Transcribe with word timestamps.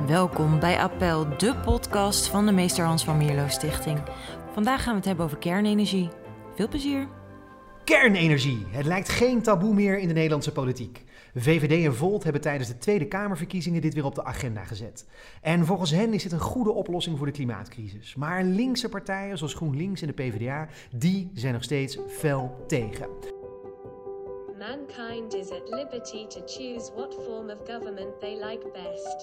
Welkom 0.00 0.60
bij 0.60 0.78
Appel, 0.78 1.36
de 1.36 1.56
podcast 1.64 2.26
van 2.26 2.46
de 2.46 2.52
Meester 2.52 2.84
Hans 2.84 3.04
van 3.04 3.16
Mierlo 3.16 3.48
Stichting. 3.48 4.02
Vandaag 4.52 4.82
gaan 4.82 4.90
we 4.90 4.96
het 4.96 5.06
hebben 5.06 5.24
over 5.24 5.38
kernenergie. 5.38 6.08
Veel 6.54 6.68
plezier! 6.68 7.08
Kernenergie. 7.84 8.66
Het 8.68 8.86
lijkt 8.86 9.08
geen 9.08 9.42
taboe 9.42 9.74
meer 9.74 9.98
in 9.98 10.08
de 10.08 10.14
Nederlandse 10.14 10.52
politiek. 10.52 11.04
VVD 11.34 11.84
en 11.84 11.94
Volt 11.94 12.22
hebben 12.22 12.42
tijdens 12.42 12.68
de 12.68 12.78
Tweede 12.78 13.06
Kamerverkiezingen 13.06 13.80
dit 13.80 13.94
weer 13.94 14.04
op 14.04 14.14
de 14.14 14.24
agenda 14.24 14.64
gezet. 14.64 15.06
En 15.40 15.66
volgens 15.66 15.90
hen 15.90 16.14
is 16.14 16.22
dit 16.22 16.32
een 16.32 16.40
goede 16.40 16.72
oplossing 16.72 17.18
voor 17.18 17.26
de 17.26 17.32
klimaatcrisis. 17.32 18.14
Maar 18.14 18.44
linkse 18.44 18.88
partijen 18.88 19.38
zoals 19.38 19.54
GroenLinks 19.54 20.00
en 20.00 20.06
de 20.06 20.12
PvdA, 20.12 20.68
die 20.96 21.30
zijn 21.34 21.52
nog 21.52 21.62
steeds 21.62 21.98
fel 22.08 22.64
tegen. 22.66 23.06
Mankind 24.68 25.34
is 25.34 25.50
at 25.50 25.68
liberty 25.68 26.24
to 26.34 26.40
choose 26.46 26.92
what 26.94 27.12
form 27.26 27.50
of 27.50 27.58
government 27.66 28.20
they 28.20 28.34
like 28.36 28.62
best. 28.72 29.18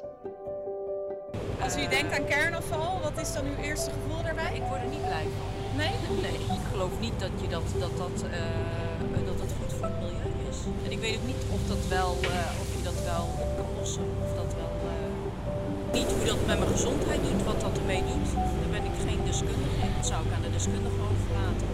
Als 1.63 1.77
u 1.77 1.87
denkt 1.87 2.11
aan 2.17 2.25
kernafval, 2.25 2.99
wat 3.01 3.17
is 3.21 3.33
dan 3.33 3.45
uw 3.45 3.59
eerste 3.63 3.91
gevoel 3.91 4.23
daarbij? 4.23 4.51
Ik 4.55 4.63
word 4.69 4.81
er 4.81 4.91
niet 4.95 5.05
blij 5.11 5.27
van. 5.37 5.49
Nee? 5.81 5.95
Nee, 6.25 6.37
ik 6.57 6.63
geloof 6.71 6.93
niet 6.99 7.19
dat 7.19 7.33
je 7.41 7.47
dat, 7.47 7.67
dat, 7.83 7.97
dat, 7.97 8.17
eh, 8.31 9.25
dat, 9.27 9.37
dat 9.43 9.51
goed 9.59 9.73
voor 9.77 9.87
het 9.91 9.99
milieu 10.03 10.31
is. 10.49 10.59
En 10.85 10.91
ik 10.91 10.99
weet 10.99 11.15
ook 11.17 11.27
niet 11.31 11.43
of, 11.55 11.61
dat 11.73 11.83
wel, 11.97 12.11
eh, 12.21 12.61
of 12.61 12.69
je 12.77 12.81
dat 12.89 12.99
wel 13.11 13.25
op 13.43 13.49
kan 13.57 13.69
lossen. 13.79 14.07
Of 14.25 14.31
dat 14.41 14.51
wel, 14.61 14.73
eh, 14.93 15.11
niet 15.97 16.09
hoe 16.15 16.25
dat 16.31 16.39
met 16.49 16.59
mijn 16.61 16.71
gezondheid 16.77 17.21
doet, 17.27 17.43
wat 17.51 17.59
dat 17.65 17.77
ermee 17.81 18.03
doet. 18.11 18.29
Daar 18.61 18.73
ben 18.77 18.85
ik 18.91 18.95
geen 19.07 19.21
deskundige 19.29 19.77
in. 19.85 19.91
Dat 19.97 20.07
zou 20.11 20.19
ik 20.25 20.31
aan 20.35 20.45
de 20.47 20.53
deskundige 20.57 21.01
overlaten. 21.11 21.67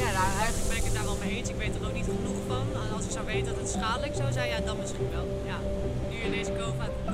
Ja, 0.00 0.08
nou, 0.18 0.30
eigenlijk 0.44 0.63
mee 1.24 1.36
eens. 1.36 1.48
Ik 1.54 1.60
weet 1.62 1.74
er 1.74 1.86
ook 1.88 1.96
niet 2.00 2.10
genoeg 2.16 2.40
van. 2.52 2.66
En 2.82 2.90
als 2.96 3.04
ik 3.08 3.12
zou 3.16 3.24
weten 3.26 3.48
dat 3.52 3.60
het 3.64 3.70
schadelijk 3.76 4.14
zou 4.20 4.28
zijn, 4.32 4.48
ja, 4.54 4.58
dan 4.70 4.76
misschien 4.82 5.08
wel. 5.16 5.26
Ja. 5.50 5.58
Nu 6.10 6.16
in 6.26 6.32
deze 6.38 6.52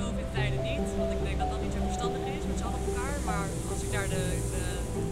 COVID-tijden 0.01 0.61
niet, 0.69 0.87
want 0.99 1.11
ik 1.17 1.21
denk 1.27 1.37
dat 1.41 1.49
dat 1.53 1.61
niet 1.65 1.73
zo 1.77 1.81
verstandig 1.91 2.21
is 2.37 2.43
met 2.49 2.57
z'n 2.59 2.65
allen 2.67 2.79
op 2.81 2.87
elkaar. 2.91 3.17
Maar 3.29 3.45
als 3.73 3.81
ik 3.85 3.91
daar 3.95 4.09
de, 4.15 4.23
de 4.55 4.63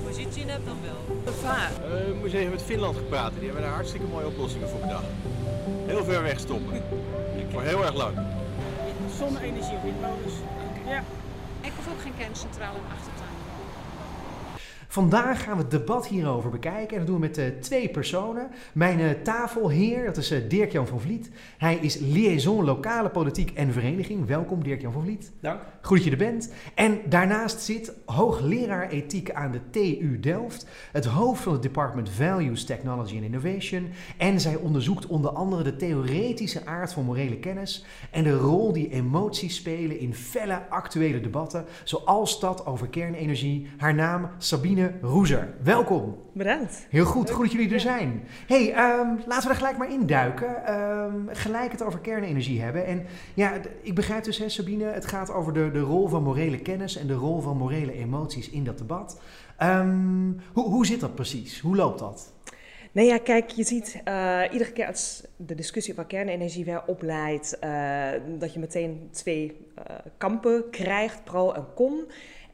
positie 0.07 0.41
in 0.45 0.49
heb, 0.55 0.63
dan 0.71 0.79
wel. 0.89 1.01
Gevaar. 1.25 1.71
Eh, 1.83 2.07
ik 2.13 2.17
moest 2.21 2.33
even 2.33 2.55
met 2.57 2.69
Finland 2.71 2.95
gepraat. 3.03 3.31
Die 3.37 3.45
hebben 3.49 3.63
daar 3.65 3.77
hartstikke 3.79 4.07
mooie 4.13 4.27
oplossingen 4.33 4.69
voor 4.69 4.79
bedacht. 4.79 5.11
Heel 5.91 6.03
ver 6.03 6.21
weg 6.23 6.39
stoppen. 6.39 6.83
Voor 7.51 7.63
heel 7.63 7.81
erg 7.85 7.95
lang. 7.95 8.15
Zonne-energie 9.17 9.75
op 9.75 9.83
windmolens. 9.83 10.35
Ja. 10.87 11.03
Ik 11.61 11.71
hoef 11.75 11.87
ook 11.93 12.01
geen 12.01 12.17
kerncentrale 12.17 12.77
in 12.77 12.83
de 12.87 12.93
achtertuin. 12.97 13.18
Vandaag 14.91 15.43
gaan 15.43 15.55
we 15.55 15.61
het 15.61 15.71
debat 15.71 16.07
hierover 16.07 16.49
bekijken. 16.49 16.91
En 16.91 16.97
dat 16.97 17.07
doen 17.07 17.15
we 17.15 17.21
met 17.21 17.37
eh, 17.37 17.45
twee 17.59 17.89
personen. 17.89 18.49
Mijn 18.73 18.99
eh, 18.99 19.09
tafelheer, 19.23 20.05
dat 20.05 20.17
is 20.17 20.31
eh, 20.31 20.49
Dirk-Jan 20.49 20.87
van 20.87 21.01
Vliet. 21.01 21.29
Hij 21.57 21.75
is 21.75 21.97
liaison 21.97 22.65
lokale 22.65 23.09
politiek 23.09 23.51
en 23.51 23.73
vereniging. 23.73 24.27
Welkom 24.27 24.63
Dirk-Jan 24.63 24.91
van 24.91 25.01
Vliet. 25.01 25.31
Dank. 25.41 25.61
Goed 25.81 25.97
dat 25.97 26.05
je 26.05 26.11
er 26.11 26.17
bent. 26.17 26.53
En 26.75 26.99
daarnaast 27.09 27.61
zit 27.61 27.93
hoogleraar 28.05 28.89
ethiek 28.89 29.31
aan 29.31 29.51
de 29.51 29.69
TU 29.69 30.19
Delft. 30.19 30.67
Het 30.91 31.05
hoofd 31.05 31.41
van 31.41 31.53
het 31.53 31.61
Department 31.61 32.09
Values, 32.09 32.65
Technology 32.65 33.15
and 33.15 33.23
Innovation. 33.23 33.89
En 34.17 34.39
zij 34.39 34.55
onderzoekt 34.55 35.05
onder 35.05 35.31
andere 35.31 35.63
de 35.63 35.75
theoretische 35.75 36.65
aard 36.65 36.93
van 36.93 37.05
morele 37.05 37.37
kennis. 37.37 37.85
En 38.11 38.23
de 38.23 38.37
rol 38.37 38.73
die 38.73 38.91
emoties 38.91 39.55
spelen 39.55 39.99
in 39.99 40.13
felle 40.13 40.69
actuele 40.69 41.21
debatten. 41.21 41.65
Zoals 41.83 42.39
dat 42.39 42.65
over 42.65 42.87
kernenergie. 42.87 43.67
Haar 43.77 43.95
naam 43.95 44.29
Sabine 44.37 44.77
Roezer. 45.01 45.53
Welkom. 45.63 46.17
Bedankt. 46.33 46.87
Heel 46.89 47.05
goed, 47.05 47.29
goed 47.29 47.43
dat 47.43 47.51
jullie 47.51 47.73
er 47.73 47.79
zijn. 47.79 48.23
hey, 48.47 48.73
ehm, 48.73 49.07
laten 49.27 49.43
we 49.43 49.49
er 49.49 49.55
gelijk 49.55 49.77
maar 49.77 49.91
induiken. 49.91 50.65
Ehm 50.65 51.09
gelijk 51.27 51.71
het 51.71 51.83
over 51.83 51.99
kernenergie 51.99 52.61
hebben. 52.61 52.85
En 52.85 53.05
ja, 53.33 53.53
ik 53.81 53.95
begrijp 53.95 54.23
dus, 54.23 54.37
hè, 54.37 54.49
Sabine, 54.49 54.85
het 54.85 55.05
gaat 55.05 55.31
over 55.31 55.53
de, 55.53 55.71
de 55.71 55.79
rol 55.79 56.07
van 56.07 56.23
morele 56.23 56.59
kennis 56.59 56.97
en 56.97 57.07
de 57.07 57.13
rol 57.13 57.39
van 57.39 57.57
morele 57.57 57.93
emoties 57.93 58.49
in 58.49 58.63
dat 58.63 58.77
debat. 58.77 59.19
Ehm, 59.57 60.31
hoe, 60.53 60.69
hoe 60.69 60.85
zit 60.85 60.99
dat 60.99 61.15
precies? 61.15 61.59
Hoe 61.59 61.75
loopt 61.75 61.99
dat? 61.99 62.33
Nee, 62.91 63.05
ja, 63.05 63.17
kijk, 63.17 63.49
je 63.49 63.63
ziet 63.63 64.01
eh, 64.03 64.41
iedere 64.51 64.71
keer 64.71 64.87
als 64.87 65.23
de 65.35 65.55
discussie 65.55 65.93
over 65.93 66.05
kernenergie 66.05 66.65
weer 66.65 66.83
opleidt, 66.85 67.59
eh, 67.59 68.07
dat 68.39 68.53
je 68.53 68.59
meteen 68.59 69.09
twee 69.11 69.57
eh, 69.75 69.95
kampen 70.17 70.69
krijgt, 70.69 71.23
pro 71.23 71.51
en 71.51 71.65
con. 71.75 72.05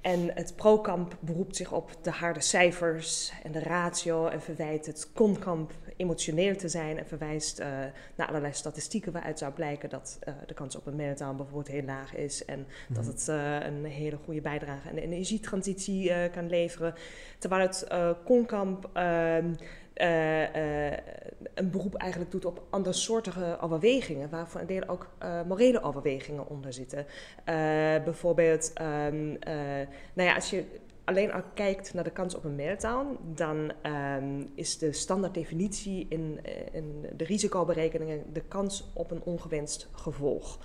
En 0.05 0.31
het 0.33 0.55
pro-kamp 0.55 1.17
beroept 1.19 1.55
zich 1.55 1.71
op 1.71 1.91
de 2.01 2.11
harde 2.11 2.41
cijfers 2.41 3.33
en 3.43 3.51
de 3.51 3.59
ratio 3.59 4.27
en 4.27 4.41
verwijt 4.41 4.85
het 4.85 5.09
con-kamp 5.13 5.73
emotioneel 5.97 6.55
te 6.55 6.69
zijn 6.69 6.97
en 6.97 7.07
verwijst 7.07 7.59
eh, 7.59 7.67
naar 8.16 8.27
allerlei 8.27 8.53
statistieken 8.53 9.11
waaruit 9.11 9.39
zou 9.39 9.53
blijken 9.53 9.89
dat 9.89 10.17
eh, 10.19 10.33
de 10.45 10.53
kans 10.53 10.75
op 10.75 10.85
een 10.85 10.95
meltdown 10.95 11.35
bijvoorbeeld 11.35 11.67
heel 11.67 11.83
laag 11.83 12.16
is 12.16 12.45
en 12.45 12.67
dat 12.89 13.05
het 13.05 13.27
eh, 13.27 13.59
een 13.59 13.85
hele 13.85 14.17
goede 14.25 14.41
bijdrage 14.41 14.89
aan 14.89 14.95
de 14.95 15.01
energietransitie 15.01 16.29
kan 16.29 16.49
leveren. 16.49 16.93
Terwijl 17.37 17.61
het 17.61 17.83
eh 17.83 18.09
con-kamp 18.25 18.89
eh, 19.95 20.91
eh, 20.94 20.97
een 21.53 21.69
beroep 21.72 21.95
eigenlijk 21.95 22.31
doet 22.31 22.45
op 22.45 22.63
andersoortige 22.69 23.57
overwegingen, 23.61 24.29
waarvan 24.29 24.61
een 24.61 24.67
deel 24.67 24.88
ook 24.88 25.09
eh, 25.17 25.41
morele 25.47 25.81
overwegingen 25.81 26.47
onder 26.47 26.73
zitten. 26.73 27.06
Bijvoorbeeld, 28.03 28.73
ehm, 28.73 29.35
eh, 29.39 29.55
nou 30.13 30.29
ja, 30.29 30.35
als 30.35 30.50
je 30.50 30.66
alleen 31.03 31.31
al 31.31 31.41
kijkt 31.53 31.94
naar 31.94 32.03
de 32.03 32.11
kans 32.11 32.35
op 32.35 32.44
een 32.44 32.55
meltdown, 32.55 33.17
dan 33.34 33.72
ehm, 33.81 34.44
is 34.55 34.78
de 34.78 34.91
standaarddefinitie 34.91 36.05
in, 36.09 36.39
in 36.72 37.05
de 37.16 37.23
risicoberekeningen 37.23 38.23
de 38.34 38.44
kans 38.47 38.91
op 38.94 39.11
een 39.11 39.22
ongewenst 39.23 39.89
gevolg. 39.91 40.59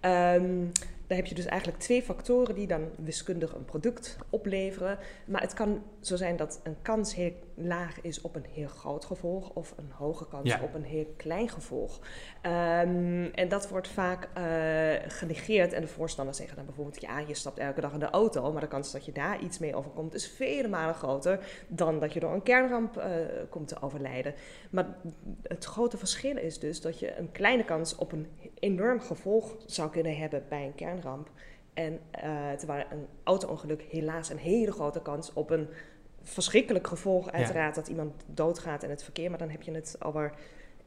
Ehm, 0.00 0.64
daar 1.06 1.16
heb 1.16 1.26
je 1.26 1.34
dus 1.34 1.44
eigenlijk 1.44 1.80
twee 1.80 2.02
factoren 2.02 2.54
die 2.54 2.66
dan 2.66 2.88
wiskundig 2.96 3.54
een 3.54 3.64
product 3.64 4.16
opleveren. 4.30 4.98
Maar 5.26 5.40
het 5.40 5.54
kan 5.54 5.82
zo 6.06 6.16
zijn 6.16 6.36
dat 6.36 6.60
een 6.62 6.76
kans 6.82 7.14
heel 7.14 7.32
laag 7.54 8.00
is 8.00 8.20
op 8.20 8.36
een 8.36 8.44
heel 8.50 8.68
groot 8.68 9.04
gevolg 9.04 9.50
of 9.50 9.74
een 9.76 9.90
hoge 9.90 10.28
kans 10.28 10.48
Ja. 10.48 10.60
op 10.62 10.74
een 10.74 10.84
heel 10.84 11.14
klein 11.16 11.48
gevolg. 11.48 12.00
Ehm, 12.42 13.24
en 13.34 13.48
dat 13.48 13.68
wordt 13.68 13.88
vaak 13.88 14.28
eh, 14.34 15.10
genegeerd. 15.10 15.72
En 15.72 15.80
de 15.80 15.86
voorstanders 15.86 16.36
zeggen 16.36 16.56
dan 16.56 16.64
bijvoorbeeld: 16.66 17.00
ja, 17.00 17.18
je 17.18 17.34
stapt 17.34 17.58
elke 17.58 17.80
dag 17.80 17.92
in 17.92 17.98
de 17.98 18.10
auto, 18.10 18.52
maar 18.52 18.60
de 18.60 18.68
kans 18.68 18.92
dat 18.92 19.04
je 19.04 19.12
daar 19.12 19.40
iets 19.40 19.58
mee 19.58 19.74
overkomt 19.76 20.14
is 20.14 20.28
vele 20.28 20.68
malen 20.68 20.94
groter 20.94 21.64
dan 21.68 22.00
dat 22.00 22.12
je 22.12 22.20
door 22.20 22.32
een 22.32 22.42
kernramp 22.42 22.96
eh, 22.96 23.10
komt 23.50 23.68
te 23.68 23.82
overlijden. 23.82 24.34
Maar 24.70 24.86
het 25.42 25.64
grote 25.64 25.96
verschil 25.96 26.36
is 26.36 26.58
dus 26.58 26.80
dat 26.80 26.98
je 26.98 27.16
een 27.16 27.32
kleine 27.32 27.64
kans 27.64 27.94
op 27.96 28.12
een 28.12 28.26
enorm 28.54 29.00
gevolg 29.00 29.56
zou 29.66 29.90
kunnen 29.90 30.16
hebben 30.16 30.44
bij 30.48 30.64
een 30.64 30.74
kernramp. 30.74 31.30
En 31.74 32.00
eh, 32.10 32.52
terwijl 32.52 32.84
een 32.90 33.06
auto-ongeluk 33.24 33.82
helaas 33.82 34.28
een 34.30 34.38
hele 34.38 34.72
grote 34.72 35.02
kans 35.02 35.32
op 35.32 35.50
een 35.50 35.68
verschrikkelijk 36.28 36.86
gevolg, 36.86 37.30
uiteraard, 37.30 37.74
dat 37.74 37.88
iemand 37.88 38.12
doodgaat 38.26 38.82
in 38.82 38.90
het 38.90 39.02
verkeer. 39.02 39.30
Maar 39.30 39.38
dan 39.38 39.50
heb 39.50 39.62
je 39.62 39.72
het 39.72 39.96
over. 40.02 40.32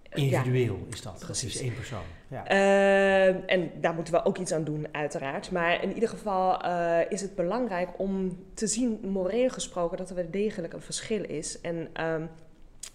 eh, 0.10 0.30
ja, 0.30 0.38
Individueel 0.40 0.86
is 0.90 1.02
dat. 1.02 1.14
Dat 1.14 1.22
Precies. 1.26 1.56
is 1.56 1.62
één 1.62 1.76
persoon. 1.76 2.04
Ja. 2.28 2.48
eh, 2.48 3.52
en 3.52 3.72
daar 3.82 3.94
moeten 3.94 4.14
we 4.14 4.26
ook 4.26 4.38
iets 4.38 4.52
aan 4.52 4.64
doen, 4.64 4.88
uiteraard. 4.92 5.52
Maar 5.52 5.84
in 5.84 5.94
ieder 5.94 6.10
geval 6.10 6.62
eh, 6.62 7.00
is 7.12 7.22
het 7.22 7.36
belangrijk 7.36 7.90
om 8.00 8.44
te 8.54 8.68
zien, 8.68 9.00
moreel 9.04 9.50
gesproken, 9.50 9.98
dat 9.98 10.10
er 10.10 10.16
wel 10.16 10.32
degelijk 10.32 10.74
een 10.74 10.82
verschil 10.82 11.24
is. 11.24 11.62
En 11.62 11.90
ehm, 11.94 12.26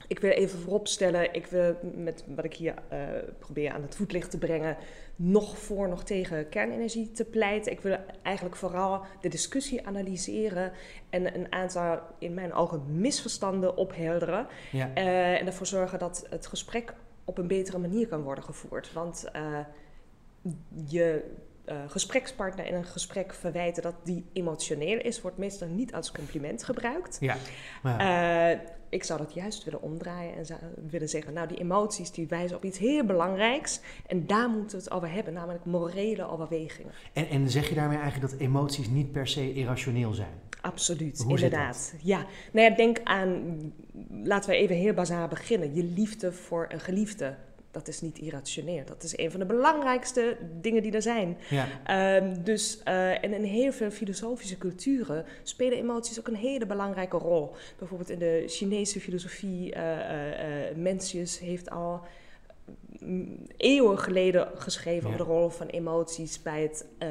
ik 0.09 0.19
wil 0.19 0.31
even 0.31 0.59
vooropstellen, 0.59 1.35
ik 1.35 1.47
wil 1.47 1.77
met 1.95 2.25
wat 2.35 2.45
ik 2.45 2.55
hier 2.55 2.75
eh, 2.89 2.99
probeer 3.39 3.73
aan 3.73 3.83
het 3.83 3.97
voetlicht 3.97 4.31
te 4.31 4.39
brengen, 4.39 4.77
nog 5.17 5.59
voor, 5.59 5.89
nog 5.89 6.05
tegen 6.05 6.49
kernenergie 6.49 7.11
te 7.11 7.25
pleiten. 7.25 7.73
Ik 7.73 7.81
wil 7.81 7.97
eigenlijk 8.23 8.57
vooral 8.57 9.03
de 9.21 9.29
discussie 9.29 9.87
analyseren 9.87 10.73
en 11.11 11.35
een 11.35 11.53
aantal, 11.53 12.01
in 12.19 12.35
mijn 12.35 12.53
ogen, 12.53 13.01
misverstanden 13.01 13.77
ophelderen. 13.77 14.47
Ja. 14.73 14.91
Eh, 14.95 15.41
en 15.41 15.47
ervoor 15.47 15.67
zorgen 15.67 15.99
dat 15.99 16.27
het 16.31 16.47
gesprek 16.47 16.95
op 17.25 17.39
een 17.39 17.47
betere 17.47 17.79
manier 17.79 18.09
kan 18.09 18.23
worden 18.23 18.45
gevoerd. 18.45 18.93
Want 18.93 19.29
eh, 19.33 19.59
je 20.87 21.35
eh, 21.65 21.77
gesprekspartner 21.89 22.67
in 22.67 22.75
een 22.75 22.85
gesprek 22.85 23.35
verwijten 23.35 23.83
dat 23.83 23.95
die 24.05 24.25
emotioneel 24.33 24.99
is, 24.99 25.21
wordt 25.21 25.39
meestal 25.39 25.69
niet 25.69 25.95
als 25.95 26.13
compliment 26.13 26.65
gebruikt. 26.65 27.19
ja. 27.21 27.37
Eh, 28.53 28.61
ik 28.89 29.05
zou 29.05 29.19
dat 29.19 29.35
juist 29.35 29.65
willen 29.65 29.83
omdraaien 29.83 30.37
en 30.37 30.47
willen 30.91 31.09
zeggen, 31.09 31.33
nou 31.33 31.49
die 31.49 31.59
emoties 31.59 32.11
die 32.11 32.27
wijzen 32.27 32.57
op 32.57 32.65
iets 32.65 32.79
heel 32.79 33.05
belangrijks 33.05 33.81
en 34.07 34.27
daar 34.27 34.49
moeten 34.49 34.79
we 34.79 34.85
het 34.85 34.93
over 34.93 35.11
hebben, 35.13 35.33
namelijk 35.33 35.65
morele 35.65 36.29
overwegingen. 36.29 36.93
en, 37.13 37.29
en 37.29 37.51
zeg 37.51 37.69
je 37.69 37.75
daarmee 37.75 37.99
eigenlijk 37.99 38.33
dat 38.33 38.41
emoties 38.41 38.89
niet 38.89 39.13
per 39.13 39.27
se 39.27 39.53
irrationeel 39.53 40.13
zijn? 40.13 40.41
Absoluut, 40.65 41.23
Hoe 41.23 41.31
inderdaad. 41.31 41.95
Ja, 42.03 42.27
nou 42.53 42.71
ja, 42.71 42.77
denk 42.77 43.01
aan, 43.05 43.59
laten 44.11 44.51
we 44.51 44.57
even 44.57 44.77
heel 44.77 44.95
bazaal 44.95 45.29
beginnen. 45.29 45.75
Je 45.75 45.85
liefde 45.85 46.33
voor 46.33 46.67
een 46.69 46.81
geliefde, 46.81 47.35
dat 47.75 47.89
is 47.89 48.01
niet 48.01 48.19
irrationeel. 48.19 48.85
Dat 48.85 49.03
is 49.03 49.19
een 49.19 49.31
van 49.31 49.41
de 49.41 49.47
belangrijkste 49.47 50.37
dingen 50.61 50.83
die 50.83 50.93
er 50.93 51.03
zijn. 51.03 51.39
Ja. 51.51 51.67
Ehm, 51.85 52.43
dus, 52.43 52.83
eh, 52.83 53.25
en 53.25 53.33
in 53.33 53.43
heel 53.43 53.73
veel 53.73 53.91
filosofische 53.91 54.59
culturen 54.59 55.25
spelen 55.43 55.79
emoties 55.79 56.19
ook 56.19 56.29
een 56.29 56.37
hele 56.37 56.67
belangrijke 56.67 57.17
rol. 57.17 57.55
Bijvoorbeeld 57.79 58.11
in 58.11 58.19
de 58.19 58.45
Chinese 58.47 59.01
filosofie, 59.01 59.73
eh, 59.73 60.77
Mencius 60.77 61.39
heeft 61.39 61.71
al 61.71 62.01
eeuwen 63.57 63.99
geleden 63.99 64.49
geschreven 64.55 65.07
over 65.07 65.19
de 65.19 65.33
rol 65.33 65.49
van 65.49 65.67
emoties 65.67 66.43
bij 66.43 66.63
het 66.63 66.87
eh, 66.99 67.09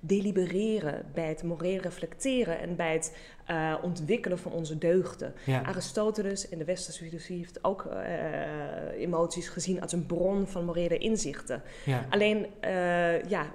delibereren, 0.00 1.04
bij 1.14 1.28
het 1.28 1.42
moreel 1.42 1.80
reflecteren 1.80 2.58
en 2.58 2.76
bij 2.76 2.92
het 2.92 3.16
eh, 3.46 3.74
ontwikkelen 3.82 4.38
van 4.38 4.52
onze 4.52 4.78
deugden. 4.78 5.34
Ja. 5.44 5.62
Aristoteles 5.62 6.48
in 6.48 6.58
de 6.58 6.64
westerse 6.64 7.04
filosofie 7.04 7.36
heeft 7.36 7.64
ook 7.64 7.84
eh, 7.84 9.00
emoties 9.00 9.48
gezien 9.48 9.80
als 9.80 9.92
een 9.92 10.06
bron 10.06 10.46
van 10.46 10.64
morele 10.64 10.98
inzichten. 10.98 11.62
Ja. 11.84 12.06
Alleen, 12.10 12.46
ja, 13.28 13.46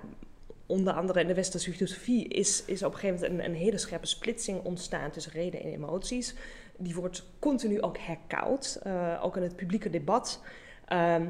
onder 0.65 0.93
andere 0.93 1.21
in 1.21 1.27
de 1.27 1.33
westerse 1.33 1.71
filosofie 1.71 2.27
is, 2.27 2.63
is 2.65 2.83
op 2.83 2.93
een 2.93 2.99
gegeven 2.99 3.21
moment 3.21 3.39
een, 3.39 3.45
een 3.45 3.59
hele 3.59 3.77
scherpe 3.77 4.07
splitsing 4.07 4.63
ontstaan 4.63 5.11
tussen 5.11 5.31
reden 5.31 5.61
en 5.61 5.71
emoties. 5.71 6.35
Die 6.77 6.95
wordt 6.95 7.23
continu 7.39 7.81
ook 7.81 7.97
herkoud, 7.97 8.81
ook 9.21 9.35
in 9.35 9.41
het 9.41 9.55
publieke 9.55 9.89
debat. 9.89 10.41
Ehm, 10.85 11.25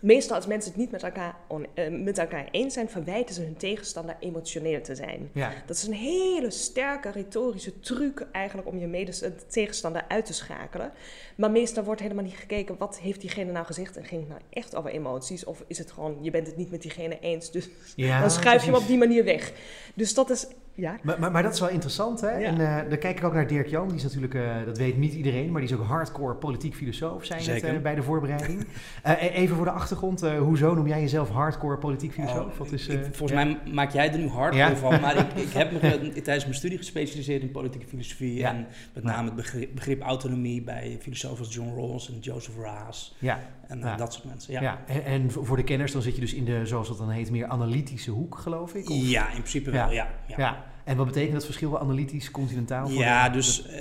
meestal 0.00 0.36
als 0.36 0.46
mensen 0.46 0.70
het 0.70 0.80
niet 0.80 0.90
met 0.90 1.02
elkaar, 1.02 1.34
on- 1.48 1.66
eh, 1.74 1.88
met 1.90 2.18
elkaar 2.18 2.48
eens 2.50 2.74
zijn, 2.74 2.88
verwijten 2.88 3.34
ze 3.34 3.42
hun 3.42 3.56
tegenstander 3.56 4.16
emotioneel 4.20 4.80
te 4.80 4.94
zijn. 4.94 5.30
Ja. 5.32 5.52
Dat 5.66 5.76
is 5.76 5.86
een 5.86 5.92
hele 5.92 6.50
sterke 6.50 7.10
retorische 7.10 7.80
truc 7.80 8.26
eigenlijk 8.32 8.68
om 8.68 8.78
je 8.78 8.86
medes- 8.86 9.22
eh, 9.22 9.30
tegenstander 9.48 10.04
uit 10.08 10.24
te 10.24 10.32
schakelen. 10.32 10.92
Maar 11.36 11.50
meestal 11.50 11.84
wordt 11.84 12.00
helemaal 12.00 12.24
niet 12.24 12.34
gekeken 12.36 12.76
wat 12.78 12.98
heeft 12.98 13.20
diegene 13.20 13.52
nou 13.52 13.66
gezegd 13.66 13.96
en 13.96 14.04
ging 14.04 14.20
het 14.20 14.28
nou 14.30 14.40
echt 14.50 14.74
over 14.74 14.90
emoties 14.90 15.44
of 15.44 15.64
is 15.66 15.78
het 15.78 15.90
gewoon 15.90 16.18
je 16.20 16.30
bent 16.30 16.46
het 16.46 16.56
niet 16.56 16.70
met 16.70 16.82
diegene 16.82 17.18
eens, 17.20 17.50
dus 17.50 17.68
Ja, 17.96 18.20
dan 18.20 18.30
schuif 18.30 18.64
je 18.64 18.70
hem 18.70 18.80
op 18.80 18.86
die 18.86 18.98
manier 18.98 19.24
weg. 19.24 19.52
Dus 19.94 20.14
dat 20.14 20.30
is 20.30 20.46
ja. 20.80 20.96
Maar, 21.02 21.20
maar, 21.20 21.30
maar 21.30 21.42
dat 21.42 21.52
is 21.54 21.60
wel 21.60 21.68
interessant, 21.68 22.20
hè? 22.20 22.30
Ja. 22.38 22.46
En 22.46 22.60
eh 22.60 22.88
dan 22.88 22.98
kijk 22.98 23.18
ik 23.18 23.24
ook 23.24 23.32
naar 23.34 23.46
Dirk 23.46 23.66
Jan. 23.66 23.86
Die 23.88 23.96
is 23.96 24.02
natuurlijk, 24.02 24.34
eh, 24.34 24.42
dat 24.64 24.78
weet 24.78 24.96
niet 24.96 25.12
iedereen, 25.14 25.50
maar 25.52 25.60
die 25.60 25.70
is 25.70 25.76
ook 25.76 25.86
hardcore 25.86 26.34
politiek 26.34 26.74
filosoof, 26.74 27.24
Zeker. 27.24 27.74
eh, 27.74 27.80
bij 27.80 27.94
de 27.94 28.02
voorbereiding. 28.02 28.66
Eh, 29.02 29.22
e- 29.22 29.28
even 29.28 29.56
voor 29.56 29.64
de 29.64 29.70
achtergrond, 29.70 30.22
eh, 30.22 30.38
hoezo 30.38 30.74
noem 30.74 30.86
jij 30.86 31.00
jezelf 31.00 31.28
hardcore 31.30 31.78
politiek 31.78 32.12
filosoof? 32.12 32.52
Oh, 32.52 32.58
Wat 32.58 32.72
is, 32.72 32.86
ik- 32.88 32.98
eh, 33.04 33.08
volgens 33.12 33.40
ja. 33.40 33.44
mij 33.44 33.72
maak 33.72 33.90
jij 33.92 34.12
er 34.12 34.18
nu 34.18 34.28
hard 34.28 34.54
Ja. 34.54 34.76
van, 34.76 35.00
maar 35.00 35.16
ik, 35.16 35.32
ik 35.34 35.52
heb 35.52 35.72
me 35.72 35.78
tijdens 36.12 36.44
mijn 36.44 36.54
studie 36.56 36.78
gespecialiseerd 36.78 37.42
in 37.42 37.50
politieke 37.50 37.86
filosofie 37.86 38.34
Ja. 38.34 38.48
en 38.54 38.66
met 38.94 39.04
name 39.04 39.24
het 39.26 39.36
begrip, 39.36 39.74
begrip 39.74 40.02
autonomie 40.02 40.62
bij 40.62 40.96
filosofen 41.00 41.38
als 41.38 41.54
John 41.54 41.74
Rawls 41.76 42.08
en 42.10 42.18
Joseph 42.20 42.54
Raas 42.62 43.16
Ja, 43.18 43.40
en 43.66 43.78
Ja. 43.78 43.96
dat 43.96 44.12
soort 44.12 44.24
mensen. 44.24 44.52
ja. 44.52 44.60
Ja. 44.60 44.78
En, 44.86 45.04
en 45.04 45.30
voor 45.30 45.56
de 45.56 45.64
kenners, 45.64 45.92
dan 45.92 46.02
zit 46.02 46.14
je 46.14 46.20
dus 46.20 46.34
in 46.34 46.44
de, 46.44 46.66
zoals 46.66 46.88
dat 46.88 46.98
dan 46.98 47.10
heet, 47.10 47.30
meer 47.30 47.46
analytische 47.46 48.10
hoek, 48.10 48.38
geloof 48.38 48.74
ik? 48.74 48.90
Of- 48.90 48.96
Ja, 49.10 49.26
in 49.26 49.32
principe 49.32 49.70
wel, 49.70 49.90
ja. 49.92 50.08
ja. 50.36 50.64
En 50.84 50.96
wat 50.96 51.06
betekent 51.06 51.32
dat 51.32 51.44
verschil 51.44 51.80
analytisch, 51.80 52.30
continentaal? 52.30 52.88
voor 52.88 52.98
Ja, 53.00 53.28
de- 53.28 53.36
dus 53.36 53.66
eh, 53.66 53.74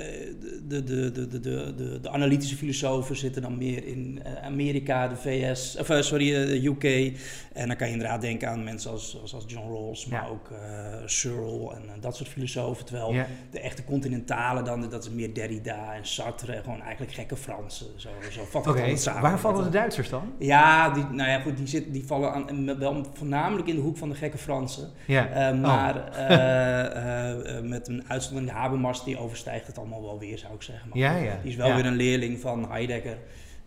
de, 0.67 0.83
de, 0.83 1.11
de, 1.11 1.27
de, 1.27 1.39
de, 1.39 1.99
de, 2.01 2.09
analytische 2.09 2.55
filosofen 2.55 3.15
zitten 3.15 3.41
dan 3.41 3.57
meer 3.57 3.85
in 3.85 4.21
eh, 4.23 4.45
Amerika, 4.45 5.07
de 5.07 5.15
VS, 5.15 5.77
of 5.79 5.89
eh, 5.89 6.01
sorry, 6.01 6.31
de 6.31 6.65
UK. 6.67 7.17
En 7.53 7.67
dan 7.67 7.75
kan 7.77 7.87
je 7.87 7.93
inderdaad 7.93 8.21
denken 8.21 8.49
aan 8.49 8.63
mensen 8.63 8.91
als, 8.91 9.17
als, 9.21 9.33
als 9.33 9.43
John 9.47 9.67
Rawls, 9.73 10.05
maar 10.05 10.21
Ja. 10.23 10.27
ook 10.29 10.49
eh 10.51 10.57
Searle 11.05 11.73
en 11.73 11.81
dat 11.99 12.15
soort 12.15 12.29
filosofen. 12.29 12.85
Terwijl 12.85 13.13
Ja. 13.13 13.25
de 13.51 13.59
echte 13.59 13.83
continentale, 13.83 14.61
dan, 14.61 14.89
dat 14.89 15.03
is 15.03 15.09
meer 15.09 15.33
Derrida 15.33 15.93
en 15.95 16.05
Sartre, 16.05 16.61
gewoon 16.63 16.81
eigenlijk 16.81 17.13
gekke 17.13 17.35
Fransen. 17.35 17.87
Zo, 17.95 18.09
zo 18.31 18.41
vat 18.49 18.67
Oké, 18.67 18.81
het 18.81 19.01
samen. 19.01 19.21
waar 19.21 19.39
vallen 19.39 19.63
de 19.63 19.69
Duitsers 19.69 20.09
dan? 20.09 20.31
Ja, 20.39 20.89
die, 20.89 21.03
nou 21.03 21.29
ja, 21.29 21.39
goed, 21.39 21.57
die, 21.57 21.67
zit, 21.67 21.93
die 21.93 22.05
vallen 22.05 22.33
aan, 22.33 22.77
wel 22.79 23.05
voornamelijk 23.13 23.67
in 23.67 23.75
de 23.75 23.81
hoek 23.81 23.97
van 23.97 24.09
de 24.09 24.15
gekke 24.15 24.37
Fransen. 24.37 24.89
Ja. 25.07 25.51
Oh. 25.53 25.59
maar 25.61 25.95
eh, 26.93 27.61
met 27.61 27.87
een 27.87 28.03
uitzondering, 28.07 28.51
Habermas, 28.51 29.03
die 29.03 29.17
overstijgt 29.19 29.67
het 29.67 29.77
allemaal 29.77 30.01
wel 30.01 30.19
weer, 30.19 30.37
zou 30.37 30.53
ik 30.53 30.61
zeggen. 30.61 30.89
Maar 30.89 30.97
Ja, 30.97 31.15
ja. 31.15 31.37
Die 31.41 31.51
is 31.51 31.57
wel 31.57 31.67
Ja. 31.67 31.75
weer 31.75 31.85
een 31.85 31.95
leerling 31.95 32.39
van 32.39 32.69
Heidegger. 32.69 33.17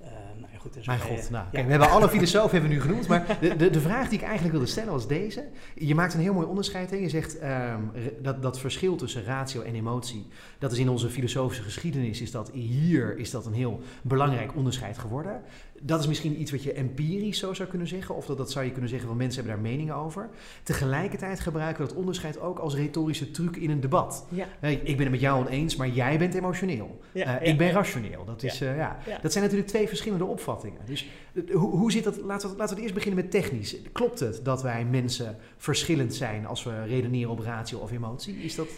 Eh, 0.01 0.09
nou 0.37 0.53
goed, 0.59 0.75
dus 0.75 0.87
Mijn 0.87 1.01
god, 1.01 1.19
eh, 1.25 1.31
nou, 1.31 1.45
ja. 1.45 1.49
kijk, 1.53 1.65
we 1.65 1.71
hebben 1.71 1.91
alle 1.91 2.09
filosofen 2.09 2.51
hebben 2.51 2.69
we 2.69 2.75
nu 2.77 2.81
genoemd, 2.83 3.09
maar 3.09 3.39
de, 3.41 3.57
de, 3.57 3.71
de 3.71 3.81
vraag 3.81 4.09
die 4.09 4.19
ik 4.19 4.25
eigenlijk 4.25 4.53
wilde 4.55 4.71
stellen 4.71 4.93
was 4.93 5.09
deze. 5.09 5.45
Je 5.75 5.95
maakt 5.95 6.15
een 6.15 6.21
heel 6.21 6.33
mooi 6.35 6.47
onderscheid. 6.47 6.91
Hè? 6.91 6.97
Je 6.97 7.09
zegt 7.09 7.39
ehm, 7.39 7.81
dat 8.23 8.43
dat 8.43 8.59
verschil 8.59 8.97
tussen 8.97 9.25
ratio 9.25 9.63
en 9.63 9.75
emotie, 9.75 10.27
dat 10.59 10.73
is 10.73 10.79
in 10.79 10.89
onze 10.89 11.09
filosofische 11.11 11.63
geschiedenis, 11.63 12.21
is 12.21 12.31
dat 12.31 12.51
hier 12.51 13.19
is 13.19 13.31
dat 13.31 13.47
een 13.47 13.53
heel 13.55 13.81
belangrijk 14.03 14.57
onderscheid 14.57 14.99
geworden. 14.99 15.43
Dat 15.85 16.01
is 16.01 16.07
misschien 16.07 16.41
iets 16.41 16.51
wat 16.51 16.63
je 16.63 16.73
empirisch 16.73 17.39
zo 17.39 17.55
zou 17.55 17.69
kunnen 17.69 17.89
zeggen, 17.89 18.15
of 18.15 18.27
dat, 18.27 18.37
dat 18.37 18.51
zou 18.51 18.65
je 18.65 18.71
kunnen 18.71 18.91
zeggen 18.91 19.09
van 19.09 19.17
mensen 19.17 19.45
hebben 19.45 19.63
daar 19.63 19.71
meningen 19.73 19.95
over. 19.95 20.31
Tegelijkertijd 20.63 21.41
gebruiken 21.41 21.83
we 21.83 21.89
dat 21.89 21.99
onderscheid 21.99 22.41
ook 22.41 22.59
als 22.59 22.75
retorische 22.75 23.31
truc 23.31 23.57
in 23.57 23.71
een 23.71 23.81
debat. 23.81 24.27
Ja. 24.29 24.47
Ik 24.61 24.85
ben 24.85 24.99
het 24.99 25.11
met 25.11 25.21
jou 25.21 25.47
oneens, 25.47 25.77
maar 25.77 25.89
jij 25.89 26.19
bent 26.19 26.35
emotioneel. 26.35 27.01
Ja, 27.13 27.21
Eh, 27.23 27.27
ja, 27.27 27.39
ik 27.39 27.59
ben 27.59 27.71
rationeel. 27.71 28.25
Dat, 28.25 28.43
is, 28.43 28.61
eh, 28.61 28.77
ja. 28.77 28.99
Ja. 29.07 29.19
dat 29.23 29.33
zijn 29.33 29.45
natuurlijk 29.45 29.71
twee 29.71 29.89
verschillende 29.89 30.25
opvattingen. 30.25 30.81
Dus 30.85 31.09
eh, 31.35 31.55
hoe, 31.55 31.71
hoe 31.71 31.93
zit 31.93 32.05
dat? 32.05 32.17
Laten 32.17 32.51
we, 32.51 32.57
laten 32.57 32.77
we 32.77 32.83
eerst 32.83 32.95
beginnen 32.95 33.23
met 33.23 33.31
technisch. 33.31 33.77
Klopt 33.93 34.21
het 34.21 34.41
dat 34.45 34.63
wij 34.63 34.85
mensen 34.85 35.37
verschillend 35.57 36.15
zijn 36.15 36.47
als 36.47 36.65
we 36.65 36.85
redeneren 36.85 37.31
op 37.31 37.39
ratio 37.39 37.79
of 37.79 37.93
emotie? 37.93 38.35
Is 38.35 38.55
dat... 38.55 38.69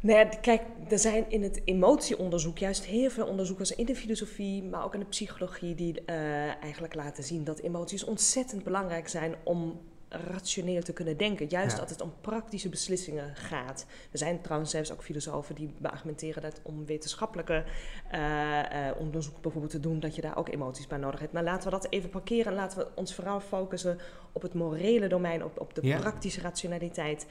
Nou 0.00 0.18
ja, 0.18 0.24
kijk, 0.24 0.62
er 0.88 0.98
zijn 0.98 1.24
in 1.30 1.42
het 1.42 1.60
emotieonderzoek 1.64 2.58
juist 2.58 2.84
heel 2.84 3.10
veel 3.10 3.26
onderzoekers 3.26 3.74
in 3.74 3.86
de 3.86 3.96
filosofie, 3.96 4.62
maar 4.62 4.84
ook 4.84 4.94
in 4.94 5.00
de 5.00 5.06
psychologie, 5.06 5.74
die 5.74 6.04
eh, 6.04 6.16
eigenlijk 6.62 6.94
laten 6.94 7.24
zien 7.24 7.44
dat 7.44 7.58
emoties 7.58 8.04
ontzettend 8.04 8.64
belangrijk 8.64 9.08
zijn 9.08 9.34
om 9.44 9.80
rationeel 10.08 10.82
te 10.82 10.92
kunnen 10.92 11.16
denken. 11.16 11.46
Juist 11.48 11.76
Ja. 11.76 11.82
als 11.82 11.90
het 11.90 12.00
om 12.00 12.12
praktische 12.20 12.68
beslissingen 12.68 13.36
gaat. 13.36 13.86
Er 14.12 14.18
zijn 14.18 14.40
trouwens 14.40 14.70
zelfs 14.70 14.92
ook 14.92 15.02
filosofen 15.02 15.54
die 15.54 15.74
beargumenteren 15.78 16.42
dat 16.42 16.60
om 16.62 16.86
wetenschappelijke 16.86 17.64
eh, 18.10 18.88
onderzoek 18.98 19.40
bijvoorbeeld 19.40 19.72
te 19.72 19.80
doen, 19.80 20.00
dat 20.00 20.14
je 20.14 20.20
daar 20.20 20.36
ook 20.36 20.48
emoties 20.48 20.86
bij 20.86 20.98
nodig 20.98 21.20
hebt. 21.20 21.32
Maar 21.32 21.42
laten 21.44 21.64
we 21.64 21.70
dat 21.70 21.86
even 21.90 22.10
parkeren 22.10 22.46
en 22.46 22.54
laten 22.58 22.78
we 22.78 22.86
ons 22.94 23.14
vooral 23.14 23.40
focussen 23.40 23.98
op 24.32 24.42
het 24.42 24.54
morele 24.54 25.06
domein, 25.08 25.44
op, 25.44 25.60
op 25.60 25.74
de 25.74 25.86
Ja. 25.86 25.98
praktische 25.98 26.40
rationaliteit. 26.40 27.26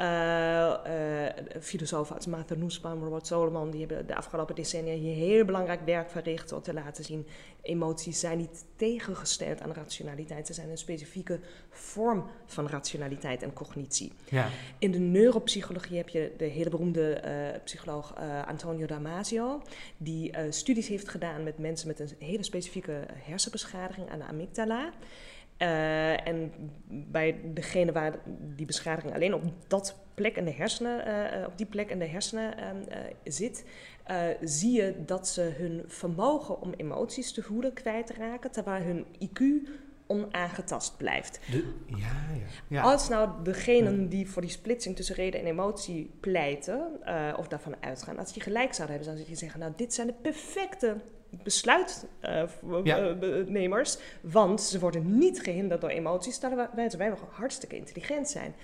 Eh, 0.00 1.26
eh, 1.26 1.34
filosofen 1.60 2.16
als 2.16 2.26
Martha 2.26 2.54
Nussbaum, 2.54 3.02
Robert 3.02 3.26
Solomon, 3.26 3.70
die 3.70 3.80
hebben 3.80 4.06
de 4.06 4.14
afgelopen 4.14 4.54
decennia 4.54 4.94
hier 4.94 5.14
heel 5.14 5.44
belangrijk 5.44 5.80
werk 5.84 6.10
verricht 6.10 6.52
om 6.52 6.62
te 6.62 6.72
laten 6.72 7.04
zien, 7.04 7.26
emoties 7.62 8.20
zijn 8.20 8.38
niet 8.38 8.64
tegengesteld 8.76 9.60
aan 9.60 9.72
rationaliteit, 9.72 10.46
ze 10.46 10.52
zijn 10.52 10.70
een 10.70 10.78
specifieke 10.78 11.40
vorm 11.70 12.26
van 12.46 12.68
rationaliteit 12.68 13.42
en 13.42 13.52
cognitie. 13.52 14.12
Ja. 14.28 14.48
In 14.78 14.90
de 14.90 14.98
neuropsychologie 14.98 15.96
heb 15.96 16.08
je 16.08 16.32
de 16.36 16.44
hele 16.44 16.70
beroemde 16.70 17.12
eh, 17.12 17.60
psycholoog 17.64 18.14
Antonio 18.46 18.86
Damasio, 18.86 19.62
die 19.96 20.32
studies 20.50 20.88
heeft 20.88 21.08
gedaan 21.08 21.42
met 21.42 21.58
mensen 21.58 21.88
met 21.88 22.00
een 22.00 22.10
hele 22.18 22.42
specifieke 22.42 23.06
hersenbeschadiging 23.14 24.10
aan 24.10 24.18
de 24.18 24.24
amygdala. 24.24 24.92
Eh, 25.60 26.26
en 26.26 26.52
bij 26.88 27.40
degene 27.54 27.92
waar 27.92 28.14
die 28.56 28.66
beschadiging 28.66 29.14
alleen 29.14 29.34
op 29.34 29.42
dat 29.66 29.96
plek 30.14 30.36
in 30.36 30.44
de 30.44 30.52
hersenen, 30.52 31.04
eh, 31.32 31.46
op 31.46 31.58
die 31.58 31.66
plek 31.66 31.90
in 31.90 31.98
de 31.98 32.06
hersenen 32.06 32.58
ehm, 32.58 32.82
eh, 32.88 32.98
zit, 33.24 33.64
zie 34.40 34.72
je 34.72 34.94
dat 35.06 35.28
ze 35.28 35.40
hun 35.40 35.82
vermogen 35.86 36.60
om 36.60 36.72
emoties 36.76 37.32
te 37.32 37.42
voelen 37.42 37.72
kwijtraken, 37.72 38.50
terwijl 38.50 38.82
hun 38.82 39.06
IQ 39.18 39.68
onaangetast 40.06 40.96
blijft. 40.96 41.40
De, 41.50 41.74
ja, 41.86 41.96
ja. 41.96 42.46
ja. 42.68 42.82
Als 42.82 43.08
nou 43.08 43.30
degenen 43.42 44.08
die 44.08 44.28
voor 44.28 44.42
die 44.42 44.50
splitsing 44.50 44.96
tussen 44.96 45.14
reden 45.14 45.40
en 45.40 45.46
emotie 45.46 46.10
pleiten, 46.20 46.80
of 47.36 47.48
daarvan 47.48 47.76
uitgaan, 47.80 48.18
als 48.18 48.32
die 48.32 48.42
gelijk 48.42 48.74
zouden 48.74 48.96
hebben, 48.96 49.14
dan 49.14 49.24
zou 49.24 49.30
je 49.30 49.40
zeggen, 49.40 49.60
nou, 49.60 49.72
dit 49.76 49.94
zijn 49.94 50.06
de 50.06 50.14
perfecte 50.22 50.96
Ja. 51.30 51.38
besluitnemers, 51.42 53.98
want 54.20 54.60
ze 54.60 54.78
worden 54.78 55.18
niet 55.18 55.42
gehinderd 55.42 55.80
door 55.80 55.90
emoties, 55.90 56.38
terwijl 56.38 56.68
wij, 56.74 56.90
wij 56.98 57.08
nog 57.08 57.20
hartstikke 57.30 57.76
intelligent 57.76 58.28
zijn. 58.28 58.54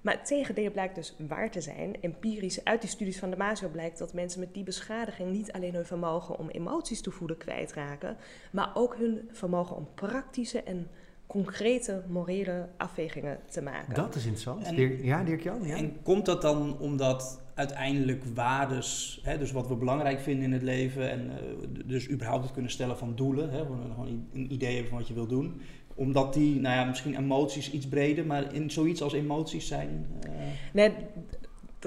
Maar 0.00 0.14
het 0.14 0.26
tegendeel 0.26 0.70
blijkt 0.70 0.94
dus 0.94 1.14
waar 1.28 1.50
te 1.50 1.60
zijn. 1.60 2.00
Empirisch 2.00 2.64
uit 2.64 2.80
die 2.80 2.90
studies 2.90 3.18
van 3.18 3.30
Damasio 3.30 3.68
blijkt 3.68 3.98
dat 3.98 4.12
mensen 4.12 4.40
met 4.40 4.54
die 4.54 4.64
beschadiging 4.64 5.30
niet 5.30 5.52
alleen 5.52 5.74
hun 5.74 5.86
vermogen 5.86 6.38
om 6.38 6.48
emoties 6.48 7.00
te 7.00 7.10
voelen 7.10 7.36
kwijtraken, 7.36 8.16
maar 8.50 8.70
ook 8.74 8.96
hun 8.96 9.28
vermogen 9.32 9.76
om 9.76 9.88
praktische 9.94 10.62
en 10.62 10.90
concrete 11.26 12.02
morele 12.08 12.68
afwegingen 12.76 13.38
te 13.50 13.62
maken. 13.62 13.94
Dat 13.94 14.14
is 14.14 14.22
interessant. 14.22 14.64
En- 14.66 14.74
Dirk- 14.74 15.04
ja, 15.04 15.24
Dirk-Jan? 15.24 15.62
Ja? 15.66 15.76
En 15.76 16.02
komt 16.02 16.26
dat 16.26 16.42
dan 16.42 16.78
omdat 16.78 17.40
uiteindelijk 17.54 18.24
waardes, 18.34 19.20
hè, 19.22 19.38
dus 19.38 19.52
wat 19.52 19.68
we 19.68 19.74
belangrijk 19.76 20.20
vinden 20.20 20.44
in 20.44 20.52
het 20.52 20.62
leven 20.62 21.10
en 21.10 21.30
eh, 21.30 21.36
dus 21.84 22.10
überhaupt 22.10 22.42
het 22.44 22.52
kunnen 22.52 22.70
stellen 22.70 22.98
van 22.98 23.14
doelen, 23.14 23.50
hè, 23.50 23.58
gewoon 23.58 24.06
een- 24.06 24.28
een 24.32 24.52
idee 24.52 24.70
hebben 24.72 24.88
van 24.88 24.98
wat 24.98 25.08
je 25.08 25.14
wil 25.14 25.26
doen, 25.26 25.60
omdat 25.94 26.34
die, 26.34 26.60
nou 26.60 26.74
ja, 26.76 26.84
misschien 26.84 27.16
emoties 27.16 27.70
iets 27.70 27.88
breder, 27.88 28.26
maar 28.26 28.54
in 28.54 28.70
zoiets 28.70 29.02
als 29.02 29.12
emoties 29.12 29.66
zijn. 29.66 30.06
eh, 30.22 30.30
Nee, 30.72 30.92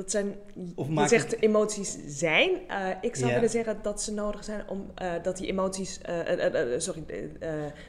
dat 0.02 0.12
zijn. 0.12 0.36
Je 0.76 1.08
zegt 1.08 1.32
het- 1.32 1.42
emoties 1.42 1.98
zijn. 2.08 2.50
Eh, 2.68 2.88
ik 3.02 3.16
zou 3.16 3.28
Ja. 3.28 3.34
willen 3.36 3.50
zeggen 3.50 3.78
dat 3.82 4.02
ze 4.02 4.14
nodig 4.14 4.44
zijn 4.44 4.70
om 4.70 4.92
eh, 4.96 5.12
dat 5.24 5.38
die 5.38 5.48
emoties. 5.48 6.02
eh, 6.02 6.16
sorry, 6.78 7.04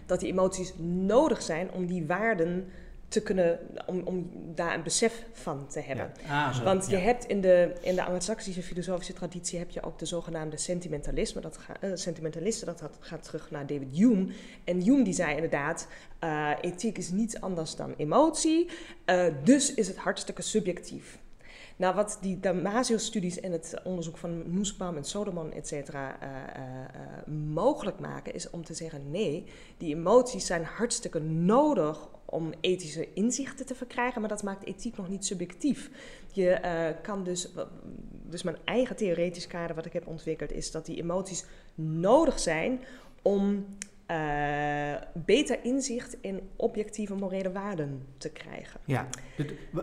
dat 0.06 0.20
die 0.20 0.28
emoties 0.28 0.72
nodig 1.06 1.42
zijn 1.42 1.70
om 1.72 1.86
die 1.86 2.06
waarden 2.06 2.68
te 3.08 3.22
kunnen, 3.22 3.58
om, 3.86 4.00
om 4.04 4.30
daar 4.54 4.74
een 4.74 4.82
besef 4.82 5.24
van 5.32 5.66
te 5.68 5.80
hebben. 5.80 6.12
Ah, 6.28 6.54
zo. 6.56 6.64
Want 6.64 6.86
je 6.90 6.96
Ja. 6.96 7.02
hebt 7.02 7.24
in 7.24 7.40
de, 7.40 7.72
in 7.80 7.94
de 7.94 8.02
Anglo-Saxische 8.04 8.62
filosofische 8.62 9.12
traditie 9.12 9.58
heb 9.58 9.70
je 9.70 9.82
ook 9.82 9.98
de 9.98 10.06
zogenaamde 10.06 10.56
sentimentalisme. 10.56 11.40
Dat 11.40 11.56
ga, 11.56 11.96
sentimentalisten, 11.96 12.66
dat 12.66 12.80
gaat, 12.80 12.96
gaat 13.00 13.22
terug 13.22 13.50
naar 13.50 13.66
David 13.66 13.88
Hume. 13.96 14.26
En 14.64 14.80
Hume 14.80 15.02
die 15.04 15.12
zei 15.14 15.34
inderdaad, 15.34 15.86
ethiek 16.60 16.98
is 16.98 17.10
niets 17.10 17.40
anders 17.40 17.76
dan 17.76 17.94
emotie, 17.96 18.68
dus 19.44 19.74
is 19.74 19.88
het 19.88 19.96
hartstikke 19.96 20.42
subjectief. 20.42 21.18
Nou, 21.80 21.94
wat 21.94 22.18
die 22.20 22.40
Damasio-studies 22.40 23.40
en 23.40 23.52
het 23.52 23.74
onderzoek 23.84 24.16
van 24.16 24.42
Nussbaum 24.46 24.96
en 24.96 25.04
Solomon, 25.04 25.52
et 25.52 25.68
cetera, 25.68 26.20
eh, 26.20 26.28
eh, 26.28 26.84
eh, 26.84 27.26
mogelijk 27.52 28.00
maken, 28.00 28.34
is 28.34 28.50
om 28.50 28.64
te 28.64 28.74
zeggen: 28.74 29.10
nee, 29.10 29.44
die 29.76 29.94
emoties 29.94 30.46
zijn 30.46 30.64
hartstikke 30.64 31.18
nodig 31.20 32.08
om 32.24 32.52
ethische 32.60 33.12
inzichten 33.12 33.66
te 33.66 33.74
verkrijgen, 33.74 34.20
maar 34.20 34.30
dat 34.30 34.42
maakt 34.42 34.66
ethiek 34.66 34.96
nog 34.96 35.08
niet 35.08 35.24
subjectief. 35.26 35.90
Je 36.32 36.94
kan 37.02 37.24
dus, 37.24 37.48
dus 38.28 38.42
mijn 38.42 38.58
eigen 38.64 38.96
theoretisch 38.96 39.46
kader 39.46 39.76
wat 39.76 39.86
ik 39.86 39.92
heb 39.92 40.06
ontwikkeld, 40.06 40.52
is 40.52 40.70
dat 40.70 40.86
die 40.86 40.98
emoties 41.02 41.44
nodig 41.74 42.38
zijn 42.38 42.80
om 43.22 43.66
eh, 44.10 45.22
beter 45.24 45.58
inzicht 45.62 46.16
in 46.20 46.40
objectieve 46.56 47.14
morele 47.14 47.52
waarden 47.52 48.02
te 48.16 48.30
krijgen. 48.30 48.80
Ja, 48.84 49.08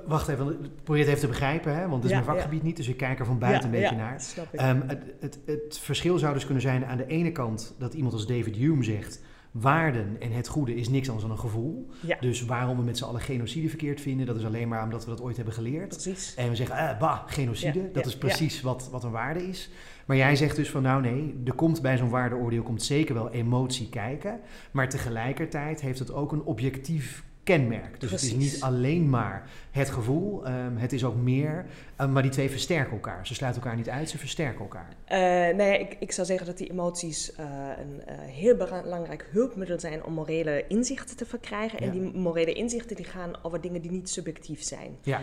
wacht 0.05 0.27
even, 0.27 0.57
probeer 0.83 1.01
het 1.01 1.09
even 1.09 1.21
te 1.21 1.27
begrijpen, 1.27 1.75
hè? 1.75 1.81
want 1.81 2.03
het 2.03 2.11
is 2.11 2.17
Ja, 2.17 2.23
mijn 2.23 2.35
vakgebied 2.37 2.63
niet, 2.63 2.77
dus 2.77 2.87
ik 2.87 2.97
kijk 2.97 3.19
er 3.19 3.25
van 3.25 3.39
buiten 3.39 3.71
Ja, 3.71 3.75
een 3.75 3.81
beetje 3.81 3.95
ja, 3.95 4.01
naar. 4.01 4.21
snap 4.21 4.53
ik. 4.53 4.59
Ehm, 4.59 4.81
het, 4.87 5.03
het, 5.19 5.39
het 5.45 5.79
verschil 5.79 6.17
zou 6.17 6.33
dus 6.33 6.45
kunnen 6.45 6.61
zijn 6.63 6.85
aan 6.85 6.97
de 6.97 7.07
ene 7.07 7.31
kant 7.31 7.75
dat 7.79 7.93
iemand 7.93 8.13
als 8.13 8.27
David 8.27 8.55
Hume 8.55 8.83
zegt... 8.83 9.21
waarden 9.51 10.15
en 10.19 10.31
het 10.31 10.47
goede 10.47 10.75
is 10.75 10.89
niks 10.89 11.07
anders 11.07 11.27
dan 11.27 11.35
een 11.35 11.41
gevoel. 11.41 11.89
Ja. 12.01 12.17
Dus 12.19 12.45
waarom 12.45 12.77
we 12.77 12.83
met 12.83 12.97
z'n 12.97 13.03
allen 13.03 13.21
genocide 13.21 13.69
verkeerd 13.69 14.01
vinden... 14.01 14.25
dat 14.25 14.35
is 14.35 14.45
alleen 14.45 14.67
maar 14.67 14.83
omdat 14.83 15.03
we 15.03 15.09
dat 15.09 15.21
ooit 15.21 15.35
hebben 15.35 15.53
geleerd. 15.53 15.87
Precies. 15.87 16.35
En 16.35 16.49
we 16.49 16.55
zeggen, 16.55 16.77
eh, 16.77 16.99
bah, 16.99 17.19
genocide, 17.25 17.79
Ja, 17.79 17.85
dat 17.93 18.03
ja, 18.03 18.09
is 18.09 18.17
precies 18.17 18.61
wat, 18.61 18.89
wat 18.91 19.03
een 19.03 19.11
waarde 19.11 19.47
is. 19.47 19.69
Maar 20.07 20.17
jij 20.17 20.35
zegt 20.35 20.55
dus 20.55 20.69
van, 20.69 20.81
nou 20.81 21.01
nee, 21.01 21.41
er 21.45 21.53
komt 21.53 21.81
bij 21.81 21.97
zo'n 21.97 22.09
waardeoordeel... 22.09 22.63
komt 22.63 22.83
zeker 22.83 23.13
wel 23.13 23.31
emotie 23.31 23.89
kijken. 23.89 24.39
Maar 24.71 24.89
tegelijkertijd 24.89 25.81
heeft 25.81 25.99
het 25.99 26.13
ook 26.13 26.31
een 26.31 26.43
objectief 26.43 27.23
kenmerk. 27.47 27.99
Dus 27.99 28.11
het 28.11 28.21
is 28.21 28.33
niet 28.33 28.61
alleen 28.61 29.09
maar 29.09 29.49
het 29.71 29.89
gevoel, 29.89 30.45
ehm, 30.45 30.75
het 30.77 30.93
is 30.93 31.03
ook 31.03 31.15
meer... 31.15 31.65
eh, 31.95 32.07
maar 32.07 32.21
die 32.21 32.31
twee 32.31 32.49
versterken 32.49 32.91
elkaar. 32.91 33.27
Ze 33.27 33.33
sluiten 33.33 33.61
elkaar 33.61 33.77
niet 33.77 33.89
uit, 33.89 34.09
ze 34.09 34.17
versterken 34.17 34.59
elkaar. 34.59 34.87
Eh, 35.05 35.19
nou 35.55 35.63
ja, 35.63 35.73
ik, 35.73 35.95
ik 35.99 36.11
zou 36.11 36.27
zeggen 36.27 36.45
dat 36.45 36.57
die 36.57 36.71
emoties 36.71 37.35
eh, 37.35 37.45
een 37.77 38.01
eh, 38.05 38.15
heel 38.19 38.55
belangrijk 38.55 39.27
hulpmiddel 39.31 39.79
zijn 39.79 40.03
om 40.03 40.13
morele 40.13 40.67
inzichten 40.67 41.17
te 41.17 41.25
verkrijgen. 41.25 41.79
En 41.79 41.91
die 41.91 42.01
morele 42.01 42.53
inzichten 42.53 42.95
die 42.95 43.05
gaan 43.05 43.33
over 43.41 43.61
dingen 43.61 43.81
die 43.81 43.91
niet 43.91 44.09
subjectief 44.09 44.63
zijn. 44.63 44.97
Ja. 45.01 45.21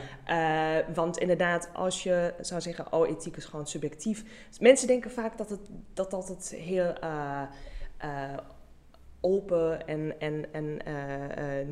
Want 0.95 1.19
inderdaad, 1.19 1.69
als 1.73 2.03
je 2.03 2.35
zou 2.41 2.61
zeggen, 2.61 2.93
oh, 2.93 3.09
ethiek 3.09 3.37
is 3.37 3.45
gewoon 3.45 3.67
subjectief. 3.67 4.25
Mensen 4.61 4.87
denken 4.87 5.11
vaak 5.11 5.39
dat 5.39 5.51
het, 5.51 5.61
dat, 5.93 6.11
dat 6.11 6.29
het 6.29 6.55
heel 6.59 6.95
eh, 8.05 8.37
open 9.25 9.87
en, 9.87 10.15
en, 10.19 10.45
en 10.53 10.79
eh, 10.85 11.61
eh, 11.61 11.67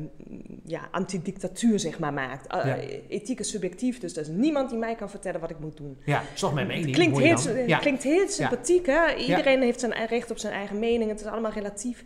ja, 0.63 0.87
antidictatuur 0.91 1.79
zeg 1.79 1.99
maar 1.99 2.13
maakt. 2.13 2.47
Eh, 2.47 2.65
Ja. 2.65 2.77
Ethiek 3.07 3.39
is 3.39 3.49
subjectief, 3.49 3.99
dus 3.99 4.15
er 4.15 4.21
is 4.21 4.27
niemand 4.27 4.69
die 4.69 4.79
mij 4.79 4.95
kan 4.95 5.09
vertellen 5.09 5.39
wat 5.39 5.49
ik 5.49 5.59
moet 5.59 5.77
doen. 5.77 5.97
Ja, 6.05 6.23
toch 6.35 6.53
mijn 6.53 6.67
mening. 6.67 6.85
Het 6.85 6.95
klinkt 6.95 7.17
heel, 7.17 7.57
Ja. 7.67 7.77
klinkt 7.77 8.03
heel 8.03 8.27
sympathiek, 8.27 8.85
hè? 8.85 9.15
Iedereen 9.15 9.61
heeft 9.61 9.79
zijn 9.79 10.05
recht 10.07 10.31
op 10.31 10.37
zijn 10.37 10.53
eigen 10.53 10.79
mening. 10.79 11.09
Het 11.09 11.19
is 11.19 11.25
allemaal 11.25 11.51
relatief. 11.51 12.03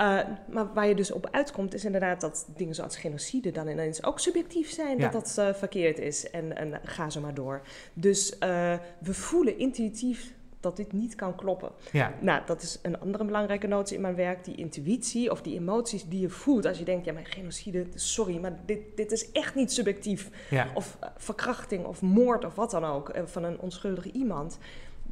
Uh, 0.00 0.18
maar 0.52 0.72
waar 0.74 0.88
je 0.88 0.94
dus 0.94 1.12
op 1.12 1.28
uitkomt, 1.30 1.74
is 1.74 1.84
inderdaad 1.84 2.20
dat 2.20 2.46
dingen 2.56 2.74
zoals 2.74 2.96
genocide 2.96 3.50
dan 3.50 3.68
ineens 3.68 4.04
ook 4.04 4.20
subjectief 4.20 4.70
zijn. 4.70 4.98
Ja. 4.98 5.08
Dat 5.08 5.34
dat 5.34 5.46
uh, 5.48 5.54
verkeerd 5.54 5.98
is. 5.98 6.30
En, 6.30 6.56
en 6.56 6.80
ga 6.84 7.10
zo 7.10 7.20
maar 7.20 7.34
door. 7.34 7.62
Dus 7.92 8.32
uh, 8.32 8.38
we 8.98 9.14
voelen 9.14 9.58
intuïtief 9.58 10.32
dat 10.60 10.76
dit 10.76 10.92
niet 10.92 11.14
kan 11.14 11.34
kloppen. 11.34 11.70
Ja. 11.92 12.14
Nou, 12.20 12.42
dat 12.46 12.62
is 12.62 12.78
een 12.82 13.00
andere 13.00 13.24
belangrijke 13.24 13.66
notie 13.66 13.96
in 13.96 14.02
mijn 14.02 14.14
werk. 14.14 14.44
Die 14.44 14.54
intuïtie 14.54 15.30
of 15.30 15.42
die 15.42 15.58
emoties 15.58 16.04
die 16.08 16.20
je 16.20 16.28
voelt. 16.28 16.66
Als 16.66 16.78
je 16.78 16.84
denkt, 16.84 17.04
ja, 17.04 17.12
maar 17.12 17.26
genocide, 17.26 17.86
sorry, 17.94 18.36
maar 18.36 18.58
dit, 18.66 18.78
dit 18.94 19.12
is 19.12 19.32
echt 19.32 19.54
niet 19.54 19.72
subjectief. 19.72 20.30
Ja. 20.50 20.68
Of 20.74 20.96
uh, 21.02 21.08
verkrachting 21.16 21.84
of 21.84 22.02
moord 22.02 22.44
of 22.44 22.54
wat 22.54 22.70
dan 22.70 22.84
ook 22.84 23.16
uh, 23.16 23.22
van 23.24 23.44
een 23.44 23.60
onschuldig 23.60 24.04
iemand. 24.04 24.58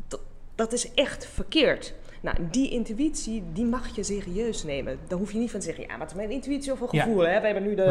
Dat, 0.08 0.20
dat 0.54 0.72
is 0.72 0.94
echt 0.94 1.26
verkeerd. 1.26 1.94
Nou, 2.20 2.36
die 2.50 2.70
intuïtie, 2.70 3.44
die 3.52 3.64
mag 3.64 3.96
je 3.96 4.02
serieus 4.02 4.64
nemen. 4.64 4.98
Daar 5.08 5.18
hoef 5.18 5.32
je 5.32 5.38
niet 5.38 5.50
van 5.50 5.60
te 5.60 5.66
zeggen, 5.66 5.84
ja, 5.84 5.90
maar 5.90 6.00
het 6.00 6.10
is 6.10 6.16
mijn 6.16 6.30
intuïtie 6.30 6.72
of 6.72 6.80
een 6.80 6.88
gevoel. 6.88 7.22
Ja. 7.22 7.30
Hè? 7.30 7.40
We, 7.40 7.46
hebben 7.46 7.62
nu 7.62 7.74
de, 7.74 7.84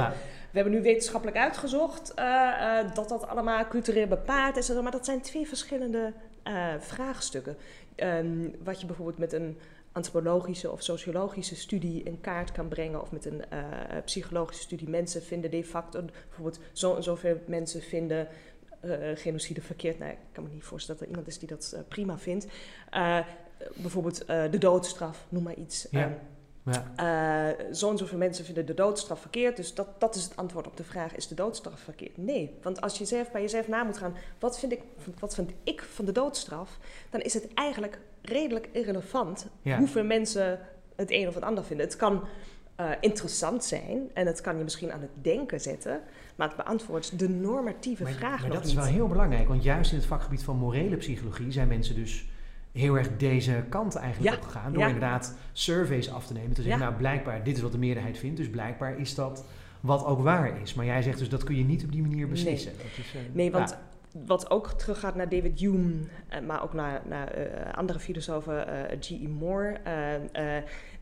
we 0.51 0.59
hebben 0.59 0.73
nu 0.73 0.81
wetenschappelijk 0.81 1.37
uitgezocht 1.37 2.13
uh, 2.19 2.25
uh, 2.25 2.93
dat 2.93 3.09
dat 3.09 3.27
allemaal 3.27 3.67
cultureel 3.67 4.07
bepaald 4.07 4.57
is. 4.57 4.73
Maar 4.81 4.91
dat 4.91 5.05
zijn 5.05 5.21
twee 5.21 5.47
verschillende 5.47 6.13
uh, 6.47 6.73
vraagstukken. 6.79 7.57
Um, 7.95 8.55
wat 8.63 8.79
je 8.81 8.85
bijvoorbeeld 8.85 9.17
met 9.17 9.33
een 9.33 9.57
antropologische 9.91 10.71
of 10.71 10.83
sociologische 10.83 11.55
studie 11.55 12.03
in 12.03 12.21
kaart 12.21 12.51
kan 12.51 12.67
brengen, 12.67 13.01
of 13.01 13.11
met 13.11 13.25
een 13.25 13.41
uh, 13.53 13.63
psychologische 14.05 14.63
studie. 14.63 14.89
Mensen 14.89 15.23
vinden 15.23 15.51
de 15.51 15.63
facto, 15.63 16.05
bijvoorbeeld 16.27 16.59
zo 16.71 16.95
en 16.95 17.03
zoveel 17.03 17.41
mensen 17.47 17.81
vinden 17.81 18.27
uh, 18.85 18.93
genocide 19.15 19.61
verkeerd. 19.61 19.99
Nou, 19.99 20.11
ik 20.11 20.17
kan 20.31 20.43
me 20.43 20.49
niet 20.49 20.63
voorstellen 20.63 20.99
dat 20.99 21.09
er 21.09 21.15
iemand 21.15 21.33
is 21.33 21.39
die 21.39 21.49
dat 21.49 21.77
prima 21.87 22.17
vindt. 22.17 22.47
Bijvoorbeeld 23.75 24.27
de 24.27 24.57
doodstraf, 24.57 25.25
noem 25.29 25.43
maar 25.43 25.55
iets. 25.55 25.87
Ja. 25.91 26.17
Ja. 26.71 27.55
Uh, 27.59 27.73
zo 27.73 27.91
en 27.91 27.97
zoveel 27.97 28.17
mensen 28.17 28.45
vinden 28.45 28.65
de 28.65 28.73
doodstraf 28.73 29.19
verkeerd. 29.19 29.55
Dus 29.55 29.73
dat, 29.73 29.87
dat 29.97 30.15
is 30.15 30.23
het 30.23 30.35
antwoord 30.35 30.67
op 30.67 30.77
de 30.77 30.83
vraag: 30.83 31.15
is 31.15 31.27
de 31.27 31.35
doodstraf 31.35 31.79
verkeerd? 31.79 32.17
Nee. 32.17 32.57
Want 32.61 32.81
als 32.81 32.97
je 32.97 33.05
zelf 33.05 33.31
bij 33.31 33.41
jezelf 33.41 33.67
na 33.67 33.83
moet 33.83 33.97
gaan: 33.97 34.15
wat 34.39 34.59
vind 34.59 34.71
ik, 34.71 34.81
wat 35.19 35.35
vind 35.35 35.51
ik 35.63 35.81
van 35.81 36.05
de 36.05 36.11
doodstraf? 36.11 36.77
Dan 37.09 37.21
is 37.21 37.33
het 37.33 37.53
eigenlijk 37.53 37.99
redelijk 38.21 38.69
irrelevant 38.71 39.47
Ja. 39.61 39.77
hoeveel 39.77 40.03
mensen 40.03 40.59
het 40.95 41.11
een 41.11 41.27
of 41.27 41.33
het 41.33 41.43
ander 41.43 41.63
vinden. 41.63 41.85
Het 41.85 41.95
kan 41.95 42.23
uh, 42.79 42.89
interessant 43.01 43.63
zijn 43.63 44.09
en 44.13 44.27
het 44.27 44.41
kan 44.41 44.57
je 44.57 44.63
misschien 44.63 44.91
aan 44.91 45.01
het 45.01 45.09
denken 45.21 45.61
zetten, 45.61 46.01
maar 46.35 46.47
het 46.47 46.57
beantwoordt 46.57 47.19
de 47.19 47.29
normatieve 47.29 48.03
Maar, 48.03 48.11
vraag 48.11 48.39
maar 48.39 48.49
nog 48.49 48.57
dat 48.57 48.67
is 48.67 48.73
wel 48.73 48.83
heel 48.83 49.07
belangrijk, 49.07 49.47
want 49.47 49.63
juist 49.63 49.91
in 49.91 49.97
het 49.97 50.07
vakgebied 50.07 50.43
van 50.43 50.57
morele 50.57 50.97
psychologie 50.97 51.51
zijn 51.51 51.67
mensen 51.67 51.95
dus 51.95 52.27
heel 52.77 52.97
erg 52.97 53.17
deze 53.17 53.63
kant 53.69 53.95
eigenlijk 53.95 54.35
Ja, 54.35 54.39
opgegaan. 54.41 54.71
Door 54.71 54.81
ja. 54.81 54.87
inderdaad 54.87 55.35
surveys 55.53 56.11
af 56.11 56.27
te 56.27 56.33
nemen. 56.33 56.53
Te 56.53 56.61
zeggen, 56.61 56.81
Ja. 56.81 56.87
nou 56.87 56.97
blijkbaar, 56.97 57.43
dit 57.43 57.55
is 57.55 57.61
wat 57.61 57.71
de 57.71 57.77
meerderheid 57.77 58.17
vindt, 58.17 58.37
dus 58.37 58.49
blijkbaar 58.49 58.99
is 58.99 59.15
dat 59.15 59.45
wat 59.79 60.05
ook 60.05 60.21
waar 60.21 60.61
is. 60.61 60.73
Maar 60.73 60.85
jij 60.85 61.01
zegt 61.01 61.17
dus, 61.19 61.29
dat 61.29 61.43
kun 61.43 61.55
je 61.55 61.63
niet 61.63 61.83
op 61.83 61.91
die 61.91 62.01
manier 62.01 62.27
beslissen. 62.27 62.71
Dat 62.77 62.85
is, 63.05 63.13
eh, 63.15 63.21
Nee, 63.31 63.51
want 63.51 63.69
ja. 63.69 63.79
wat 64.25 64.49
ook 64.51 64.71
teruggaat 64.71 65.15
naar 65.15 65.29
David 65.29 65.59
Hume, 65.59 65.93
eh, 66.27 66.41
maar 66.41 66.63
ook 66.63 66.73
naar, 66.73 67.01
naar 67.09 67.27
eh, 67.27 67.73
andere 67.73 67.99
filosofen, 67.99 68.89
eh, 68.89 68.97
G.E. 69.01 69.27
Moore. 69.27 69.69
eh, 70.31 70.43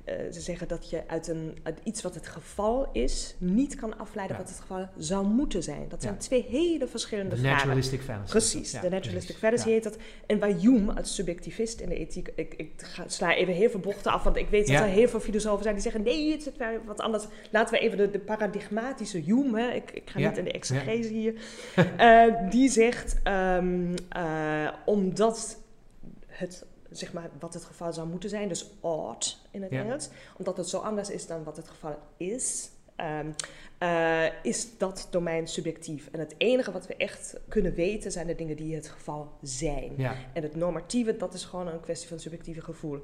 eh, 0.06 0.16
ze 0.32 0.42
zeggen 0.42 0.68
dat 0.68 0.90
je 0.90 1.04
uit, 1.08 1.28
een, 1.28 1.58
uit 1.64 1.80
iets 1.84 2.02
wat 2.02 2.16
het 2.16 2.28
geval 2.28 2.90
is, 2.92 3.36
niet 3.38 3.76
kan 3.76 3.98
afleiden 3.98 4.36
Ja. 4.38 4.42
wat 4.44 4.52
het 4.52 4.62
geval 4.62 4.88
zou 4.98 5.26
moeten 5.28 5.64
zijn. 5.64 5.86
Dat 5.90 6.02
zijn 6.02 6.14
Ja. 6.14 6.20
twee 6.20 6.46
hele 6.50 6.88
verschillende 6.88 7.30
De 7.36 7.42
vragen. 7.42 7.56
naturalistic 7.58 8.02
fallacy. 8.02 8.30
Precies, 8.32 8.72
Ja, 8.72 8.82
de 8.82 8.90
naturalistic 8.90 9.38
precies. 9.40 9.64
heet 9.66 9.84
dat. 9.84 9.98
En 10.26 10.40
waar 10.40 10.50
Hume 10.54 10.94
als 10.94 11.16
subjectivist 11.16 11.80
in 11.80 11.90
de 11.90 11.96
ethiek, 11.96 12.32
ik, 12.36 12.54
ik 12.58 12.72
ga, 12.78 13.04
sla 13.08 13.36
even 13.36 13.54
heel 13.54 13.70
veel 13.70 13.80
bochten 13.80 14.12
af, 14.12 14.24
want 14.24 14.36
ik 14.36 14.50
weet 14.50 14.68
dat 14.68 14.80
er 14.80 14.86
heel 14.86 15.08
veel 15.08 15.20
filosofen 15.20 15.64
zijn 15.64 15.74
die 15.76 15.84
zeggen, 15.84 16.04
nee, 16.04 16.32
het 16.32 16.52
wel 16.58 16.78
wat 16.86 17.00
anders. 17.00 17.24
Laten 17.52 17.74
we 17.74 17.80
even 17.80 17.98
de, 17.98 18.10
de 18.12 18.20
paradigmatische 18.20 19.18
Hume, 19.18 19.62
hè. 19.62 19.72
Ik, 19.72 19.92
ik 19.92 20.10
ga 20.10 20.20
niet 20.20 20.38
in 20.38 20.44
de 20.44 20.52
exegese 20.52 21.10
hier, 21.14 21.34
Eh, 21.98 22.50
die 22.50 22.70
zegt, 22.70 23.20
ehm, 23.24 23.96
eh, 24.10 24.68
omdat 24.86 25.58
het, 26.28 26.66
zeg 26.98 27.14
maar, 27.14 27.30
wat 27.40 27.54
het 27.54 27.64
geval 27.64 27.94
zou 27.94 28.08
moeten 28.08 28.30
zijn, 28.30 28.48
dus 28.48 28.72
ought 28.82 29.38
in 29.52 29.62
het 29.62 29.72
Ja. 29.72 29.84
Engels, 29.84 30.10
omdat 30.38 30.58
het 30.58 30.70
zo 30.70 30.78
anders 30.78 31.10
is 31.10 31.28
dan 31.28 31.44
wat 31.44 31.58
het 31.58 31.68
geval 31.68 31.98
is, 32.18 32.70
ehm, 32.96 33.32
eh, 33.78 34.44
is 34.44 34.78
dat 34.78 35.08
domein 35.12 35.48
subjectief. 35.48 36.10
En 36.12 36.20
het 36.20 36.36
enige 36.38 36.72
wat 36.72 36.88
we 36.88 36.96
echt 36.96 37.40
kunnen 37.48 37.74
weten 37.74 38.12
zijn 38.12 38.28
de 38.28 38.36
dingen 38.36 38.56
die 38.56 38.75
het 38.75 38.88
geval 38.88 39.32
zijn. 39.42 39.94
Ja. 39.98 40.16
En 40.34 40.44
het 40.44 40.56
normatieve, 40.56 41.18
dat 41.18 41.34
is 41.34 41.46
gewoon 41.46 41.68
een 41.68 41.80
kwestie 41.80 42.08
van 42.10 42.20
subjectieve 42.20 42.62
gevoel. 42.62 43.02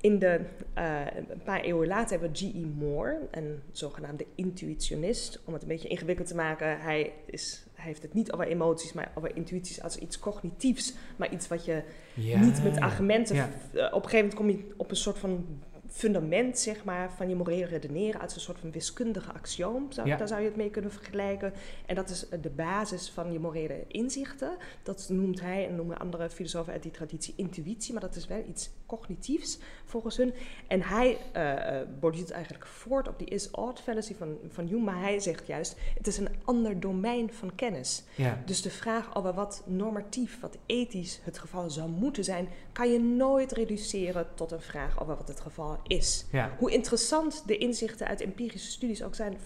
In 0.00 0.18
de, 0.18 0.40
eh, 0.74 1.00
een 1.28 1.42
paar 1.44 1.60
eeuwen 1.60 1.88
later 1.88 2.10
hebben 2.10 2.30
we 2.30 2.36
G.E. 2.36 2.66
Moore, 2.78 3.28
een 3.30 3.62
zogenaamde 3.72 4.26
intuitionist. 4.34 5.40
Om 5.44 5.52
het 5.52 5.62
een 5.62 5.68
beetje 5.68 5.88
ingewikkeld 5.88 6.28
te 6.28 6.34
maken, 6.34 6.80
hij, 6.80 7.12
is, 7.24 7.64
heeft 7.80 8.02
het 8.02 8.14
niet 8.14 8.32
over 8.32 8.46
emoties, 8.46 8.92
maar 8.92 9.12
over 9.14 9.36
intuïties 9.36 9.82
als 9.82 9.96
iets 9.96 10.18
cognitiefs. 10.18 10.94
Maar 11.16 11.32
iets 11.32 11.48
wat 11.48 11.64
je 11.64 11.82
Ja, 12.14 12.40
niet 12.40 12.62
met 12.62 12.80
argumenten... 12.80 13.36
Ja. 13.36 13.48
eh, 13.72 13.84
op 13.94 14.04
een 14.04 14.10
gegeven 14.10 14.16
moment 14.18 14.34
kom 14.34 14.50
je 14.50 14.74
op 14.76 14.90
een 14.90 14.96
soort 14.96 15.18
van 15.18 15.46
fundament 15.90 16.58
zeg 16.58 16.84
maar, 16.84 17.12
van 17.12 17.28
je 17.28 17.34
morele 17.34 17.66
redeneren 17.66 18.20
uit 18.20 18.34
een 18.34 18.40
soort 18.40 18.58
van 18.58 18.70
wiskundige 18.70 19.32
axioom. 19.32 19.92
Zou, 19.92 20.08
Ja. 20.08 20.16
Daar 20.16 20.28
zou 20.28 20.40
je 20.40 20.46
het 20.46 20.56
mee 20.56 20.70
kunnen 20.70 20.92
vergelijken. 20.92 21.52
En 21.86 21.94
dat 21.94 22.10
is 22.10 22.26
de 22.40 22.50
basis 22.50 23.10
van 23.10 23.32
je 23.32 23.38
morele 23.38 23.84
inzichten. 23.88 24.56
Dat 24.82 25.08
noemt 25.08 25.40
hij 25.40 25.68
en 25.68 25.74
noemen 25.74 25.98
andere 25.98 26.30
filosofen 26.30 26.72
uit 26.72 26.82
die 26.82 26.90
traditie 26.90 27.34
intuïtie, 27.36 27.92
maar 27.92 28.02
dat 28.02 28.16
is 28.16 28.26
wel 28.26 28.44
iets 28.48 28.70
cognitiefs 28.86 29.58
volgens 29.84 30.16
hun. 30.16 30.34
En 30.66 30.82
hij 30.82 31.18
eh, 31.32 31.80
eh, 31.80 31.88
borduurt 32.00 32.30
eigenlijk 32.30 32.66
voort 32.66 33.08
op 33.08 33.18
die 33.18 33.28
is-ought 33.28 33.80
fallacy 33.80 34.14
van, 34.14 34.36
van 34.48 34.66
Hume, 34.66 34.82
maar 34.82 35.00
hij 35.00 35.20
zegt 35.20 35.46
juist, 35.46 35.76
het 35.94 36.06
is 36.06 36.18
een 36.18 36.28
ander 36.44 36.80
domein 36.80 37.32
van 37.32 37.54
kennis. 37.54 38.04
Ja. 38.14 38.42
Dus 38.44 38.62
de 38.62 38.70
vraag 38.70 39.16
over 39.16 39.34
wat 39.34 39.62
normatief, 39.66 40.40
wat 40.40 40.56
ethisch 40.66 41.20
het 41.22 41.38
geval 41.38 41.70
zou 41.70 41.88
moeten 41.88 42.24
zijn, 42.24 42.48
kan 42.72 42.92
je 42.92 43.00
nooit 43.00 43.52
reduceren 43.52 44.26
tot 44.34 44.52
een 44.52 44.60
vraag 44.60 45.02
over 45.02 45.16
wat 45.16 45.28
het 45.28 45.40
geval 45.40 45.77
is. 45.86 46.26
Ja. 46.32 46.50
Hoe 46.58 46.70
interessant 46.70 47.42
de 47.46 47.56
inzichten 47.58 48.06
uit 48.06 48.20
empirische 48.20 48.70
studies 48.70 49.02
ook 49.02 49.14
zijn, 49.14 49.36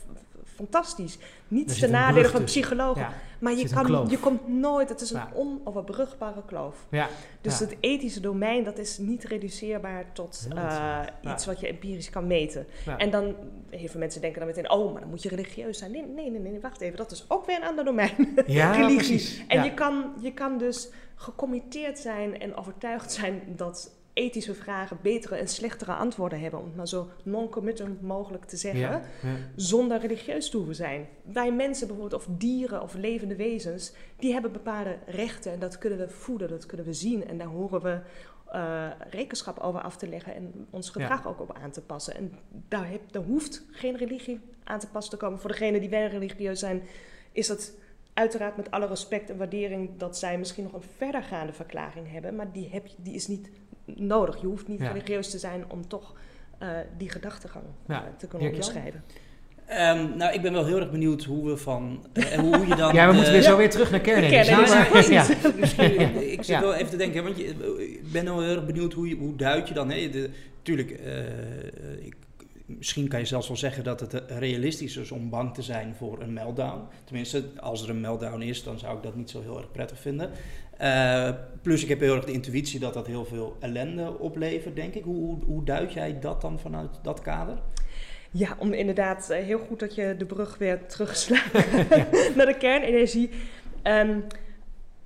fantastisch. 0.55 1.19
Niet 1.49 1.81
nadelen 1.81 2.15
brug 2.15 2.31
van 2.31 2.45
psychologen, 2.45 3.03
Ja, 3.03 3.13
maar 3.41 3.53
je, 3.53 3.69
kan, 3.69 4.07
je 4.09 4.19
komt 4.19 4.49
nooit, 4.49 4.89
het 4.89 5.01
is 5.01 5.11
een 5.11 5.21
Ja. 5.21 5.31
onoverbrugbare 5.35 6.45
kloof. 6.45 6.87
Ja. 6.91 7.09
Dus 7.41 7.59
het 7.59 7.77
ethische 7.81 8.21
domein, 8.21 8.65
dat 8.65 8.79
is 8.79 8.99
niet 8.99 9.25
reduceerbaar 9.25 10.13
tot 10.13 10.49
eh, 10.55 11.01
iets 11.21 11.47
wat 11.47 11.61
je 11.61 11.67
empirisch 11.67 12.11
kan 12.11 12.27
meten. 12.27 12.67
En 12.99 13.11
dan, 13.11 13.35
heel 13.71 13.89
veel 13.89 14.01
mensen 14.01 14.21
denken 14.21 14.39
dan 14.39 14.49
meteen, 14.49 14.71
oh, 14.71 14.93
maar 14.93 15.01
dan 15.01 15.11
moet 15.11 15.23
je 15.23 15.29
religieus 15.29 15.79
zijn. 15.79 15.91
Nee, 15.91 16.07
nee, 16.07 16.31
nee, 16.31 16.41
nee, 16.41 16.61
wacht 16.61 16.81
even, 16.81 16.97
dat 16.97 17.11
is 17.11 17.25
ook 17.29 17.47
weer 17.47 17.57
een 17.57 17.67
ander 17.69 17.85
domein. 17.85 18.35
Ja, 18.47 18.73
Religie. 18.81 19.45
En 19.49 19.65
je, 19.65 19.75
kan, 19.75 20.13
je 20.21 20.33
kan 20.33 20.59
dus 20.59 20.89
gecommitteerd 21.15 21.99
zijn 21.99 22.41
en 22.41 22.57
overtuigd 22.57 23.13
zijn 23.13 23.43
dat 23.57 23.91
ethische 24.13 24.55
vragen 24.55 24.99
betere 25.03 25.37
en 25.37 25.49
slechtere 25.49 25.93
antwoorden 25.93 26.41
hebben, 26.41 26.61
om 26.61 26.67
het 26.67 26.77
maar 26.77 26.89
zo 26.89 27.09
non-committal 27.23 27.87
mogelijk 28.01 28.45
te 28.45 28.57
zeggen, 28.57 28.81
Ja, 28.81 29.03
ja. 29.23 29.37
zonder 29.57 30.01
religieus 30.01 30.51
te 30.51 30.57
hoeven 30.57 30.75
zijn. 30.75 31.09
Wij 31.23 31.53
mensen 31.53 31.87
bijvoorbeeld, 31.87 32.23
of 32.23 32.29
dieren 32.37 32.83
of 32.83 32.95
levende 32.95 33.37
wezens, 33.37 33.93
die 34.17 34.33
hebben 34.33 34.53
bepaalde 34.53 34.99
rechten 35.07 35.53
en 35.53 35.59
dat 35.59 35.79
kunnen 35.79 35.99
we 35.99 36.09
voeden, 36.09 36.49
dat 36.49 36.67
kunnen 36.67 36.87
we 36.87 36.93
zien 36.93 37.27
en 37.29 37.39
daar 37.39 37.47
horen 37.47 37.83
we 37.83 38.01
eh, 38.53 38.91
rekenschap 39.11 39.59
over 39.59 39.81
af 39.81 39.97
te 39.97 40.09
leggen 40.09 40.35
en 40.35 40.67
ons 40.71 40.91
gedrag 40.91 41.27
ook 41.27 41.41
op 41.41 41.57
aan 41.63 41.71
te 41.71 41.81
passen. 41.81 42.15
En 42.15 42.33
daar, 42.69 42.91
heb, 42.91 43.01
daar 43.11 43.23
hoeft 43.23 43.65
geen 43.71 43.97
religie 43.97 44.41
aan 44.65 44.79
te 44.79 44.89
pas 44.89 45.09
te 45.11 45.17
komen. 45.17 45.41
Voor 45.41 45.51
degenen 45.51 45.81
die 45.81 45.91
wel 45.91 46.07
religieus 46.07 46.59
zijn, 46.59 46.83
is 47.33 47.49
het 47.49 47.75
uiteraard 48.15 48.57
met 48.57 48.71
alle 48.71 48.87
respect 48.87 49.31
en 49.31 49.37
waardering 49.37 49.91
dat 49.97 50.19
zij 50.19 50.39
misschien 50.39 50.65
nog 50.65 50.73
een 50.73 50.89
verdergaande 50.97 51.53
verklaring 51.53 52.11
hebben, 52.11 52.37
maar 52.37 52.53
die, 52.53 52.69
heb 52.73 52.87
die 52.97 53.15
is 53.15 53.27
niet 53.27 53.51
nodig. 53.85 54.41
Je 54.41 54.47
hoeft 54.47 54.69
niet 54.69 54.81
Ja. 54.81 54.89
religieus 54.89 55.31
te 55.31 55.39
zijn 55.39 55.65
om 55.69 55.89
toch 55.89 56.15
eh, 56.59 56.69
die 56.99 57.11
gedachtegang 57.11 57.65
Ja. 57.89 58.03
eh, 58.05 58.09
te 58.19 58.27
kunnen 58.27 58.49
onderscheiden. 58.49 59.03
Ehm, 59.67 60.17
nou, 60.17 60.33
ik 60.35 60.43
ben 60.43 60.53
wel 60.53 60.65
heel 60.67 60.77
erg 60.81 60.91
benieuwd 60.91 61.25
hoe 61.25 61.49
we 61.51 61.57
van... 61.57 62.07
eh, 62.13 62.25
hoe, 62.25 62.57
hoe 62.57 62.67
je 62.67 62.75
dan... 62.77 62.95
Ja, 62.99 63.09
we 63.09 63.15
moeten 63.15 63.33
weer 63.33 63.43
zo 63.43 63.57
weer 63.57 63.71
terug 63.71 63.91
naar 63.91 64.01
kernenergie. 64.01 64.57
Maar- 64.57 64.89
precies. 64.89 65.11
ja. 65.11 65.27
Misschien, 65.61 65.93
Ja. 65.93 66.09
ik 66.09 66.37
zit 66.37 66.47
Ja. 66.47 66.61
wel 66.61 66.75
even 66.75 66.91
te 66.91 66.97
denken, 66.97 67.25
want 67.25 67.37
je, 67.37 67.45
ik 67.79 68.13
ben 68.13 68.25
wel 68.25 68.41
heel 68.41 68.57
erg 68.57 68.67
benieuwd 68.67 68.93
hoe, 68.93 69.09
je, 69.09 69.17
hoe 69.17 69.37
duid 69.37 69.69
je 69.69 69.75
dan... 69.75 69.91
Hè, 69.91 70.09
de, 70.11 70.31
tuurlijk, 70.63 70.91
eh, 70.91 72.07
ik, 72.07 72.17
misschien 72.67 73.09
kan 73.09 73.19
je 73.21 73.27
zelfs 73.27 73.49
wel 73.49 73.57
zeggen 73.57 73.85
dat 73.85 74.01
het 74.01 74.23
realistisch 74.39 74.97
is 74.97 75.11
om 75.11 75.31
bang 75.31 75.55
te 75.55 75.63
zijn 75.63 75.95
voor 75.95 76.21
een 76.23 76.33
meltdown. 76.33 76.81
Tenminste, 77.05 77.45
als 77.61 77.83
er 77.83 77.91
een 77.91 78.01
meltdown 78.01 78.41
is, 78.41 78.63
dan 78.63 78.79
zou 78.79 78.97
ik 78.97 79.03
dat 79.03 79.15
niet 79.17 79.31
zo 79.31 79.41
heel 79.43 79.59
erg 79.59 79.71
prettig 79.71 79.99
vinden. 79.99 80.31
Eh, 80.77 81.31
plus, 81.63 81.83
ik 81.83 81.89
heb 81.89 82.01
heel 82.01 82.15
erg 82.15 82.25
de 82.25 82.33
intuïtie 82.33 82.81
dat 82.81 82.95
dat 82.95 83.07
heel 83.07 83.25
veel 83.25 83.57
ellende 83.61 84.19
oplevert, 84.19 84.77
denk 84.77 84.95
ik. 84.95 85.05
Hoe, 85.05 85.17
hoe, 85.17 85.45
hoe 85.45 85.65
duid 85.65 85.93
jij 85.93 86.19
dat 86.21 86.41
dan 86.41 86.59
vanuit 86.59 86.99
dat 87.03 87.21
kader? 87.21 87.59
Ja, 88.31 88.57
om 88.59 88.73
inderdaad 88.73 89.31
eh, 89.31 89.45
heel 89.45 89.59
goed 89.59 89.81
dat 89.81 89.95
je 89.95 90.15
de 90.19 90.27
brug 90.27 90.59
weer 90.59 90.87
terugslaat 90.95 91.53
naar 92.37 92.47
de 92.47 92.57
kernenergie. 92.59 93.31
Ehm, 93.83 94.21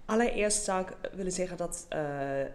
allereerst 0.05 0.65
zou 0.65 0.81
ik 0.81 1.11
willen 1.13 1.33
zeggen 1.33 1.57
dat 1.57 1.87
eh, 1.89 2.01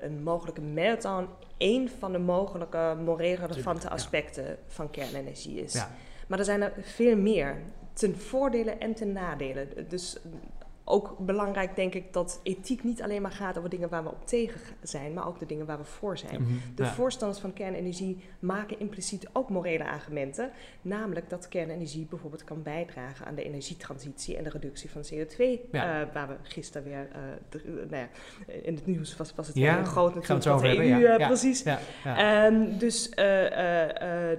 een 0.01 0.24
mogelijke 0.24 0.62
meltdown 0.62 1.27
één 1.58 1.89
van 2.00 2.12
de 2.12 2.20
mogelijke 2.20 2.98
moreel 3.03 3.36
relevante 3.36 3.88
ja. 3.88 3.94
aspecten 3.94 4.58
van 4.68 4.89
kernenergie 4.89 5.62
is. 5.63 5.74
Ja. 5.74 5.91
Maar 6.27 6.39
er 6.39 6.46
zijn 6.46 6.62
er 6.62 6.74
veel 6.82 7.18
meer, 7.18 7.58
ten 7.94 8.18
voordelen 8.18 8.80
en 8.80 8.94
ten 8.94 9.12
nadelen. 9.12 9.68
Dus 9.88 10.18
ook 10.91 11.15
belangrijk 11.19 11.75
denk 11.75 11.93
ik 11.93 12.13
dat 12.13 12.39
ethiek 12.43 12.83
niet 12.83 13.01
alleen 13.01 13.21
maar 13.21 13.31
gaat 13.31 13.57
over 13.57 13.69
dingen 13.69 13.89
waar 13.89 14.03
we 14.03 14.10
op 14.10 14.27
tegen 14.27 14.60
zijn, 14.83 15.13
maar 15.13 15.27
ook 15.27 15.39
de 15.39 15.45
dingen 15.45 15.65
waar 15.65 15.77
we 15.77 15.83
voor 15.83 16.17
zijn. 16.17 16.41
Mhm. 16.41 16.51
De 16.75 16.83
Ja. 16.83 16.89
voorstanders 16.93 17.39
van 17.41 17.53
kernenergie 17.53 18.17
maken 18.39 18.79
impliciet 18.79 19.27
ook 19.33 19.50
morele 19.50 19.83
argumenten. 19.89 20.51
Namelijk 20.81 21.29
dat 21.29 21.48
kernenergie 21.48 22.05
bijvoorbeeld 22.10 22.43
kan 22.43 22.63
bijdragen 22.63 23.25
aan 23.25 23.36
de 23.36 23.43
energietransitie 23.43 24.38
en 24.38 24.43
de 24.43 24.50
reductie 24.50 24.89
van 24.89 25.01
CO2. 25.01 25.60
Ja. 25.71 26.01
eh, 26.01 26.07
waar 26.13 26.27
we 26.27 26.36
gisteren 26.41 26.88
weer, 26.88 27.07
eh, 27.12 27.19
de- 27.50 27.57
eh, 27.65 27.89
nou 27.89 27.95
ja, 27.95 28.07
in 28.62 28.75
het 28.75 28.86
nieuws 28.86 29.17
was, 29.17 29.33
was 29.36 29.48
het 29.48 29.55
weer 29.55 29.86
groot 29.86 30.13
we 30.13 30.19
het 30.19 30.27
natuurlijk 30.27 30.63
wat 30.63 30.75
de 30.75 31.01
EU, 31.01 31.17
precies. 31.27 31.63
Dus 32.80 33.10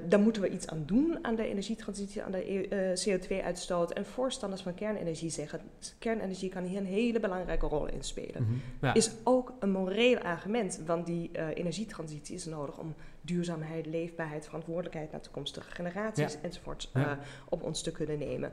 daar 0.08 0.20
moeten 0.20 0.42
we 0.42 0.48
iets 0.48 0.66
aan 0.66 0.82
doen 0.86 1.18
aan 1.22 1.34
de 1.34 1.46
energietransitie, 1.46 2.22
aan 2.22 2.30
de 2.30 2.68
eh, 2.68 3.14
CO2-uitstoot. 3.14 3.92
En 3.92 4.06
voorstanders 4.06 4.62
van 4.62 4.74
kernenergie 4.74 5.30
zeggen, 5.30 5.60
kernenergie 5.98 6.41
kan 6.50 6.64
hier 6.64 6.78
een 6.78 6.86
hele 6.86 7.20
belangrijke 7.20 7.66
rol 7.66 7.86
in 7.86 8.02
spelen 8.02 8.42
Mhm. 8.42 8.52
Ja. 8.86 8.94
is 8.94 9.10
ook 9.24 9.52
een 9.60 9.70
moreel 9.70 10.18
argument. 10.18 10.80
Want 10.86 11.06
die 11.06 11.30
eh, 11.32 11.46
energietransitie 11.54 12.34
is 12.34 12.44
nodig 12.44 12.78
om 12.78 12.94
duurzaamheid, 13.20 13.86
leefbaarheid, 13.86 14.44
verantwoordelijkheid 14.44 15.10
naar 15.12 15.20
toekomstige 15.20 15.70
generaties 15.70 16.32
Ja. 16.32 16.38
enzovoort 16.42 16.90
eh, 16.92 17.12
op 17.48 17.62
ons 17.62 17.82
te 17.82 17.92
kunnen 17.92 18.18
nemen. 18.18 18.52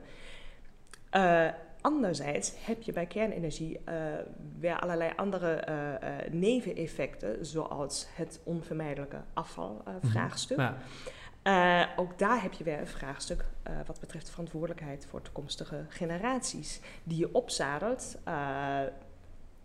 Eh, 1.10 1.48
anderzijds 1.80 2.52
heb 2.64 2.82
je 2.82 2.92
bij 2.92 3.06
kernenergie 3.06 3.80
weer 4.58 4.78
allerlei 4.80 5.12
andere 5.16 5.64
neveneffecten, 6.30 7.46
zoals 7.46 8.06
het 8.14 8.40
onvermijdelijke 8.44 9.20
afvalvraagstuk. 9.32 10.58
Ja. 10.58 10.76
Eh, 11.42 11.82
ook 11.96 12.18
daar 12.18 12.42
heb 12.42 12.52
je 12.52 12.64
weer 12.64 12.80
een 12.80 12.86
vraagstuk 12.86 13.44
eh, 13.62 13.72
wat 13.86 14.00
betreft 14.00 14.30
verantwoordelijkheid 14.30 15.06
voor 15.10 15.22
toekomstige 15.22 15.84
generaties, 15.88 16.80
die 17.04 17.18
je 17.18 17.34
opzadelt. 17.34 18.18
eh, 18.24 18.78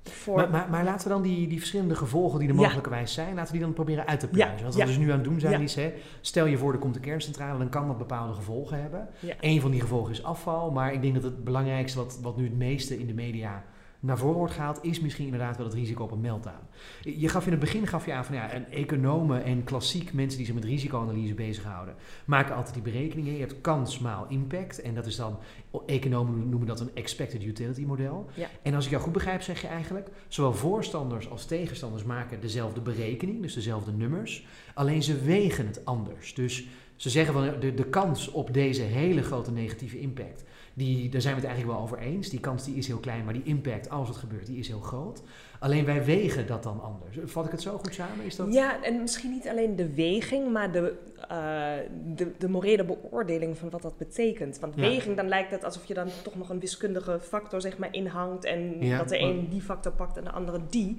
voor 0.03 0.35
Maar, 0.35 0.49
maar, 0.49 0.69
maar 0.69 0.83
laten 0.83 1.07
we 1.07 1.13
dan 1.13 1.21
die, 1.21 1.47
die 1.47 1.57
verschillende 1.57 1.95
gevolgen 1.95 2.39
die 2.39 2.49
er 2.49 2.55
mogelijkerwijs 2.55 3.13
zijn, 3.13 3.35
laten 3.35 3.45
we 3.51 3.57
die 3.57 3.61
dan 3.65 3.73
proberen 3.73 4.07
uit 4.07 4.19
te 4.19 4.27
pluizen. 4.27 4.57
Ja, 4.57 4.63
Wat 4.63 4.73
ja. 4.73 4.79
we 4.79 4.85
dus 4.85 4.97
nu 4.97 5.09
aan 5.09 5.15
het 5.17 5.23
doen 5.23 5.39
zijn, 5.39 5.53
Ja. 5.53 5.59
is, 5.59 5.75
hè, 5.75 5.93
stel 6.21 6.45
je 6.45 6.57
voor 6.57 6.73
er 6.73 6.79
komt 6.79 6.95
een 6.95 7.01
kerncentrale, 7.01 7.57
dan 7.57 7.69
kan 7.69 7.87
dat 7.87 7.97
bepaalde 7.97 8.33
gevolgen 8.33 8.81
hebben. 8.81 9.07
Eén 9.39 9.61
van 9.61 9.71
die 9.71 9.81
gevolgen 9.81 10.11
is 10.11 10.23
afval, 10.23 10.71
maar 10.71 10.93
ik 10.93 11.01
denk 11.01 11.13
dat 11.13 11.23
het 11.23 11.43
belangrijkste 11.43 11.97
wat, 11.97 12.19
wat 12.21 12.37
nu 12.37 12.43
het 12.43 12.57
meeste 12.57 12.99
in 12.99 13.07
de 13.07 13.13
media 13.13 13.63
naar 14.05 14.17
voren 14.17 14.37
wordt 14.37 14.53
gehaald, 14.53 14.79
is 14.81 14.99
misschien 14.99 15.25
inderdaad 15.25 15.57
wel 15.57 15.65
het 15.65 15.75
risico 15.75 16.03
op 16.03 16.11
een 16.11 16.21
meltdown. 16.21 16.67
Je 17.01 17.29
gaf 17.29 17.45
in 17.45 17.51
het 17.51 17.59
begin 17.59 17.87
gaf 17.87 18.05
je 18.05 18.13
aan 18.13 18.25
van 18.25 18.35
ja, 18.35 18.49
en 18.49 18.71
economen 18.71 19.43
en 19.43 19.63
klassiek 19.63 20.13
mensen 20.13 20.37
die 20.37 20.45
zich 20.45 20.55
met 20.55 20.63
risicoanalyse 20.63 21.33
bezighouden, 21.33 21.95
maken 22.25 22.55
altijd 22.55 22.73
die 22.73 22.83
berekeningen. 22.83 23.33
Je 23.33 23.39
hebt 23.39 23.61
kans 23.61 23.99
maal 23.99 24.25
impact 24.29 24.81
en 24.81 24.95
dat 24.95 25.05
is 25.05 25.15
dan, 25.15 25.37
economen 25.85 26.49
noemen 26.49 26.67
dat 26.67 26.79
een 26.79 26.91
expected 26.93 27.43
utility 27.43 27.83
model. 27.85 28.29
Ja. 28.33 28.49
En 28.61 28.73
als 28.73 28.85
ik 28.85 28.91
jou 28.91 29.03
goed 29.03 29.13
begrijp, 29.13 29.41
zeg 29.41 29.61
je 29.61 29.67
eigenlijk, 29.67 30.09
zowel 30.27 30.53
voorstanders 30.53 31.29
als 31.29 31.45
tegenstanders 31.45 32.03
maken 32.03 32.41
dezelfde 32.41 32.81
berekening, 32.81 33.41
dus 33.41 33.53
dezelfde 33.53 33.91
nummers, 33.91 34.45
alleen 34.73 35.03
ze 35.03 35.21
wegen 35.21 35.65
het 35.65 35.85
anders. 35.85 36.33
Dus 36.33 36.67
ze 36.95 37.09
zeggen 37.09 37.33
van 37.33 37.59
de, 37.59 37.73
de 37.73 37.85
kans 37.85 38.31
op 38.31 38.53
deze 38.53 38.81
hele 38.81 39.21
grote 39.21 39.51
negatieve 39.51 39.99
impact, 39.99 40.43
die, 40.77 41.09
daar 41.09 41.21
zijn 41.21 41.33
we 41.35 41.39
het 41.39 41.49
eigenlijk 41.49 41.77
wel 41.77 41.87
over 41.87 41.97
eens. 41.97 42.29
Die 42.29 42.39
kans 42.39 42.63
die 42.65 42.75
is 42.75 42.87
heel 42.87 42.97
klein, 42.97 43.23
maar 43.23 43.33
die 43.33 43.43
impact, 43.43 43.89
als 43.89 44.07
het 44.07 44.17
gebeurt, 44.17 44.45
die 44.45 44.57
is 44.57 44.67
heel 44.67 44.79
groot. 44.79 45.21
Alleen 45.59 45.85
wij 45.85 46.05
wegen 46.05 46.47
dat 46.47 46.63
dan 46.63 46.81
anders. 46.81 47.17
Vat 47.23 47.45
ik 47.45 47.51
het 47.51 47.61
zo 47.61 47.77
goed 47.77 47.93
samen? 47.93 48.25
Is 48.25 48.35
dat... 48.35 48.53
Ja, 48.53 48.83
en 48.83 49.01
misschien 49.01 49.31
niet 49.31 49.47
alleen 49.47 49.75
de 49.75 49.93
weging, 49.93 50.51
maar 50.51 50.71
de, 50.71 50.93
eh, 51.29 51.73
de, 52.15 52.31
de 52.37 52.49
morele 52.49 52.85
beoordeling 52.85 53.57
van 53.57 53.69
wat 53.69 53.81
dat 53.81 53.97
betekent. 53.97 54.59
Want 54.59 54.75
Ja. 54.75 54.81
weging, 54.81 55.15
dan 55.15 55.27
lijkt 55.27 55.51
het 55.51 55.63
alsof 55.63 55.85
je 55.85 55.93
dan 55.93 56.07
toch 56.23 56.35
nog 56.35 56.49
een 56.49 56.59
wiskundige 56.59 57.19
factor 57.21 57.61
zeg 57.61 57.77
maar, 57.77 57.93
inhangt. 57.93 58.43
En 58.45 58.85
Ja, 58.85 58.97
dat 58.97 59.09
de 59.09 59.19
een 59.19 59.47
die 59.49 59.61
factor 59.61 59.91
pakt 59.91 60.17
en 60.17 60.23
de 60.23 60.31
andere 60.31 60.59
die. 60.69 60.97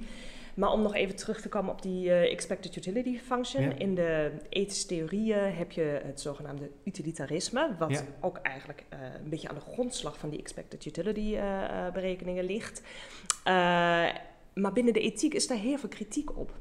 Maar 0.57 0.71
om 0.71 0.81
nog 0.81 0.95
even 0.95 1.15
terug 1.15 1.41
te 1.41 1.49
komen 1.49 1.71
op 1.71 1.81
die 1.81 2.09
eh, 2.09 2.31
expected 2.31 2.75
utility 2.75 3.19
function. 3.19 3.63
Ja. 3.63 3.77
In 3.77 3.95
de 3.95 4.31
ethische 4.49 4.87
theorieën 4.87 5.53
heb 5.53 5.71
je 5.71 6.01
het 6.03 6.21
zogenaamde 6.21 6.69
utilitarisme. 6.83 7.75
Wat 7.77 7.91
Ja. 7.91 8.01
ook 8.21 8.37
eigenlijk 8.37 8.83
eh, 8.89 8.99
een 9.23 9.29
beetje 9.29 9.49
aan 9.49 9.55
de 9.55 9.71
grondslag 9.73 10.17
van 10.17 10.29
die 10.29 10.39
expected 10.39 10.85
utility 10.85 11.35
eh, 11.35 11.91
berekeningen 11.93 12.43
ligt. 12.43 12.81
Maar 14.53 14.73
binnen 14.73 14.93
de 14.93 14.99
ethiek 14.99 15.33
is 15.33 15.47
daar 15.47 15.57
heel 15.57 15.77
veel 15.77 15.89
kritiek 15.89 16.37
op. 16.37 16.51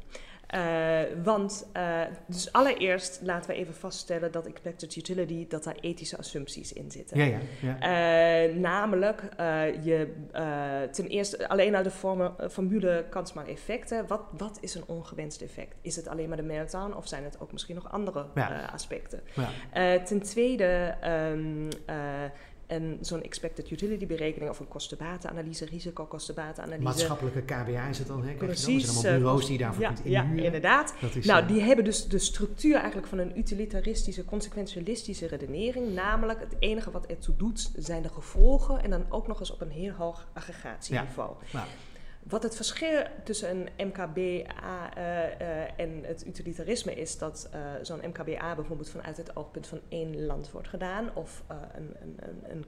Eh, 0.47 1.01
want, 1.23 1.67
eh, 1.73 2.01
dus 2.27 2.53
allereerst 2.53 3.21
laten 3.23 3.51
we 3.51 3.57
even 3.57 3.75
vaststellen 3.75 4.33
dat 4.33 4.47
expected 4.47 4.97
utility, 4.97 5.47
dat 5.49 5.65
daar 5.65 5.77
ethische 5.81 6.19
assumpties 6.19 6.73
in 6.73 6.91
zitten. 6.91 7.19
Ja, 7.19 7.25
ja. 7.25 7.39
ja. 7.61 7.79
Eh, 8.49 8.55
namelijk, 8.57 9.23
je, 9.83 10.13
ten 10.93 11.07
eerste 11.07 11.49
alleen 11.49 11.75
al 11.75 11.83
de 11.83 11.91
formule 12.51 13.05
kans 13.11 13.33
maar 13.33 13.47
effecten. 13.47 14.07
Wat, 14.07 14.21
wat 14.37 14.59
is 14.61 14.75
een 14.75 14.85
ongewenst 14.87 15.43
effect? 15.43 15.77
Is 15.81 15.97
het 15.97 16.09
alleen 16.09 16.29
maar 16.29 16.37
de 16.37 16.43
meltdown 16.43 16.95
of 16.95 17.09
zijn 17.09 17.25
het 17.25 17.41
ook 17.41 17.53
misschien 17.53 17.75
nog 17.75 17.93
andere 17.93 18.27
aspecten? 18.73 19.21
Ja. 19.35 19.99
Ten 19.99 20.23
tweede, 20.23 20.95
ehm, 21.01 21.69
een, 22.67 22.99
zo'n 23.01 23.23
expected 23.23 23.71
utility 23.71 24.07
berekening 24.07 24.51
of 24.51 24.59
een 24.59 24.69
kostenbatenanalyse, 24.69 25.65
risicokostenbatenanalyse. 25.65 26.83
Maatschappelijke 26.83 27.43
KBA 27.43 27.89
is 27.89 27.99
het 27.99 28.07
dan, 28.07 28.19
hè? 28.23 28.25
dan? 28.25 28.41
Er 28.41 28.47
Precies. 28.47 28.85
zijn 28.85 28.97
allemaal 28.97 29.19
bureaus 29.19 29.41
eh, 29.41 29.47
die 29.47 29.59
je 29.59 29.65
daarvoor 29.65 29.83
ja, 29.83 29.93
kunt 29.93 30.01
ja, 30.05 30.23
inhuren. 30.23 30.45
inderdaad. 30.45 30.95
Dat 31.01 31.15
is, 31.15 31.27
Nou, 31.27 31.43
eh, 31.43 31.49
die 31.49 31.61
hebben 31.61 31.85
dus 31.85 32.09
de 32.09 32.19
structuur 32.19 32.75
eigenlijk 32.75 33.07
van 33.07 33.19
een 33.19 33.39
utilitaristische, 33.39 34.25
consequentialistische 34.25 35.27
redenering. 35.27 35.95
Namelijk, 35.95 36.41
het 36.41 36.57
enige 36.59 36.91
wat 36.91 37.07
ertoe 37.07 37.37
doet, 37.37 37.71
zijn 37.77 38.03
de 38.03 38.09
gevolgen. 38.09 38.83
En 38.83 38.91
dan 38.91 39.05
ook 39.09 39.27
nog 39.27 39.41
eens 39.41 39.53
op 39.53 39.61
een 39.61 39.71
heel 39.71 39.93
hoog 39.93 40.29
aggregatieniveau. 40.33 41.35
nou, 41.53 41.67
Wat 42.29 42.43
het 42.43 42.57
verschil 42.57 43.03
tussen 43.25 43.51
een 43.77 43.87
MKBA 43.87 44.95
eh, 44.95 45.41
eh, 45.41 45.71
en 45.77 46.05
het 46.05 46.27
utilitarisme 46.27 46.95
is 46.95 47.19
dat 47.19 47.49
eh, 47.53 47.61
zo'n 47.83 48.01
MKBA 48.07 48.55
bijvoorbeeld 48.55 48.91
vanuit 48.91 49.17
het 49.17 49.37
oogpunt 49.37 49.67
van 49.67 49.81
één 49.89 50.27
land 50.27 50.51
wordt 50.51 50.69
gedaan. 50.69 51.11
Of 51.15 51.45
een, 51.75 51.97
een, 52.01 52.17
een, 52.19 52.65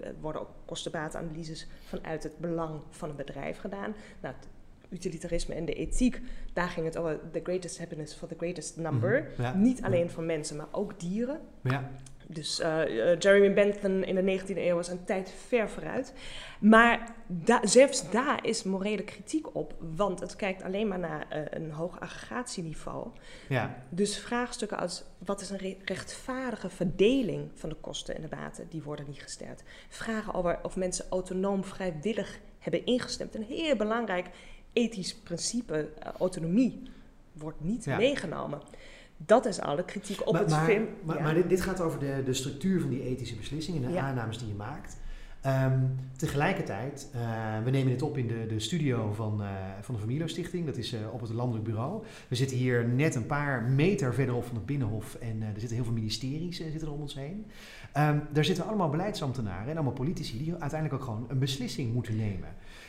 een, 0.00 0.16
worden 0.20 0.40
ook 0.40 0.50
kostenbatenanalyses 0.64 1.66
vanuit 1.84 2.22
het 2.22 2.38
belang 2.38 2.80
van 2.90 3.08
een 3.08 3.16
bedrijf 3.16 3.58
gedaan. 3.58 3.94
Nou, 4.20 4.34
het 4.34 4.48
utilitarisme 4.88 5.54
en 5.54 5.64
de 5.64 5.74
ethiek, 5.74 6.20
daar 6.52 6.68
ging 6.68 6.86
het 6.86 6.96
over 6.96 7.20
the 7.30 7.40
greatest 7.42 7.78
happiness 7.78 8.14
for 8.14 8.28
the 8.28 8.36
greatest 8.36 8.76
number. 8.76 9.28
Mhm, 9.32 9.42
ja, 9.42 9.54
Niet 9.54 9.78
ja. 9.78 9.86
alleen 9.86 10.10
voor 10.10 10.22
mensen, 10.22 10.56
maar 10.56 10.68
ook 10.70 11.00
dieren. 11.00 11.40
ja. 11.62 11.90
Dus 12.30 12.60
eh, 12.60 13.10
eh, 13.12 13.18
Jeremy 13.18 13.54
Bentham 13.54 14.02
in 14.02 14.14
de 14.14 14.40
19e 14.40 14.56
eeuw 14.56 14.74
was 14.74 14.88
een 14.88 15.04
tijd 15.04 15.32
ver 15.46 15.70
vooruit. 15.70 16.12
Maar 16.60 17.14
da- 17.26 17.66
zelfs 17.66 18.10
daar 18.10 18.46
is 18.46 18.62
morele 18.62 19.02
kritiek 19.04 19.54
op, 19.54 19.74
want 19.96 20.20
het 20.20 20.36
kijkt 20.36 20.62
alleen 20.62 20.88
maar 20.88 20.98
naar 20.98 21.26
eh, 21.28 21.42
een 21.50 21.70
hoog 21.70 22.00
aggregatieniveau. 22.00 23.08
ja. 23.48 23.82
Dus 23.88 24.18
vraagstukken 24.18 24.78
als 24.78 25.04
wat 25.24 25.40
is 25.40 25.50
een 25.50 25.58
re- 25.58 25.76
rechtvaardige 25.84 26.70
verdeling 26.70 27.50
van 27.54 27.68
de 27.68 27.76
kosten 27.80 28.14
en 28.16 28.22
de 28.22 28.28
baten, 28.28 28.66
die 28.68 28.82
worden 28.82 29.04
niet 29.08 29.22
gesteld. 29.22 29.62
Vragen 29.88 30.34
over 30.34 30.58
of 30.62 30.76
mensen 30.76 31.04
autonoom 31.10 31.64
vrijwillig 31.64 32.38
hebben 32.58 32.86
ingestemd. 32.86 33.34
Een 33.34 33.42
heel 33.48 33.76
belangrijk 33.76 34.26
ethisch 34.72 35.14
principe, 35.16 35.88
autonomie, 36.18 36.82
wordt 37.32 37.60
niet 37.60 37.84
Ja. 37.84 37.96
meegenomen. 37.96 38.60
Dat 39.26 39.46
is 39.46 39.60
alle 39.60 39.84
kritiek 39.84 40.26
op 40.26 40.32
maar, 40.32 40.40
het 40.40 40.50
maar, 40.50 40.64
film. 40.64 40.86
Maar, 41.04 41.16
Ja. 41.16 41.22
maar 41.22 41.34
dit, 41.34 41.48
dit 41.48 41.60
gaat 41.60 41.80
over 41.80 41.98
de, 41.98 42.22
de 42.24 42.34
structuur 42.34 42.80
van 42.80 42.90
die 42.90 43.02
ethische 43.02 43.36
beslissingen 43.36 43.82
en 43.82 43.88
de 43.88 43.94
Ja. 43.94 44.02
aannames 44.02 44.38
die 44.38 44.48
je 44.48 44.54
maakt. 44.54 44.96
Ehm, 45.40 45.78
tegelijkertijd, 46.16 47.08
eh, 47.12 47.20
we 47.64 47.70
nemen 47.70 47.92
dit 47.92 48.02
op 48.02 48.18
in 48.18 48.26
de, 48.26 48.46
de 48.48 48.60
studio 48.60 49.12
van, 49.12 49.42
eh, 49.42 49.48
van 49.80 49.94
de 49.94 50.00
Familio 50.00 50.26
Stichting. 50.26 50.66
Dat 50.66 50.76
is 50.76 50.92
eh, 50.92 51.00
op 51.12 51.20
het 51.20 51.30
landelijk 51.30 51.64
bureau. 51.64 52.02
We 52.28 52.34
zitten 52.34 52.56
hier 52.56 52.88
net 52.88 53.14
een 53.14 53.26
paar 53.26 53.62
meter 53.62 54.14
verderop 54.14 54.44
van 54.44 54.56
het 54.56 54.66
Binnenhof. 54.66 55.14
En 55.14 55.42
er 55.42 55.52
zitten 55.56 55.76
heel 55.76 55.84
veel 55.84 55.94
ministeries 55.94 56.56
zitten 56.56 56.80
er 56.80 56.92
om 56.92 57.00
ons 57.00 57.14
heen. 57.14 57.46
Ehm, 57.92 58.18
daar 58.32 58.44
zitten 58.44 58.66
allemaal 58.66 58.88
beleidsambtenaren 58.88 59.68
en 59.68 59.74
allemaal 59.74 59.92
politici 59.92 60.38
die 60.38 60.50
uiteindelijk 60.50 61.00
ook 61.00 61.08
gewoon 61.08 61.26
een 61.28 61.38
beslissing 61.38 61.92
moeten 61.94 62.16
nemen. 62.16 62.48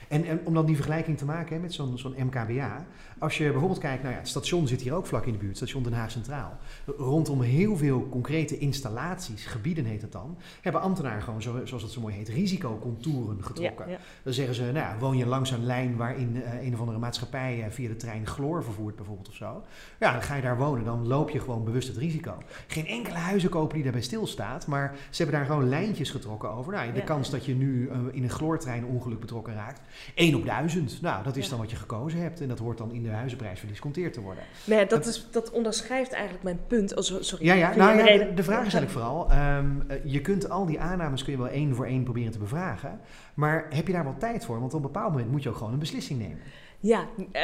En, 0.09 0.25
en 0.25 0.39
om 0.43 0.53
dan 0.53 0.65
die 0.65 0.75
vergelijking 0.75 1.17
te 1.17 1.25
maken 1.25 1.55
hè, 1.55 1.61
met 1.61 1.73
zo'n 1.73 1.97
zo'n 1.97 2.15
MKBA. 2.17 2.85
Als 3.19 3.37
je 3.37 3.49
bijvoorbeeld 3.49 3.79
kijkt, 3.79 4.01
nou 4.01 4.13
ja, 4.13 4.19
het 4.19 4.29
station 4.29 4.67
zit 4.67 4.81
hier 4.81 4.93
ook 4.93 5.05
vlak 5.05 5.25
in 5.25 5.31
de 5.31 5.37
buurt, 5.37 5.55
station 5.55 5.83
Den 5.83 5.93
Haag 5.93 6.11
Centraal. 6.11 6.57
Rondom 6.97 7.41
heel 7.41 7.77
veel 7.77 8.07
concrete 8.09 8.57
installaties, 8.57 9.45
gebieden 9.45 9.85
heet 9.85 10.01
het 10.01 10.11
dan, 10.11 10.37
hebben 10.61 10.81
ambtenaren 10.81 11.21
gewoon, 11.21 11.41
zo, 11.41 11.59
zoals 11.63 11.83
het 11.83 11.91
zo 11.91 12.01
mooi 12.01 12.15
heet, 12.15 12.29
risicocontouren 12.29 13.43
getrokken. 13.43 13.85
Ja, 13.85 13.91
ja. 13.91 13.99
Dan 14.23 14.33
zeggen 14.33 14.55
ze, 14.55 14.61
nou 14.61 14.73
ja, 14.75 14.95
woon 14.99 15.17
je 15.17 15.25
langs 15.25 15.51
een 15.51 15.65
lijn 15.65 15.95
waarin 15.95 16.43
eh, 16.43 16.65
een 16.65 16.73
of 16.73 16.79
andere 16.79 16.97
maatschappij 16.97 17.63
eh, 17.63 17.71
via 17.71 17.87
de 17.87 17.95
trein 17.95 18.27
chloor 18.27 18.63
vervoert 18.63 18.95
bijvoorbeeld 18.95 19.27
of 19.29 19.35
zo. 19.35 19.63
Ja, 19.99 20.11
dan 20.11 20.21
ga 20.21 20.35
je 20.35 20.41
daar 20.41 20.57
wonen, 20.57 20.85
dan 20.85 21.07
loop 21.07 21.29
je 21.29 21.39
gewoon 21.39 21.63
bewust 21.63 21.87
het 21.87 21.97
risico. 21.97 22.37
Geen 22.67 22.87
enkele 22.87 23.17
huizen 23.17 23.49
kopen 23.49 23.73
die 23.73 23.83
daarbij 23.83 24.01
stilstaat, 24.01 24.67
maar 24.67 24.95
ze 25.09 25.23
hebben 25.23 25.39
daar 25.39 25.49
gewoon 25.49 25.69
lijntjes 25.69 26.09
getrokken 26.11 26.49
over. 26.49 26.73
Nou, 26.73 26.91
de 26.91 26.97
Ja. 26.97 27.03
kans 27.05 27.29
dat 27.29 27.45
je 27.45 27.55
nu 27.55 27.87
eh, 27.89 27.97
in 28.11 28.23
een 28.23 28.29
chloortrein 28.29 28.85
ongeluk 28.85 29.19
betrokken 29.19 29.53
raakt, 29.53 29.81
1 30.15 30.35
op 30.35 30.45
1000. 30.45 31.01
Nou, 31.01 31.23
dat 31.23 31.35
is 31.35 31.43
Ja. 31.43 31.49
dan 31.49 31.59
wat 31.59 31.69
je 31.71 31.75
gekozen 31.75 32.19
hebt 32.21 32.41
en 32.41 32.47
dat 32.47 32.59
hoort 32.59 32.77
dan 32.77 32.91
in 32.91 33.03
de 33.03 33.09
huizenprijs 33.09 33.59
verdisconteerd 33.59 34.13
te 34.13 34.21
worden. 34.21 34.43
Nee, 34.63 34.85
dat, 34.85 35.05
is, 35.05 35.27
dat 35.31 35.51
onderschrijft 35.51 36.11
eigenlijk 36.11 36.43
mijn 36.43 36.59
punt. 36.67 36.95
Oh, 36.95 37.03
so- 37.03 37.21
sorry. 37.21 37.45
Ja, 37.45 37.53
ja. 37.53 37.75
Nou, 37.75 37.97
ja 37.97 38.17
de, 38.17 38.33
de 38.33 38.43
vraag 38.43 38.65
is 38.65 38.73
eigenlijk 38.73 38.91
vooral, 38.91 39.31
ehm, 39.31 39.65
eh, 39.87 39.97
je 40.03 40.21
kunt 40.21 40.49
al 40.49 40.65
die 40.65 40.79
aannames 40.79 41.23
kun 41.23 41.31
je 41.31 41.37
wel 41.37 41.47
één 41.47 41.75
voor 41.75 41.85
één 41.85 42.03
proberen 42.03 42.31
te 42.31 42.39
bevragen, 42.39 42.99
maar 43.33 43.65
heb 43.69 43.87
je 43.87 43.93
daar 43.93 44.03
wel 44.03 44.17
tijd 44.17 44.45
voor? 44.45 44.59
Want 44.59 44.73
op 44.73 44.79
een 44.83 44.91
bepaald 44.91 45.11
moment 45.11 45.31
moet 45.31 45.43
je 45.43 45.49
ook 45.49 45.55
gewoon 45.57 45.73
een 45.73 45.79
beslissing 45.79 46.19
nemen. 46.19 46.37
Ja, 46.79 47.07
eh, 47.31 47.41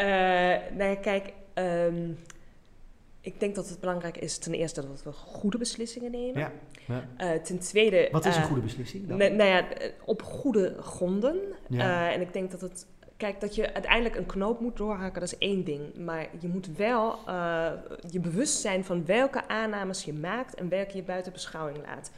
nou 0.78 0.89
ja, 0.89 0.96
kijk, 0.96 1.34
ehm, 1.54 2.10
ik 3.26 3.40
denk 3.40 3.56
dat 3.56 3.70
het 3.70 3.80
belangrijk 3.80 4.18
is 4.18 4.38
ten 4.38 4.54
eerste 4.54 4.88
dat 4.88 5.04
we 5.04 5.12
goede 5.12 5.58
beslissingen 5.58 6.12
nemen. 6.12 6.40
Ja. 6.40 6.52
ja. 6.88 7.08
Eh, 7.18 7.42
ten 7.42 7.60
tweede... 7.60 8.08
Wat 8.12 8.26
is 8.26 8.36
een 8.36 8.42
eh, 8.42 8.48
goede 8.48 8.62
beslissing 8.62 9.08
dan? 9.08 9.18
Nou, 9.18 9.44
ja, 9.44 9.70
eh, 9.70 9.92
op 10.06 10.22
goede 10.22 10.76
gronden. 10.80 11.40
Ja. 11.68 12.12
En 12.12 12.22
ik 12.22 12.34
denk 12.34 12.52
dat 12.52 12.62
het. 12.62 12.88
Kijk, 13.18 13.42
dat 13.42 13.56
je 13.56 13.74
uiteindelijk 13.74 14.16
een 14.16 14.26
knoop 14.26 14.60
moet 14.60 14.78
doorhakken, 14.78 15.20
dat 15.20 15.32
is 15.32 15.38
één 15.38 15.64
ding. 15.64 15.96
Maar 15.98 16.28
je 16.40 16.48
moet 16.48 16.68
wel 16.78 17.20
je 18.10 18.20
bewust 18.20 18.60
zijn 18.60 18.86
van 18.86 19.06
welke 19.06 19.48
aannames 19.48 20.04
je 20.04 20.14
maakt 20.14 20.56
en 20.56 20.70
welke 20.70 20.96
je 20.96 21.04
buiten 21.04 21.32
beschouwing 21.32 21.78
laat. 21.86 22.12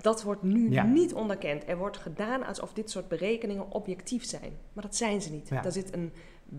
Dat 0.00 0.22
wordt 0.22 0.42
nu 0.42 0.70
Ja. 0.70 0.84
niet 0.84 1.14
onderkend. 1.14 1.68
Er 1.68 1.76
wordt 1.76 1.96
gedaan 1.96 2.44
alsof 2.44 2.72
dit 2.72 2.90
soort 2.90 3.08
berekeningen 3.08 3.70
objectief 3.70 4.24
zijn. 4.24 4.52
Maar 4.72 4.84
dat 4.84 4.96
zijn 4.96 5.22
ze 5.22 5.30
niet. 5.30 5.48
Daar 5.48 5.72
zit 5.72 5.94
een 5.94 6.12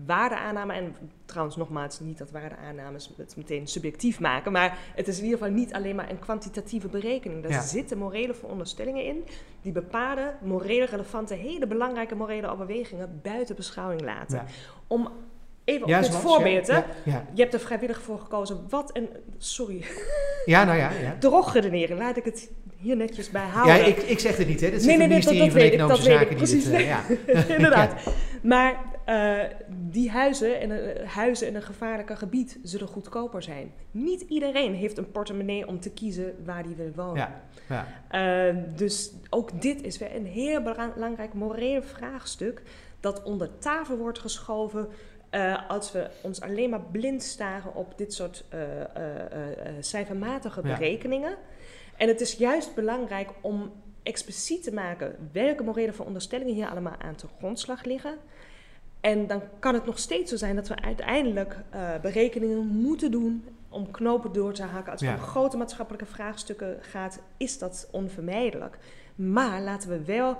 waardeaanname. 0.06 0.72
En 0.72 0.96
trouwens, 1.24 1.56
nogmaals, 1.56 2.00
niet 2.00 2.18
dat 2.18 2.30
waardeaannames 2.30 3.10
het 3.16 3.34
meteen 3.36 3.66
subjectief 3.66 4.20
maken. 4.20 4.52
Maar 4.52 4.78
het 4.94 5.08
is 5.08 5.18
in 5.18 5.24
ieder 5.24 5.38
geval 5.38 5.52
niet 5.54 5.72
alleen 5.72 5.96
maar 5.96 6.10
een 6.10 6.18
kwantitatieve 6.18 6.88
berekening. 6.88 7.42
Daar 7.42 7.50
Ja. 7.52 7.60
zitten 7.62 7.98
morele 7.98 8.34
veronderstellingen 8.34 9.04
in 9.04 9.24
die 9.62 9.72
bepaalde 9.72 10.32
morele 10.42 10.84
relevante, 10.84 11.34
hele 11.34 11.66
belangrijke 11.66 12.14
morele 12.14 12.48
overwegingen 12.48 13.20
buiten 13.22 13.56
beschouwing 13.56 14.00
laten. 14.00 14.36
Ja. 14.36 14.44
Om 14.86 15.08
even 15.64 15.88
Ja, 15.88 15.96
op 15.98 16.02
dit 16.04 16.14
voorbeeld, 16.14 16.66
ja. 16.66 16.84
Je 17.34 17.42
hebt 17.42 17.54
er 17.54 17.60
vrijwillig 17.60 18.02
voor 18.02 18.18
gekozen. 18.18 18.64
Wat 18.68 18.90
een, 18.96 19.08
sorry, 19.38 19.84
Ja, 20.44 20.64
nou 20.64 20.78
ja. 20.78 20.90
ja. 20.90 21.16
drogredenering. 21.18 21.98
Laat 21.98 22.16
ik 22.16 22.24
het 22.24 22.50
hier 22.76 22.96
netjes 22.96 23.30
bij 23.30 23.46
houden. 23.46 23.76
Ja, 23.76 23.84
ik, 23.84 23.96
ik 23.96 24.18
zeg 24.18 24.36
het 24.36 24.46
niet, 24.46 24.60
hè. 24.60 24.70
Dit 24.70 24.82
zit 24.82 24.90
Nee, 24.98 24.98
het 25.00 25.08
nee, 25.08 25.18
nee, 25.18 25.24
dat, 25.24 25.34
ministerie 25.34 25.40
dat 25.40 25.50
van 25.50 25.60
weet 25.60 25.72
ik, 25.72 25.78
dat 25.78 25.98
weet 25.98 26.06
ik, 26.06 26.12
Zaken 26.12 26.28
die 26.28 26.36
precies. 26.36 26.64
dit... 26.64 26.74
eh, 26.74 27.46
ja. 27.46 27.54
Inderdaad. 27.56 27.92
Maar 28.42 28.80
eh, 29.04 29.38
die 29.68 30.10
huizen, 30.10 30.60
en, 30.60 30.96
eh, 30.96 31.08
huizen 31.08 31.46
in 31.46 31.54
een 31.54 31.62
gevaarlijke 31.62 32.16
gebied 32.16 32.58
zullen 32.62 32.88
goedkoper 32.88 33.42
zijn. 33.42 33.72
Niet 33.90 34.20
iedereen 34.20 34.74
heeft 34.74 34.98
een 34.98 35.10
portemonnee 35.10 35.66
om 35.66 35.80
te 35.80 35.90
kiezen 35.92 36.34
waar 36.44 36.62
hij 36.64 36.76
wil 36.76 36.92
wonen. 36.94 37.16
Ja, 37.16 37.42
ja. 37.68 37.86
Eh, 38.48 38.56
dus 38.76 39.12
ook 39.30 39.62
dit 39.62 39.82
is 39.82 39.98
weer 39.98 40.14
een 40.16 40.26
heel 40.26 40.62
bela- 40.62 40.92
belangrijk 40.94 41.32
moreel 41.34 41.82
vraagstuk 41.82 42.62
dat 43.00 43.22
onder 43.22 43.58
tafel 43.58 43.96
wordt 43.96 44.18
geschoven 44.18 44.88
als 45.68 45.92
we 45.92 46.10
ons 46.22 46.40
alleen 46.40 46.70
maar 46.70 46.80
blind 46.80 47.22
staren 47.22 47.74
op 47.74 47.98
dit 47.98 48.14
soort 48.14 48.44
cijfermatige 49.80 50.60
Ja. 50.64 50.76
berekeningen. 50.76 51.36
En 51.96 52.08
het 52.08 52.20
is 52.20 52.32
juist 52.32 52.74
belangrijk 52.74 53.28
om 53.40 53.72
expliciet 54.02 54.62
te 54.62 54.72
maken 54.72 55.28
welke 55.32 55.62
morele 55.62 55.92
veronderstellingen 55.92 56.54
hier 56.54 56.68
allemaal 56.68 56.96
aan 56.98 57.14
te 57.14 57.26
grondslag 57.38 57.84
liggen. 57.84 58.18
En 59.04 59.26
dan 59.26 59.42
kan 59.58 59.74
het 59.74 59.86
nog 59.86 59.98
steeds 59.98 60.30
zo 60.30 60.36
zijn 60.36 60.56
dat 60.56 60.68
we 60.68 60.74
uiteindelijk 60.82 61.56
eh, 61.70 61.80
berekeningen 62.02 62.66
moeten 62.66 63.10
doen 63.10 63.44
om 63.68 63.90
knopen 63.90 64.32
door 64.32 64.52
te 64.52 64.62
hakken. 64.62 64.92
Als 64.92 65.00
het 65.00 65.10
Ja. 65.10 65.16
om 65.16 65.22
grote 65.22 65.56
maatschappelijke 65.56 66.06
vraagstukken 66.06 66.76
gaat, 66.80 67.20
is 67.36 67.58
dat 67.58 67.88
onvermijdelijk. 67.90 68.78
Maar 69.14 69.60
laten 69.60 69.88
we 69.88 70.04
wel 70.04 70.36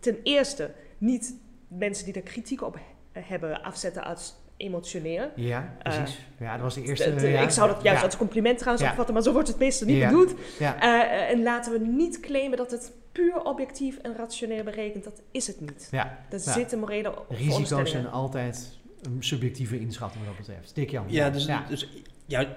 ten 0.00 0.16
eerste 0.22 0.70
niet 0.98 1.34
mensen 1.68 2.04
die 2.04 2.14
er 2.14 2.20
kritiek 2.22 2.62
op 2.62 2.78
he- 3.12 3.20
hebben 3.20 3.62
afzetten 3.62 4.04
als 4.04 4.34
emotioneel. 4.56 5.30
Ja, 5.34 5.74
precies. 5.82 6.18
ja, 6.38 6.52
dat 6.52 6.60
was 6.62 6.74
de 6.74 6.82
eerste... 6.82 7.04
Eh, 7.10 7.32
ja. 7.32 7.40
ik 7.40 7.50
zou 7.50 7.68
dat 7.68 7.82
juist 7.82 8.00
Ja. 8.00 8.06
als 8.06 8.16
compliment 8.16 8.58
trouwens 8.58 8.88
opvatten, 8.88 9.14
maar 9.14 9.22
zo 9.22 9.32
wordt 9.32 9.48
het 9.48 9.58
meestal 9.58 9.86
niet 9.86 10.04
bedoeld. 10.04 10.34
Eh, 10.60 11.30
en 11.30 11.42
laten 11.42 11.72
we 11.72 11.78
niet 11.78 12.20
claimen 12.20 12.56
dat 12.56 12.70
het 12.70 12.92
puur 13.14 13.44
objectief 13.44 13.98
en 13.98 14.16
rationeel 14.16 14.62
berekent. 14.64 15.04
Dat 15.04 15.22
is 15.30 15.46
het 15.46 15.60
niet. 15.60 15.88
Ja. 15.90 16.18
Er 16.30 16.40
Ja. 16.44 16.52
zitten 16.52 16.78
morele 16.78 17.14
Risico's 17.28 17.90
zijn 17.90 18.10
altijd 18.10 18.78
een 19.02 19.16
subjectieve 19.22 19.80
inschatting 19.80 20.24
wat 20.24 20.36
dat 20.36 20.46
betreft. 20.46 20.74
Dick 20.74 20.90
Jan. 20.90 21.04
Ja, 21.08 21.30
dus, 21.30 21.46
ja. 21.46 21.64
dus 21.68 21.88
ja, 22.26 22.56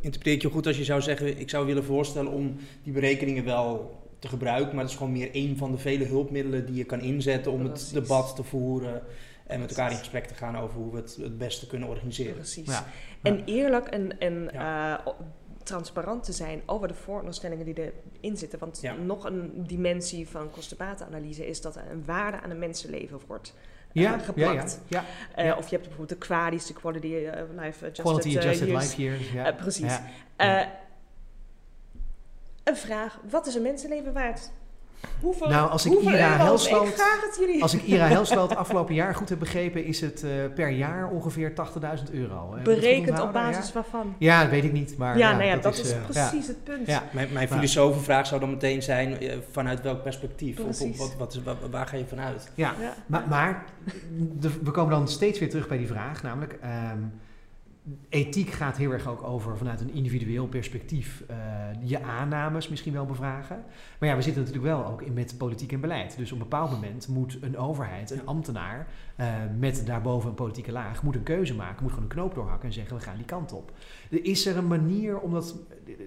interpreteer 0.00 0.32
ik 0.32 0.42
je 0.42 0.50
goed 0.50 0.66
als 0.66 0.76
je 0.76 0.84
zou 0.84 1.00
zeggen, 1.02 1.38
ik 1.38 1.50
zou 1.50 1.66
willen 1.66 1.84
voorstellen 1.84 2.32
om 2.32 2.56
die 2.82 2.92
berekeningen 2.92 3.44
wel 3.44 3.96
te 4.18 4.28
gebruiken, 4.28 4.74
maar 4.74 4.82
het 4.84 4.92
is 4.92 4.98
gewoon 4.98 5.12
meer 5.12 5.34
één 5.34 5.56
van 5.56 5.70
de 5.72 5.78
vele 5.78 6.04
hulpmiddelen 6.04 6.66
die 6.66 6.74
je 6.74 6.84
kan 6.84 7.00
inzetten 7.00 7.52
om 7.52 7.62
Precies. 7.62 7.90
het 7.90 8.02
debat 8.02 8.36
te 8.36 8.42
voeren 8.42 9.02
En 9.46 9.60
met 9.60 9.70
elkaar 9.70 9.90
in 9.90 9.96
gesprek 9.96 10.26
te 10.26 10.34
gaan 10.34 10.56
over 10.56 10.76
hoe 10.76 10.90
we 10.92 10.96
het 10.96 11.16
het 11.20 11.38
beste 11.38 11.66
kunnen 11.66 11.88
organiseren. 11.88 12.34
Precies. 12.34 12.66
Ja. 12.66 12.86
En 13.22 13.44
eerlijk 13.44 13.86
en, 13.86 14.20
en 14.20 14.50
eh, 14.54 14.94
transparant 15.68 16.24
te 16.24 16.32
zijn 16.32 16.62
over 16.66 16.88
de 16.88 16.94
vooronderstellingen 16.94 17.64
die 17.64 17.92
erin 18.20 18.36
zitten. 18.36 18.58
Want 18.58 18.78
Ja. 18.82 18.92
nog 18.94 19.24
een 19.24 19.52
dimensie 19.66 20.28
van 20.28 20.50
kostenbatenanalyse 20.50 21.46
is 21.48 21.60
dat 21.60 21.76
er 21.76 21.82
een 21.90 22.04
waarde 22.04 22.40
aan 22.40 22.50
een 22.50 22.58
mensenleven 22.58 23.20
wordt 23.26 23.54
eh, 23.88 24.02
Ja, 24.02 24.10
ja, 24.10 24.16
ja. 24.16 24.22
geplakt. 24.22 24.80
ja. 24.86 25.04
Eh, 25.34 25.44
Ja. 25.44 25.56
Of 25.56 25.68
je 25.68 25.76
hebt 25.76 25.88
bijvoorbeeld 25.88 26.20
de 26.20 26.26
QADI's, 26.26 26.66
de 26.66 26.72
Quality 26.72 27.14
eh, 27.14 27.42
Life 27.50 27.84
Adjusted, 27.86 28.00
Quality 28.00 28.36
Adjusted 28.38 28.68
Years. 28.68 28.84
Life 28.96 29.02
Years. 29.02 29.32
Ja. 29.32 29.52
Precies. 29.52 29.98
Een 32.64 32.76
vraag, 32.76 33.20
wat 33.30 33.46
is 33.46 33.54
een 33.54 33.62
mensenleven 33.62 34.12
waard? 34.12 34.50
Hoeveel, 35.20 35.48
Nou, 35.48 35.70
als 35.70 35.86
ik 35.86 36.00
Ira 36.00 36.52
het 36.54 37.36
jullie. 37.40 37.62
Als 37.62 37.74
ik 37.74 37.82
Ira 37.82 38.06
Helsveld 38.16 38.56
afgelopen 38.56 38.94
jaar 38.94 39.14
goed 39.14 39.28
heb 39.28 39.38
begrepen, 39.38 39.84
is 39.84 40.00
het 40.00 40.22
eh, 40.22 40.30
per 40.54 40.68
jaar 40.68 41.08
ongeveer 41.10 41.52
80.000 42.06 42.12
euro. 42.12 42.48
Goed 42.52 42.62
Berekend 42.62 43.20
op 43.20 43.32
basis 43.32 43.66
Ja? 43.66 43.72
waarvan? 43.72 44.14
Ja, 44.18 44.40
dat 44.42 44.50
weet 44.50 44.64
ik 44.64 44.72
niet. 44.72 44.96
Maar 44.96 45.18
ja, 45.18 45.32
nou 45.32 45.44
ja, 45.44 45.56
dat, 45.56 45.78
is, 45.78 45.92
eh, 45.92 45.98
precies 46.04 46.46
ja. 46.46 46.52
het 46.52 46.64
punt. 46.64 46.86
Ja. 46.86 47.02
Mijn, 47.10 47.28
mijn 47.32 47.48
filosofenvraag 47.48 48.26
zou 48.26 48.40
dan 48.40 48.50
meteen 48.50 48.82
zijn, 48.82 49.18
eh, 49.20 49.36
vanuit 49.50 49.80
welk 49.82 50.02
perspectief? 50.02 50.58
Of, 50.60 50.78
wat, 50.98 51.14
wat 51.18 51.34
is, 51.34 51.42
waar, 51.42 51.56
waar 51.70 51.86
ga 51.86 51.96
je 51.96 52.06
vanuit? 52.06 52.50
Ja, 52.54 52.74
Ja. 52.80 52.94
maar, 53.06 53.24
maar 53.28 53.64
de- 54.38 54.58
we 54.62 54.70
komen 54.70 54.90
dan 54.90 55.08
steeds 55.08 55.38
weer 55.38 55.50
terug 55.50 55.68
bij 55.68 55.78
die 55.78 55.86
vraag, 55.86 56.22
namelijk 56.22 56.58
ehm, 56.62 56.98
ethiek 58.08 58.50
gaat 58.50 58.76
heel 58.76 58.90
erg 58.92 59.08
ook 59.08 59.22
over 59.22 59.56
vanuit 59.56 59.80
een 59.80 59.94
individueel 59.94 60.46
perspectief 60.46 61.24
eh, 61.28 61.36
je 61.84 62.02
aannames 62.02 62.68
misschien 62.68 62.92
wel 62.92 63.06
bevragen. 63.06 63.64
Maar 63.98 64.08
ja, 64.08 64.16
we 64.16 64.22
zitten 64.22 64.42
natuurlijk 64.42 64.74
wel 64.74 64.86
ook 64.86 65.02
in 65.02 65.12
met 65.12 65.34
politiek 65.38 65.72
en 65.72 65.80
beleid. 65.80 66.16
Dus 66.16 66.32
op 66.32 66.38
een 66.38 66.48
bepaald 66.48 66.70
moment 66.70 67.08
moet 67.08 67.38
een 67.40 67.56
overheid, 67.58 68.10
een 68.10 68.26
ambtenaar 68.26 68.86
eh, 69.16 69.26
met 69.58 69.86
daarboven 69.86 70.28
een 70.28 70.34
politieke 70.34 70.72
laag, 70.72 71.02
moet 71.02 71.14
een 71.14 71.22
keuze 71.22 71.54
maken, 71.54 71.82
moet 71.82 71.92
gewoon 71.92 72.08
een 72.08 72.14
knoop 72.14 72.34
doorhakken 72.34 72.68
en 72.68 72.74
zeggen 72.74 72.96
we 72.96 73.02
gaan 73.02 73.16
die 73.16 73.24
kant 73.24 73.52
op. 73.52 73.72
Is 74.08 74.46
er 74.46 74.56
een 74.56 74.66
manier 74.66 75.18
om 75.18 75.32
dat, 75.32 75.56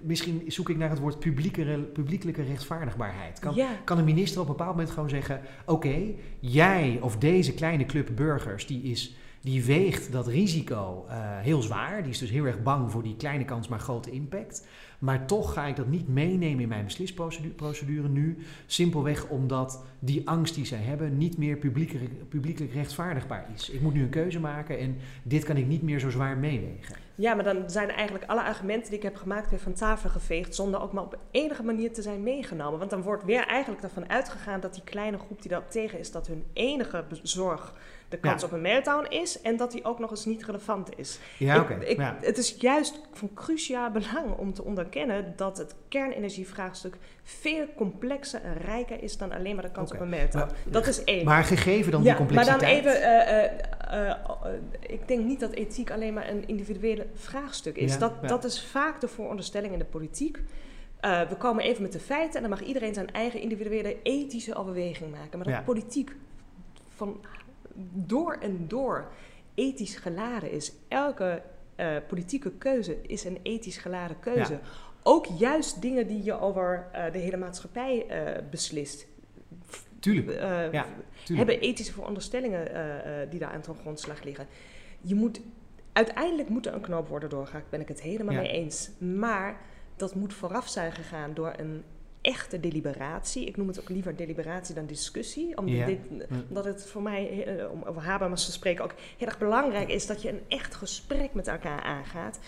misschien 0.02 0.42
zoek 0.46 0.68
ik 0.68 0.76
naar 0.76 0.90
het 0.90 0.98
woord 0.98 1.18
publiekere, 1.18 1.78
publiekelijke 1.78 2.42
rechtvaardigbaarheid. 2.42 3.38
Kan, 3.38 3.54
Ja. 3.54 3.68
kan 3.84 3.98
een 3.98 4.04
minister 4.04 4.40
op 4.40 4.46
een 4.46 4.52
bepaald 4.56 4.76
moment 4.76 4.90
gewoon 4.94 5.08
zeggen: 5.08 5.40
Oké, 5.66 5.96
jij 6.40 6.98
of 7.00 7.16
deze 7.18 7.54
kleine 7.54 7.86
club 7.86 8.08
burgers, 8.14 8.66
die, 8.66 8.82
is, 8.82 9.16
die 9.42 9.64
weegt 9.64 10.12
dat 10.12 10.26
risico 10.26 11.06
eh, 11.08 11.16
heel 11.38 11.62
zwaar. 11.62 12.02
Die 12.02 12.12
is 12.12 12.18
dus 12.18 12.30
heel 12.30 12.44
erg 12.44 12.62
bang 12.62 12.90
voor 12.90 13.02
die 13.02 13.16
kleine 13.16 13.44
kans, 13.44 13.68
maar 13.68 13.78
grote 13.78 14.10
impact. 14.10 14.66
Maar 14.98 15.26
toch 15.26 15.52
ga 15.52 15.66
ik 15.66 15.76
dat 15.76 15.86
niet 15.86 16.08
meenemen 16.08 16.62
in 16.62 16.68
mijn 16.68 16.84
beslisprocedure 16.84 17.54
procedure 17.54 18.08
nu. 18.08 18.38
Simpelweg 18.66 19.28
omdat 19.28 19.82
die 19.98 20.28
angst 20.28 20.54
die 20.54 20.64
zij 20.64 20.78
hebben 20.78 21.18
niet 21.18 21.38
meer 21.38 21.56
publiekelijk, 21.56 22.28
publiekelijk 22.28 22.72
rechtvaardigbaar 22.72 23.46
is. 23.54 23.70
Ik 23.70 23.80
moet 23.80 23.94
nu 23.94 24.02
een 24.02 24.08
keuze 24.08 24.40
maken 24.40 24.78
en 24.78 24.96
dit 25.22 25.44
kan 25.44 25.56
ik 25.56 25.66
niet 25.66 25.82
meer 25.82 25.98
zo 25.98 26.10
zwaar 26.10 26.38
meewegen. 26.38 26.94
Ja, 27.14 27.34
maar 27.34 27.44
dan 27.44 27.70
zijn 27.70 27.90
eigenlijk 27.90 28.30
alle 28.30 28.42
argumenten 28.42 28.88
die 28.88 28.98
ik 28.98 29.04
heb 29.04 29.16
gemaakt 29.16 29.50
weer 29.50 29.60
van 29.60 29.72
tafel 29.72 30.10
geveegd, 30.10 30.54
zonder 30.54 30.80
ook 30.80 30.92
maar 30.92 31.02
op 31.02 31.18
enige 31.30 31.62
manier 31.62 31.92
te 31.92 32.02
zijn 32.02 32.22
meegenomen. 32.22 32.78
Want 32.78 32.90
dan 32.90 33.02
wordt 33.02 33.24
weer 33.24 33.46
eigenlijk 33.46 33.82
ervan 33.82 34.08
uitgegaan 34.08 34.60
dat 34.60 34.74
die 34.74 34.84
kleine 34.84 35.18
groep 35.18 35.40
die 35.42 35.50
daarop 35.50 35.70
tegen 35.70 35.98
is, 35.98 36.10
dat 36.10 36.26
hun 36.26 36.44
enige 36.52 37.04
zorg 37.22 37.74
de 38.12 38.18
kans 38.18 38.40
Ja. 38.40 38.46
op 38.46 38.52
een 38.52 38.60
meltdown 38.60 39.06
is 39.08 39.40
en 39.40 39.56
dat 39.56 39.72
die 39.72 39.84
ook 39.84 39.98
nog 39.98 40.10
eens 40.10 40.24
niet 40.24 40.44
relevant 40.44 40.98
is. 40.98 41.18
Ja, 41.38 41.54
Ik- 41.54 41.60
oké. 41.60 41.78
ja. 42.02 42.16
Het 42.20 42.38
is 42.38 42.56
juist 42.58 43.00
van 43.12 43.30
cruciaal 43.34 43.90
belang 43.90 44.36
om 44.36 44.52
te 44.54 44.64
onderkennen 44.64 45.32
dat 45.36 45.58
het 45.58 45.74
kernenergievraagstuk 45.88 46.96
veel 47.22 47.66
complexer 47.76 48.42
en 48.42 48.56
rijker 48.56 49.02
is 49.02 49.16
dan 49.16 49.32
alleen 49.32 49.54
maar 49.54 49.64
de 49.64 49.70
kans 49.70 49.92
op 49.92 50.00
een 50.00 50.08
meltdown. 50.08 50.44
Maar- 50.46 50.72
dat 50.72 50.86
is 50.86 51.04
één. 51.04 51.24
Maar 51.24 51.44
gegeven 51.44 51.92
dan 51.92 52.02
ja, 52.02 52.16
die 52.16 52.34
maar 52.34 52.44
dan 52.44 52.54
complexiteit. 52.58 52.78
even, 52.96 53.02
eh, 53.02 53.44
eh, 53.44 54.10
eh, 54.10 54.16
ik 54.80 55.08
denk 55.08 55.24
niet 55.24 55.40
dat 55.40 55.52
ethiek 55.52 55.90
alleen 55.90 56.14
maar 56.14 56.28
een 56.28 56.46
individuele 56.48 57.06
vraagstuk 57.14 57.76
is. 57.76 57.92
Ja, 57.92 57.98
dat, 57.98 58.28
dat 58.28 58.44
is 58.44 58.64
vaak 58.64 59.00
de 59.00 59.08
vooronderstelling 59.08 59.72
in 59.72 59.78
de 59.78 59.84
politiek. 59.84 60.38
We 61.00 61.34
komen 61.38 61.64
even 61.64 61.82
met 61.82 61.92
de 61.92 61.98
feiten 62.00 62.34
en 62.34 62.40
dan 62.40 62.50
mag 62.58 62.62
iedereen 62.68 62.94
zijn 62.94 63.12
eigen 63.12 63.40
individuele 63.40 63.96
ethische 64.02 64.54
overweging 64.54 65.10
maken. 65.10 65.38
Maar 65.38 65.46
dat 65.46 65.56
Ja. 65.56 65.62
politiek 65.62 66.16
van 66.96 67.20
door 67.92 68.36
en 68.40 68.68
door 68.68 69.12
ethisch 69.54 69.96
geladen 69.96 70.50
is. 70.50 70.72
Elke 70.88 71.42
eh, 71.74 71.96
politieke 72.08 72.50
keuze 72.50 72.96
is 73.02 73.24
een 73.24 73.38
ethisch 73.42 73.76
geladen 73.76 74.20
keuze. 74.20 74.52
Ja. 74.52 74.60
Ook 75.02 75.26
juist 75.26 75.82
dingen 75.82 76.06
die 76.06 76.22
je 76.22 76.40
over 76.40 76.86
eh, 76.92 77.12
de 77.12 77.18
hele 77.18 77.36
maatschappij 77.36 78.06
eh, 78.06 78.42
beslist. 78.50 79.06
Tuurlijk. 79.98 80.40
Ja, 80.40 80.86
tuurlijk. 81.24 81.48
hebben 81.48 81.60
ethische 81.60 81.92
veronderstellingen 81.92 82.68
die 83.30 83.38
daar 83.38 83.52
aan 83.52 83.60
ten 83.60 83.74
grondslag 83.74 84.22
liggen. 84.22 84.46
Je 85.00 85.14
moet, 85.14 85.40
uiteindelijk 85.92 86.48
moet 86.48 86.66
er 86.66 86.74
een 86.74 86.80
knoop 86.80 87.08
worden 87.08 87.28
doorgehakt, 87.28 87.70
ben 87.70 87.80
ik 87.80 87.88
het 87.88 88.00
helemaal 88.00 88.34
Ja. 88.34 88.40
mee 88.40 88.50
eens. 88.50 88.90
Maar 88.98 89.60
dat 89.96 90.14
moet 90.14 90.34
vooraf 90.34 90.68
zijn 90.68 90.92
gegaan 90.92 91.34
door 91.34 91.52
een 91.56 91.84
echte 92.22 92.60
deliberatie. 92.60 93.44
Ik 93.46 93.56
noem 93.56 93.68
het 93.68 93.80
ook 93.80 93.88
liever 93.88 94.16
deliberatie 94.16 94.74
dan 94.74 94.86
discussie. 94.86 95.56
Omdat, 95.56 95.74
Ja. 95.74 95.86
dit, 95.86 95.98
omdat 96.48 96.64
het 96.64 96.86
voor 96.86 97.02
mij, 97.02 97.44
eh, 97.44 97.70
om 97.70 97.82
over 97.82 98.02
Habermas 98.02 98.44
te 98.44 98.52
spreken, 98.52 98.84
ook 98.84 98.94
heel 99.18 99.26
erg 99.26 99.38
belangrijk 99.38 99.88
is 99.88 100.06
dat 100.06 100.22
je 100.22 100.28
een 100.28 100.40
echt 100.48 100.74
gesprek 100.74 101.34
met 101.34 101.48
elkaar 101.48 101.82
aangaat. 101.82 102.38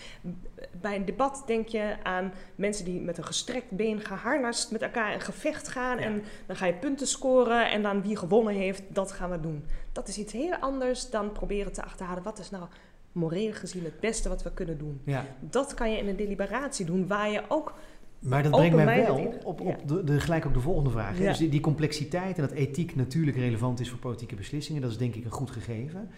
Bij 0.81 0.95
een 0.95 1.05
debat 1.05 1.43
denk 1.45 1.67
je 1.67 1.95
aan 2.03 2.33
mensen 2.55 2.85
die 2.85 3.01
met 3.01 3.17
een 3.17 3.23
gestrekt 3.25 3.71
been 3.71 3.99
geharnast 4.01 4.71
met 4.71 4.81
elkaar 4.81 5.13
in 5.13 5.21
gevecht 5.21 5.67
gaan. 5.67 5.97
Ja. 5.97 6.03
En 6.03 6.23
dan 6.45 6.55
ga 6.55 6.65
je 6.65 6.73
punten 6.73 7.07
scoren 7.07 7.71
en 7.71 7.81
dan 7.81 8.01
wie 8.01 8.17
gewonnen 8.17 8.53
heeft, 8.53 8.83
dat 8.87 9.11
gaan 9.11 9.29
we 9.31 9.39
doen. 9.39 9.65
Dat 9.91 10.07
is 10.07 10.17
iets 10.17 10.33
heel 10.33 10.55
anders 10.55 11.09
dan 11.09 11.31
proberen 11.31 11.71
te 11.73 11.83
achterhalen 11.83 12.23
wat 12.23 12.39
is 12.39 12.49
nou 12.49 12.63
moreel 13.11 13.53
gezien 13.53 13.83
het 13.83 13.99
beste 13.99 14.29
wat 14.29 14.43
we 14.43 14.53
kunnen 14.53 14.77
doen. 14.77 15.01
Ja. 15.05 15.25
Dat 15.39 15.73
kan 15.73 15.91
je 15.91 15.97
in 15.97 16.07
een 16.07 16.15
deliberatie 16.15 16.85
doen 16.85 17.07
waar 17.07 17.29
je 17.29 17.41
ook 17.47 17.73
Maar 18.19 18.43
dat 18.43 18.51
brengt 18.51 18.75
mij 18.75 19.05
wel 19.05 19.39
op, 19.43 19.59
ja. 19.59 19.65
op 19.65 19.87
de, 19.87 20.03
de, 20.03 20.19
gelijk 20.19 20.45
ook 20.45 20.53
de 20.53 20.59
volgende 20.59 20.89
vraag. 20.89 21.19
Ja. 21.19 21.29
Dus 21.29 21.37
die, 21.37 21.49
die 21.49 21.59
complexiteit 21.59 22.35
en 22.37 22.41
dat 22.41 22.51
ethiek 22.51 22.95
natuurlijk 22.95 23.37
relevant 23.37 23.79
is 23.79 23.89
voor 23.89 23.99
politieke 23.99 24.35
beslissingen, 24.35 24.81
dat 24.81 24.91
is 24.91 24.97
denk 24.97 25.15
ik 25.15 25.25
een 25.25 25.31
goed 25.31 25.51
gegeven. 25.51 26.09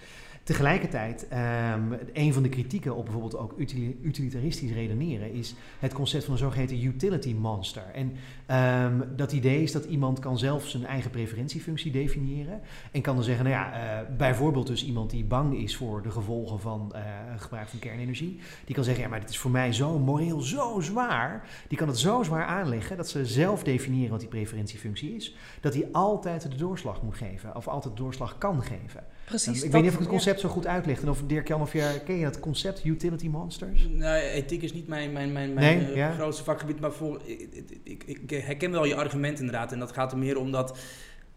Tegelijkertijd, 0.47 1.27
ehm, 1.27 1.81
een 2.13 2.33
van 2.33 2.43
de 2.43 2.49
kritieken 2.49 2.95
op 2.95 3.03
bijvoorbeeld 3.03 3.38
ook 3.38 3.53
utili- 3.57 3.99
utilitaristisch 4.01 4.71
redeneren 4.71 5.33
is 5.33 5.55
het 5.79 5.93
concept 5.93 6.23
van 6.23 6.33
een 6.33 6.39
zogeheten 6.39 6.83
utility 6.83 7.33
monster. 7.33 7.83
En 7.93 8.13
ehm, 8.45 9.01
dat 9.15 9.31
idee 9.31 9.63
is 9.63 9.71
dat 9.71 9.86
iemand 9.86 10.19
kan 10.19 10.38
zelf 10.38 10.67
zijn 10.67 10.86
eigen 10.86 11.12
preferentiefunctie 11.12 11.91
definiëren 11.91 12.62
en 12.91 13.01
kan 13.01 13.15
dan 13.15 13.23
zeggen, 13.23 13.45
nou 13.45 13.55
ja, 13.57 13.73
eh, 13.73 14.15
bijvoorbeeld 14.17 14.67
dus 14.67 14.86
iemand 14.86 15.10
die 15.10 15.23
bang 15.23 15.57
is 15.57 15.75
voor 15.75 16.01
de 16.01 16.12
gevolgen 16.12 16.60
van 16.60 16.91
eh, 16.93 17.01
gebruik 17.38 17.67
van 17.67 17.79
kernenergie, 17.79 18.39
die 18.65 18.75
kan 18.75 18.83
zeggen, 18.83 19.03
ja, 19.03 19.10
maar 19.10 19.19
dit 19.19 19.29
is 19.29 19.38
voor 19.38 19.51
mij 19.51 19.73
zo 19.73 19.99
moreel 19.99 20.41
zo 20.41 20.79
zwaar, 20.79 21.49
die 21.67 21.77
kan 21.77 21.88
het 21.88 21.99
zo 21.99 22.23
zwaar 22.23 22.45
aanleggen 22.45 22.97
dat 22.97 23.10
ze 23.10 23.25
zelf 23.25 23.63
definiëren 23.63 24.12
wat 24.12 24.19
die 24.19 24.29
preferentiefunctie 24.29 25.15
is, 25.15 25.36
dat 25.62 25.73
hij 25.73 25.88
altijd 25.91 26.41
de 26.51 26.57
doorslag 26.57 27.01
moet 27.01 27.17
geven 27.17 27.55
of 27.55 27.67
altijd 27.67 27.97
doorslag 27.97 28.38
kan 28.38 28.63
geven. 28.63 29.03
Precies. 29.27 29.55
Ik 29.55 29.61
dat- 29.61 29.71
weet 29.71 29.81
niet 29.81 29.89
of 29.89 29.93
ik 29.93 29.99
het 29.99 30.09
ja. 30.09 30.15
concept 30.15 30.39
zo 30.39 30.49
goed 30.49 30.67
uitleg. 30.67 31.01
En 31.01 31.09
of 31.09 31.21
Dirk-Jan, 31.27 31.61
of 31.61 31.73
jij, 31.73 32.01
ken 32.05 32.17
je 32.17 32.23
dat 32.23 32.39
concept 32.39 32.85
utility 32.85 33.27
monsters? 33.27 33.87
Nou, 33.89 34.21
ethiek 34.21 34.61
is 34.61 34.73
niet 34.73 34.87
mijn, 34.87 35.11
mijn, 35.11 35.31
mijn, 35.31 35.53
mijn 35.53 35.77
Nee, 35.77 35.87
eh, 35.89 35.95
ja. 35.95 36.11
grootste 36.11 36.43
vakgebied, 36.43 36.79
maar 36.79 36.91
voor, 36.91 37.21
ik, 37.25 37.49
ik, 37.83 38.03
ik, 38.05 38.29
herken 38.29 38.71
wel 38.71 38.85
je 38.85 38.95
argument 38.95 39.39
inderdaad. 39.39 39.71
En 39.71 39.79
dat 39.79 39.91
gaat 39.91 40.11
er 40.11 40.17
meer 40.17 40.37
om 40.37 40.51
dat 40.51 40.77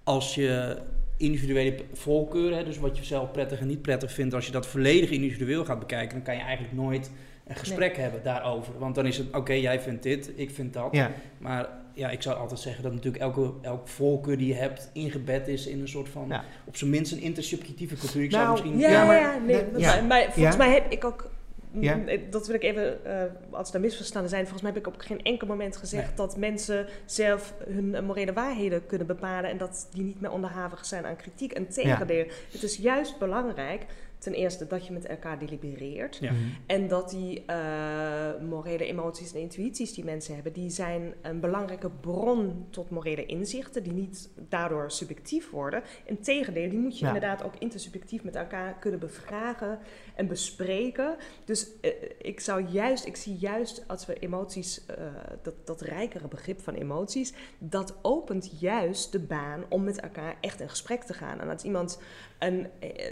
als 0.04 0.34
je 0.34 0.76
individuele 1.16 1.74
voorkeuren, 1.92 2.64
dus 2.64 2.78
wat 2.78 2.96
je 2.98 3.04
zelf 3.04 3.30
prettig 3.30 3.60
en 3.60 3.66
niet 3.66 3.82
prettig 3.82 4.12
vindt, 4.12 4.34
als 4.34 4.46
je 4.46 4.52
dat 4.52 4.66
volledig 4.66 5.10
individueel 5.10 5.64
gaat 5.64 5.78
bekijken, 5.78 6.14
dan 6.14 6.22
kan 6.22 6.34
je 6.34 6.40
eigenlijk 6.40 6.74
nooit 6.74 7.10
een 7.50 7.56
gesprek 7.56 7.96
hebben 7.96 8.22
daarover. 8.22 8.78
Want 8.78 8.94
dan 8.94 9.06
is 9.06 9.18
het, 9.18 9.36
oké, 9.36 9.52
jij 9.52 9.80
vindt 9.80 10.02
dit, 10.02 10.30
ik 10.34 10.50
vind 10.50 10.72
dat. 10.72 10.88
Ja, 10.92 11.10
Maar 11.38 11.68
ja, 11.94 12.10
ik 12.10 12.22
zou 12.22 12.38
altijd 12.38 12.60
zeggen 12.60 12.82
dat 12.82 12.92
natuurlijk 12.92 13.22
elke, 13.22 13.52
elke 13.62 13.88
voorkeur 13.88 14.38
die 14.38 14.46
je 14.46 14.54
hebt 14.54 14.90
ingebed 14.92 15.48
is 15.48 15.66
in 15.66 15.80
een 15.80 15.88
soort 15.88 16.08
van, 16.08 16.24
Ja. 16.28 16.44
op 16.64 16.76
zijn 16.76 16.90
minst 16.90 17.12
een 17.12 17.20
intersubjectieve 17.20 17.94
cultuur. 17.96 18.22
Ik 18.22 18.30
Nou, 18.30 18.42
zou 18.56 18.68
misschien... 18.68 18.78
Ja, 18.78 18.88
Ja, 18.90 19.00
ja, 19.00 19.06
maar- 19.06 19.20
ja, 19.20 19.38
nee, 19.38 19.56
nee, 19.62 19.70
dat- 19.72 19.80
ja. 19.80 20.00
Maar 20.02 20.22
volgens 20.22 20.56
Ja. 20.56 20.64
mij 20.64 20.72
heb 20.72 20.90
ik 20.92 21.04
ook... 21.04 21.30
Ja. 21.72 21.96
mm, 21.96 22.06
Dat 22.30 22.46
wil 22.46 22.54
ik 22.56 22.62
even, 22.62 23.04
eh, 23.04 23.22
als 23.50 23.74
er 23.74 23.80
misverstanden 23.80 24.30
zijn, 24.30 24.42
volgens 24.42 24.62
mij 24.62 24.72
heb 24.72 24.80
ik 24.80 24.86
op 24.94 25.00
geen 25.00 25.22
enkel 25.22 25.46
moment 25.46 25.76
gezegd 25.76 26.06
Nee. 26.06 26.16
dat 26.16 26.36
mensen 26.36 26.86
zelf 27.04 27.54
hun 27.68 27.94
eh, 27.94 28.02
morele 28.02 28.32
waarheden 28.32 28.86
kunnen 28.86 29.06
bepalen 29.06 29.50
en 29.50 29.58
dat 29.58 29.88
die 29.92 30.02
niet 30.04 30.20
meer 30.20 30.30
onderhavig 30.30 30.84
zijn 30.86 31.06
aan 31.06 31.16
kritiek. 31.16 31.52
En 31.52 31.68
tegendeel, 31.68 32.24
het 32.52 32.62
is 32.62 32.76
juist 32.76 33.18
belangrijk 33.18 33.84
Ten 34.20 34.32
eerste 34.34 34.66
dat 34.66 34.86
je 34.86 34.92
met 34.92 35.06
elkaar 35.06 35.38
delibereert. 35.38 36.16
Ja. 36.16 36.32
Mhm. 36.32 36.40
En 36.66 36.88
dat 36.88 37.10
die 37.10 37.44
eh, 37.46 38.40
morele 38.48 38.84
emoties 38.86 39.34
en 39.34 39.40
intuïties 39.40 39.94
die 39.94 40.04
mensen 40.04 40.34
hebben, 40.34 40.52
die 40.52 40.70
zijn 40.70 41.14
een 41.22 41.40
belangrijke 41.40 41.90
bron 41.90 42.66
tot 42.70 42.90
morele 42.90 43.26
inzichten, 43.26 43.82
die 43.82 43.92
niet 43.92 44.30
daardoor 44.48 44.90
subjectief 44.90 45.50
worden. 45.50 45.82
Integendeel, 46.04 46.68
die 46.70 46.78
moet 46.78 46.98
je 46.98 47.04
Ja. 47.04 47.14
inderdaad 47.14 47.42
ook 47.42 47.54
intersubjectief 47.58 48.22
met 48.22 48.36
elkaar 48.36 48.78
kunnen 48.78 49.00
bevragen 49.00 49.78
en 50.14 50.26
bespreken. 50.26 51.16
Dus 51.44 51.68
eh, 51.80 51.90
ik 52.18 52.40
zou 52.40 52.64
juist, 52.64 53.06
ik 53.06 53.16
zie 53.16 53.36
juist 53.36 53.84
als 53.86 54.06
we 54.06 54.14
emoties, 54.18 54.86
eh, 54.86 54.96
dat, 55.42 55.54
dat 55.64 55.80
rijkere 55.80 56.28
begrip 56.28 56.60
van 56.60 56.74
emoties, 56.74 57.32
dat 57.58 57.94
opent 58.02 58.60
juist 58.60 59.12
de 59.12 59.20
baan 59.20 59.64
om 59.68 59.84
met 59.84 60.00
elkaar 60.00 60.36
echt 60.40 60.60
in 60.60 60.68
gesprek 60.68 61.02
te 61.02 61.14
gaan. 61.14 61.40
En 61.40 61.48
als 61.48 61.62
iemand 61.62 61.98
een. 62.38 62.66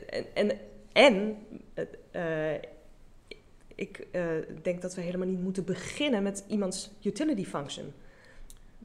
En, 0.09 0.25
en, 0.35 0.59
en 0.93 1.37
eh, 2.11 2.53
ik 3.75 4.07
eh, 4.13 4.23
denk 4.63 4.83
dat 4.83 4.95
we 4.95 5.01
helemaal 5.01 5.27
niet 5.27 5.43
moeten 5.43 5.65
beginnen 5.65 6.23
met 6.23 6.45
iemands 6.49 6.91
utility 7.03 7.45
function. 7.45 7.93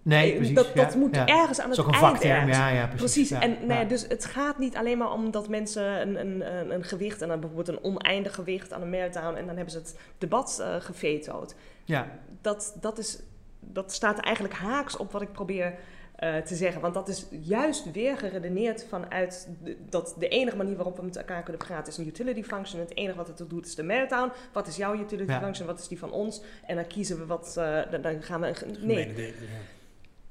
Nee, 0.02 0.32
Eh, 0.32 0.38
precies. 0.38 0.56
dat, 0.56 0.76
dat 0.76 0.94
ja, 0.94 1.00
moet 1.00 1.16
ja. 1.16 1.28
ergens 1.28 1.60
aan 1.60 1.70
Dat 1.70 1.78
het 1.78 1.86
is 1.88 1.94
ook 1.94 2.02
een 2.02 2.08
eind 2.08 2.18
vakterm, 2.18 2.48
ja, 2.48 2.70
ja, 2.70 2.88
precies. 2.88 3.14
Precies. 3.14 3.30
Ja, 3.30 3.42
en 3.42 3.68
nee, 3.68 3.78
ja. 3.78 3.84
dus 3.86 4.06
het 4.08 4.26
gaat 4.26 4.58
niet 4.58 4.76
alleen 4.76 4.98
maar 4.98 5.12
om 5.12 5.32
dat 5.32 5.50
mensen 5.50 6.02
een, 6.02 6.20
een, 6.20 6.58
een, 6.58 6.74
een 6.74 6.84
gewicht 6.84 7.22
en 7.22 7.28
dan 7.28 7.40
bijvoorbeeld 7.40 7.78
een 7.78 7.84
oneindig 7.84 8.36
gewicht 8.36 8.74
aan 8.74 8.82
een 8.82 8.90
meltdown 8.90 9.36
en 9.36 9.46
dan 9.46 9.56
hebben 9.56 9.74
ze 9.74 9.78
het 9.78 9.98
debat 10.18 10.64
gevetoed. 10.80 11.56
Ja, 11.86 12.08
Dat, 12.42 12.78
dat, 12.82 12.98
is, 12.98 13.20
dat 13.60 13.94
staat 13.94 14.20
eigenlijk 14.20 14.56
haaks 14.56 14.98
op 14.98 15.12
wat 15.12 15.22
ik 15.22 15.32
probeer 15.32 15.74
eh, 16.16 16.38
te 16.38 16.56
zeggen. 16.56 16.82
Want 16.82 16.94
dat 16.94 17.08
is 17.08 17.26
juist 17.42 17.92
weer 17.92 18.18
geredeneerd 18.18 18.86
vanuit 18.90 19.50
de, 19.64 19.78
dat 19.90 20.16
de 20.20 20.28
enige 20.28 20.58
manier 20.58 20.76
waarop 20.76 20.96
we 20.98 21.04
met 21.04 21.16
elkaar 21.18 21.44
kunnen 21.44 21.62
praten 21.66 21.92
is 21.92 21.98
een 21.98 22.08
utility 22.08 22.44
function. 22.44 22.80
Het 22.80 22.96
enige 22.98 23.18
wat 23.18 23.28
het 23.28 23.40
er 23.40 23.48
doet 23.48 23.66
is 23.66 23.76
de 23.76 23.84
meltdown. 23.84 24.32
Wat 24.54 24.68
is 24.68 24.76
jouw 24.76 25.00
utility 25.00 25.32
Ja. 25.32 25.40
function? 25.42 25.68
Wat 25.68 25.80
is 25.80 25.88
die 25.88 26.00
van 26.00 26.12
ons? 26.12 26.42
En 26.66 26.76
dan 26.76 26.88
kiezen 26.88 27.18
we 27.18 27.26
wat. 27.26 27.56
eh, 27.58 27.92
dan, 27.92 28.02
dan 28.02 28.22
gaan 28.24 28.42
we. 28.42 28.48
een- 28.48 28.54
Nee, 28.72 28.78
Gemene 28.80 29.14
delen, 29.14 29.36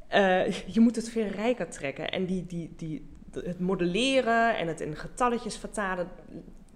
ja. 0.09 0.45
eh, 0.47 0.53
je 0.53 0.81
moet 0.81 0.97
het 0.97 1.09
veel 1.09 1.27
rijker 1.27 1.69
trekken. 1.71 2.11
En 2.11 2.27
die, 2.27 2.47
die, 2.47 2.73
die, 2.77 3.11
het 3.33 3.61
modelleren 3.61 4.57
en 4.59 4.67
het 4.67 4.81
in 4.81 4.97
getalletjes 4.97 5.57
vertalen, 5.57 6.09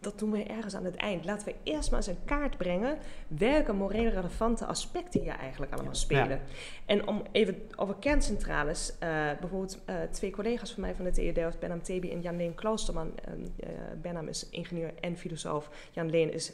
dat 0.06 0.18
doen 0.18 0.30
we 0.30 0.42
ergens 0.42 0.74
aan 0.74 0.84
het 0.84 0.96
eind. 0.96 1.24
Laten 1.24 1.46
we 1.46 1.54
eerst 1.62 1.90
maar 1.90 1.98
eens 1.98 2.08
in 2.08 2.24
kaart 2.24 2.56
brengen 2.56 2.98
welke 3.28 3.72
moreel 3.72 4.10
relevante 4.10 4.64
aspecten 4.64 5.20
hier 5.20 5.36
eigenlijk 5.36 5.72
allemaal 5.72 5.94
spelen. 5.94 6.40
En 6.84 7.06
om 7.06 7.22
even 7.32 7.62
over 7.76 7.94
kerncentrales, 7.94 8.92
eh, 8.98 9.08
bijvoorbeeld 9.40 9.78
eh, 9.84 9.96
twee 10.10 10.30
collega's 10.30 10.72
van 10.72 10.82
mij 10.82 10.94
van 10.94 11.04
de 11.04 11.10
TU 11.10 11.32
Delft, 11.32 11.58
Benham 11.58 11.82
Tebi 11.82 12.10
en 12.10 12.20
Jan 12.20 12.36
Leen 12.36 12.54
Kloosterman. 12.54 13.12
Eh, 13.16 13.68
Benham 14.02 14.28
is 14.28 14.48
ingenieur 14.50 14.92
en 15.00 15.16
filosoof. 15.16 15.70
Jan 15.90 16.10
Leen 16.10 16.32
is 16.32 16.52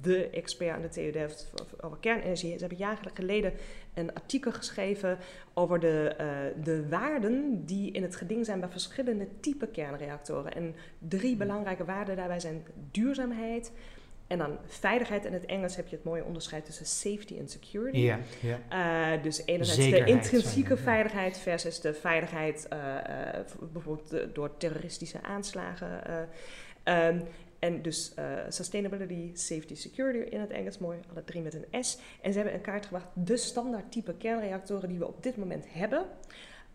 de 0.00 0.30
expert 0.30 0.74
aan 0.74 0.82
de 0.82 0.88
TU 0.88 1.10
Delft 1.10 1.52
over- 1.84 1.98
kernenergie. 2.00 2.52
Ze 2.52 2.58
hebben 2.58 2.78
jaren 2.78 3.10
geleden 3.14 3.52
een 3.94 4.14
artikel 4.14 4.52
geschreven 4.52 5.18
over 5.54 5.80
de, 5.80 6.14
eh, 6.18 6.28
de 6.64 6.88
waarden 6.88 7.64
die 7.66 7.90
in 7.92 8.02
het 8.02 8.16
geding 8.16 8.44
zijn 8.44 8.60
bij 8.60 8.68
verschillende 8.68 9.28
type 9.40 9.66
kernreactoren. 9.66 10.54
En 10.54 10.74
drie 10.98 11.36
belangrijke 11.36 11.84
waarden 11.84 12.16
daarbij 12.16 12.40
zijn 12.40 12.66
duurzaamheid. 12.90 13.72
En 14.26 14.38
dan 14.38 14.58
veiligheid. 14.66 15.24
In 15.24 15.32
het 15.32 15.46
Engels 15.46 15.76
heb 15.76 15.88
je 15.88 15.96
het 15.96 16.04
mooie 16.04 16.24
onderscheid 16.24 16.64
tussen 16.64 16.86
safety 16.86 17.36
en 17.38 17.48
security. 17.48 17.98
ja, 17.98 18.18
ja. 18.40 19.14
Eh, 19.16 19.22
dus 19.22 19.42
enerzijds 19.46 19.82
Zekerheid 19.82 20.06
de 20.06 20.12
intrinsieke 20.12 20.76
veiligheid 20.76 21.38
versus 21.38 21.80
de 21.80 21.94
veiligheid 21.94 22.68
eh, 22.68 22.78
bijvoorbeeld 23.72 24.34
door 24.34 24.56
terroristische 24.56 25.22
aanslagen. 25.22 26.04
eh. 26.84 27.16
En 27.58 27.82
dus 27.82 28.14
eh, 28.14 28.24
sustainability, 28.48 29.30
safety, 29.34 29.74
security 29.74 30.18
in 30.18 30.40
het 30.40 30.50
Engels, 30.50 30.78
mooi, 30.78 30.98
alle 31.10 31.24
drie 31.24 31.42
met 31.42 31.54
een 31.54 31.84
S. 31.84 31.98
En 32.20 32.32
ze 32.32 32.38
hebben 32.38 32.56
in 32.56 32.60
kaart 32.60 32.86
gebracht 32.86 33.06
de 33.14 33.36
standaard 33.36 33.92
type 33.92 34.14
kernreactoren 34.14 34.88
die 34.88 34.98
we 34.98 35.06
op 35.06 35.22
dit 35.22 35.36
moment 35.36 35.64
hebben. 35.68 36.06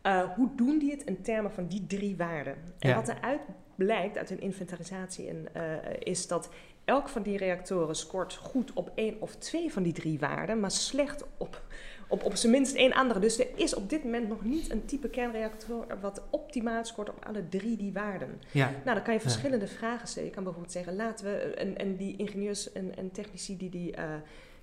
Eh, 0.02 0.34
hoe 0.34 0.50
doen 0.56 0.78
die 0.80 0.92
het 0.92 1.04
in 1.04 1.22
termen 1.22 1.52
van 1.52 1.68
die 1.68 1.86
drie 1.88 2.16
waarden? 2.16 2.56
En 2.80 2.90
Ja. 2.90 2.96
wat 2.96 3.08
eruit 3.08 3.42
blijkt 3.76 4.18
uit 4.18 4.30
hun 4.30 4.42
inventarisatie 4.42 5.28
en, 5.28 5.48
eh, 5.54 5.94
is 6.00 6.28
dat 6.28 6.50
elk 6.86 7.10
van 7.10 7.22
die 7.22 7.38
reactoren 7.38 7.96
scoort 7.96 8.34
goed 8.34 8.74
op 8.74 8.92
één 8.96 9.22
of 9.22 9.36
twee 9.36 9.72
van 9.72 9.84
die 9.84 9.94
drie 9.94 10.20
waarden, 10.20 10.60
maar 10.60 10.72
slecht 10.72 11.24
op, 11.38 11.62
op, 12.14 12.24
op 12.24 12.36
zijn 12.36 12.52
minst 12.52 12.76
één 12.76 12.94
andere. 12.94 13.20
Dus 13.20 13.40
er 13.40 13.48
is 13.56 13.76
op 13.76 13.90
dit 13.90 14.04
moment 14.04 14.28
nog 14.28 14.44
niet 14.44 14.72
een 14.72 14.86
type 14.86 15.10
kernreactor 15.10 15.86
wat 16.02 16.22
optimaal 16.30 16.86
scoort 16.86 17.10
op 17.10 17.26
alle 17.26 17.50
drie 17.50 17.78
die 17.78 17.94
waarden. 17.94 18.42
ja. 18.52 18.72
Nou, 18.84 18.96
dan 18.96 19.04
kan 19.04 19.14
je 19.14 19.20
verschillende 19.20 19.68
vragen 19.68 20.08
stellen. 20.08 20.30
Je 20.30 20.34
kan 20.34 20.44
bijvoorbeeld 20.44 20.74
zeggen, 20.74 20.96
laten 20.96 21.26
we, 21.26 21.32
en, 21.32 21.78
en 21.78 21.96
die 21.96 22.16
ingenieurs 22.16 22.72
en, 22.72 22.96
en 22.98 23.12
technici 23.12 23.58
die 23.58 23.70
die, 23.70 23.92
eh, 23.96 24.06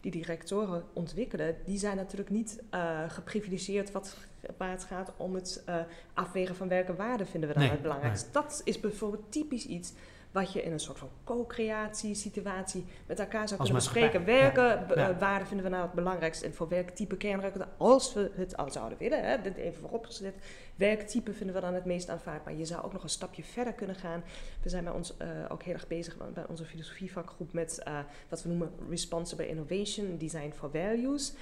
die 0.01 0.11
die 0.11 0.25
reactoren 0.25 0.85
ontwikkelen, 0.93 1.57
die 1.65 1.79
zijn 1.79 1.97
natuurlijk 1.97 2.31
niet 2.31 2.63
eh, 2.71 3.11
geprivilegeerd 3.11 3.93
wat, 3.93 4.17
waar 4.57 4.71
het 4.71 4.85
gaat 4.85 5.13
om 5.17 5.35
het 5.35 5.63
eh, 5.67 5.77
afwegen 6.15 6.55
van 6.55 6.69
welke 6.69 6.95
waarden 6.95 7.27
vinden 7.27 7.49
we 7.49 7.55
dan 7.55 7.65
Nee, 7.65 7.73
het 7.73 7.83
belangrijkst. 7.83 8.33
Dat 8.33 8.61
is 8.65 8.81
bijvoorbeeld 8.81 9.33
typisch 9.33 9.67
iets 9.67 9.93
wat 10.31 10.53
je 10.53 10.63
in 10.63 10.73
een 10.73 10.81
soort 10.81 10.99
van 10.99 11.09
co-creatie 11.25 12.15
situatie 12.15 12.87
met 13.07 13.19
elkaar 13.19 13.49
zou 13.49 13.61
kunnen 13.61 13.79
bespreken. 13.79 14.25
Welke 14.25 14.61
ja. 14.61 15.09
eh, 15.09 15.19
waarden 15.19 15.47
vinden 15.47 15.67
we 15.67 15.73
nou 15.73 15.83
het 15.83 15.93
belangrijkst 15.93 16.43
en 16.43 16.55
voor 16.55 16.69
welk 16.69 16.89
type 16.89 17.17
als 17.77 18.15
we 18.15 18.31
het 18.35 18.57
al 18.57 18.71
zouden 18.71 18.99
willen, 18.99 19.25
hè, 19.25 19.41
dit 19.41 19.57
even 19.57 19.81
vooropgezet, 19.81 20.35
welk 20.75 21.01
type 21.01 21.33
vinden 21.33 21.55
we 21.55 21.61
dan 21.61 21.75
het 21.75 21.85
meest 21.85 22.09
aanvaardbaar? 22.09 22.55
Je 22.55 22.65
zou 22.65 22.85
ook 22.85 22.93
nog 22.93 23.03
een 23.03 23.09
stapje 23.09 23.43
verder 23.43 23.73
kunnen 23.73 23.97
gaan. 23.97 24.23
We 24.63 24.69
zijn 24.69 24.85
bij 24.85 24.93
ons 24.93 25.17
eh, 25.17 25.29
ook 25.49 25.63
heel 25.63 25.75
erg 25.75 25.87
bezig 25.87 26.17
bij 26.17 26.45
onze 26.49 26.65
filosofievakgroep 26.65 27.53
met 27.53 27.79
eh, 27.79 27.99
wat 28.29 28.43
we 28.43 28.49
noemen 28.49 28.73
responsible 28.89 29.49
innovation, 29.49 30.17
design 30.19 30.53
for 30.57 30.71
values. 30.71 31.33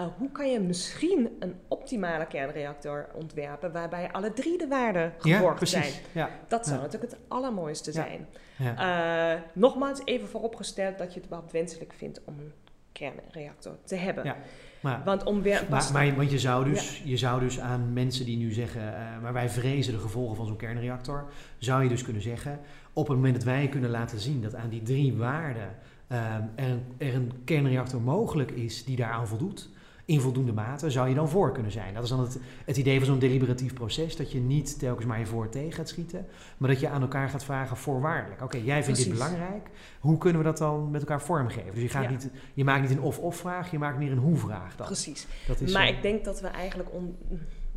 Eh, 0.00 0.06
hoe 0.18 0.30
kan 0.32 0.50
je 0.50 0.60
misschien 0.60 1.36
een 1.38 1.54
optimale 1.68 2.26
kernreactor 2.26 3.08
ontwerpen 3.14 3.72
waarbij 3.72 4.12
alle 4.12 4.32
drie 4.32 4.58
de 4.58 4.68
waarden 4.68 5.12
Ja, 5.22 5.36
geborgd 5.36 5.68
zijn? 5.68 5.92
Ja. 6.12 6.30
Dat 6.48 6.66
zou 6.66 6.76
Ja. 6.78 6.84
natuurlijk 6.84 7.12
het 7.12 7.20
allermooiste 7.28 7.92
zijn. 7.92 8.26
Ja. 8.56 9.34
Eh, 9.34 9.40
nogmaals, 9.52 10.00
even 10.04 10.28
vooropgesteld 10.28 10.98
dat 10.98 11.08
je 11.08 11.14
het 11.14 11.24
überhaupt 11.24 11.52
wenselijk 11.52 11.92
vindt 11.92 12.20
om 12.24 12.34
een 12.38 12.52
kernreactor 12.92 13.76
te 13.84 13.96
hebben. 13.96 14.34
Maar, 14.80 15.02
Want 15.04 15.24
om 15.24 15.42
weer 15.42 15.66
maar, 15.70 15.90
maar, 15.92 16.16
want 16.16 16.30
je 16.30 16.38
zou, 16.38 16.64
dus, 16.64 17.02
je 17.04 17.16
zou 17.16 17.40
dus 17.40 17.60
aan 17.60 17.92
mensen 17.92 18.24
die 18.24 18.36
nu 18.36 18.52
zeggen, 18.52 18.94
eh, 18.94 19.22
maar 19.22 19.32
wij 19.32 19.48
vrezen 19.48 19.92
de 19.92 19.98
gevolgen 19.98 20.36
van 20.36 20.46
zo'n 20.46 20.56
kernreactor, 20.56 21.32
zou 21.58 21.82
je 21.82 21.88
dus 21.88 22.02
kunnen 22.02 22.22
zeggen, 22.22 22.60
op 22.92 23.06
het 23.06 23.16
moment 23.16 23.34
dat 23.34 23.44
wij 23.44 23.68
kunnen 23.68 23.90
laten 23.90 24.20
zien 24.20 24.42
dat 24.42 24.54
aan 24.54 24.68
die 24.68 24.82
drie 24.82 25.14
waarden 25.16 25.74
ehm, 26.08 26.42
er, 26.54 26.70
een, 26.70 26.82
er 26.98 27.14
een 27.14 27.32
kernreactor 27.44 28.00
mogelijk 28.00 28.50
is 28.50 28.84
die 28.84 28.96
daaraan 28.96 29.28
voldoet, 29.28 29.70
in 30.10 30.20
voldoende 30.20 30.52
mate, 30.52 30.90
zou 30.90 31.08
je 31.08 31.14
dan 31.14 31.28
voor 31.28 31.52
kunnen 31.52 31.72
zijn. 31.72 31.94
Dat 31.94 32.02
is 32.02 32.08
dan 32.08 32.20
het, 32.20 32.38
het 32.64 32.76
idee 32.76 32.96
van 32.96 33.06
zo'n 33.06 33.18
deliberatief 33.18 33.72
proces, 33.74 34.16
dat 34.16 34.32
je 34.32 34.38
niet 34.38 34.78
telkens 34.78 35.06
maar 35.06 35.18
je 35.18 35.26
voor 35.26 35.44
en 35.44 35.50
tegen 35.50 35.72
gaat 35.72 35.88
schieten, 35.88 36.26
maar 36.56 36.68
dat 36.68 36.80
je 36.80 36.88
aan 36.88 37.00
elkaar 37.00 37.28
gaat 37.28 37.44
vragen 37.44 37.76
voorwaardelijk. 37.76 38.42
Oké, 38.42 38.56
jij 38.56 38.84
vindt 38.84 38.98
dit 38.98 39.12
belangrijk, 39.12 39.70
hoe 40.00 40.18
kunnen 40.18 40.38
we 40.38 40.46
dat 40.46 40.58
dan 40.58 40.90
met 40.90 41.00
elkaar 41.00 41.22
vormgeven? 41.22 41.74
Dus 41.74 41.82
je, 41.82 41.88
gaat 41.88 42.02
Ja. 42.02 42.10
niet, 42.10 42.30
je 42.54 42.64
maakt 42.64 42.80
niet 42.82 42.90
een 42.90 43.00
of-of 43.00 43.36
vraag, 43.36 43.70
je 43.70 43.78
maakt 43.78 43.98
meer 43.98 44.12
een 44.12 44.18
hoe-vraag 44.18 44.76
dan. 44.76 44.86
Precies. 44.86 45.26
Dat 45.46 45.60
is 45.60 45.72
maar 45.72 45.86
zo. 45.86 45.92
ik 45.92 46.02
denk 46.02 46.24
dat 46.24 46.40
we 46.40 46.46
eigenlijk 46.48 46.92
om, 46.92 47.16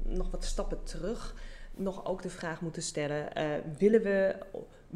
nog 0.04 0.32
wat 0.32 0.46
stappen 0.46 0.84
terug 0.84 1.36
nog 1.76 2.06
ook 2.06 2.22
de 2.22 2.30
vraag 2.30 2.62
moeten 2.62 2.82
stellen: 2.82 3.36
eh, 3.36 3.46
willen, 3.78 4.02
we, 4.02 4.36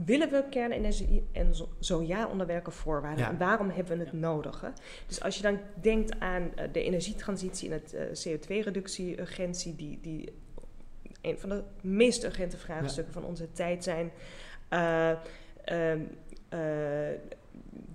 willen 0.06 0.30
we 0.30 0.44
kernenergie 0.50 1.28
en 1.32 1.56
zo, 1.56 1.70
zo 1.80 2.02
ja, 2.02 2.28
onder 2.28 2.48
welke 2.48 2.72
voorwaarden? 2.72 3.24
Ja. 3.24 3.30
En 3.30 3.38
waarom 3.38 3.70
hebben 3.70 3.98
we 3.98 4.04
het 4.04 4.14
nodig? 4.14 4.62
Hè? 4.62 4.70
Dus 5.08 5.22
als 5.22 5.36
je 5.36 5.42
dan 5.42 5.60
denkt 5.82 6.20
aan 6.20 6.52
eh, 6.56 6.68
de 6.72 6.84
energietransitie 6.84 7.72
en 7.72 7.82
het 7.84 7.94
eh, 7.94 8.34
CO2-reductie-urgentie, 8.34 9.76
die, 9.76 10.00
die 10.02 10.34
een 11.22 11.40
van 11.40 11.50
de 11.50 11.64
meest 11.82 12.24
urgente 12.24 12.58
vraagstukken 12.58 13.14
van 13.14 13.24
onze 13.24 13.52
tijd 13.52 13.84
zijn. 13.84 14.12
eh, 14.70 15.12
ehm, 15.64 16.02
eh, 16.50 16.60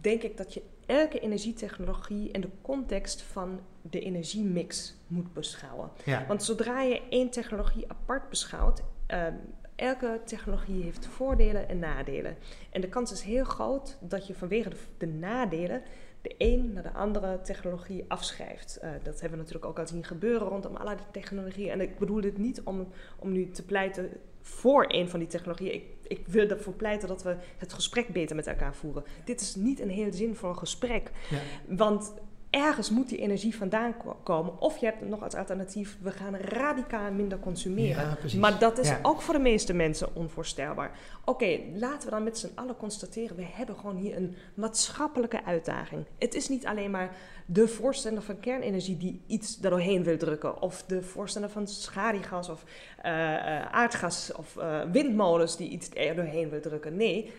denk 0.00 0.22
ik 0.22 0.36
dat 0.36 0.54
je 0.54 0.62
elke 0.86 1.18
energietechnologie 1.20 2.30
in 2.30 2.40
de 2.40 2.48
context 2.62 3.22
van 3.22 3.60
de 3.82 4.00
energiemix 4.00 4.94
moet 5.06 5.32
beschouwen. 5.32 5.90
Ja. 6.04 6.26
Want 6.26 6.42
zodra 6.42 6.82
je 6.82 7.02
één 7.10 7.30
technologie 7.30 7.84
apart 7.88 8.28
beschouwt, 8.28 8.82
ehm, 9.06 9.34
elke 9.76 10.20
technologie 10.24 10.82
heeft 10.82 11.06
voordelen 11.06 11.68
en 11.68 11.78
nadelen. 11.78 12.37
En 12.70 12.80
de 12.80 12.88
kans 12.88 13.12
is 13.12 13.22
heel 13.22 13.44
groot 13.44 13.98
dat 14.00 14.26
je 14.26 14.35
vanwege 14.35 14.68
de, 14.68 14.76
de 14.98 15.06
nadelen 15.06 15.82
de 16.22 16.35
een 16.38 16.72
naar 16.72 16.82
de 16.82 16.92
andere 16.92 17.40
technologie 17.40 18.04
afschrijft. 18.08 18.76
Eh, 18.76 18.90
dat 19.02 19.20
hebben 19.20 19.30
we 19.30 19.44
natuurlijk 19.44 19.64
ook 19.64 19.78
al 19.78 19.87
zien 19.87 20.04
gebeuren 20.04 20.48
rondom 20.48 20.76
allerlei 20.76 21.06
technologieën. 21.12 21.70
En 21.70 21.80
ik 21.80 21.98
bedoel 21.98 22.20
dit 22.20 22.38
niet 22.38 22.62
om, 22.62 22.88
om 23.18 23.32
nu 23.32 23.50
te 23.50 23.64
pleiten 23.64 24.11
voor 24.40 24.85
een 24.88 25.08
van 25.08 25.18
die 25.18 25.28
technologieën. 25.28 25.74
Ik, 25.74 25.85
ik 26.02 26.26
wil 26.26 26.48
ervoor 26.48 26.72
pleiten 26.72 27.08
dat 27.08 27.22
we 27.22 27.37
het 27.56 27.72
gesprek 27.72 28.08
beter 28.08 28.37
met 28.37 28.46
elkaar 28.46 28.74
voeren. 28.74 29.04
Dit 29.24 29.40
is 29.40 29.54
niet 29.54 29.80
een 29.80 29.90
heel 29.90 30.12
zinvol 30.12 30.54
gesprek. 30.54 31.11
Ja. 31.30 31.38
Want 31.76 32.14
ergens 32.52 32.90
moet 32.90 33.08
die 33.08 33.18
energie 33.18 33.56
vandaan 33.56 33.96
ko- 33.96 34.16
komen. 34.22 34.60
Of 34.60 34.76
je 34.76 34.86
hebt 34.86 35.08
nog 35.08 35.22
als 35.22 35.34
alternatief, 35.34 35.96
we 36.02 36.10
gaan 36.10 36.36
radicaal 36.36 37.12
minder 37.12 37.38
consumeren. 37.38 38.16
Ja, 38.26 38.38
maar 38.38 38.58
dat 38.58 38.78
is 38.78 38.88
Ja. 38.88 38.98
ook 39.02 39.20
voor 39.20 39.34
de 39.34 39.40
meeste 39.40 39.72
mensen 39.74 40.14
onvoorstelbaar. 40.14 40.98
Oké, 41.24 41.58
laten 41.74 42.04
we 42.08 42.10
dan 42.14 42.22
met 42.22 42.38
z'n 42.38 42.50
allen 42.54 42.76
constateren, 42.76 43.36
we 43.36 43.44
hebben 43.52 43.76
gewoon 43.76 43.96
hier 43.96 44.16
een 44.16 44.34
maatschappelijke 44.54 45.44
uitdaging. 45.44 46.04
Het 46.18 46.34
is 46.34 46.48
niet 46.48 46.66
alleen 46.66 46.90
maar 46.90 47.16
de 47.46 47.68
voorstander 47.68 48.22
van 48.22 48.40
kernenergie 48.40 48.96
die 48.96 49.20
iets 49.26 49.58
daardoorheen 49.58 50.04
wil 50.04 50.16
drukken. 50.16 50.62
Of 50.62 50.82
de 50.86 51.02
voorstander 51.02 51.50
van 51.50 51.66
schaliegas 51.68 52.48
of 52.48 52.64
eh, 53.02 53.34
eh, 53.34 53.66
aardgas 53.72 54.32
of 54.36 54.56
eh, 54.56 54.80
windmolens 54.92 55.56
die 55.56 55.68
iets 55.68 55.88
er 55.94 56.14
doorheen 56.14 56.48
wil 56.50 56.60
drukken. 56.60 56.96
Nee, 56.96 57.32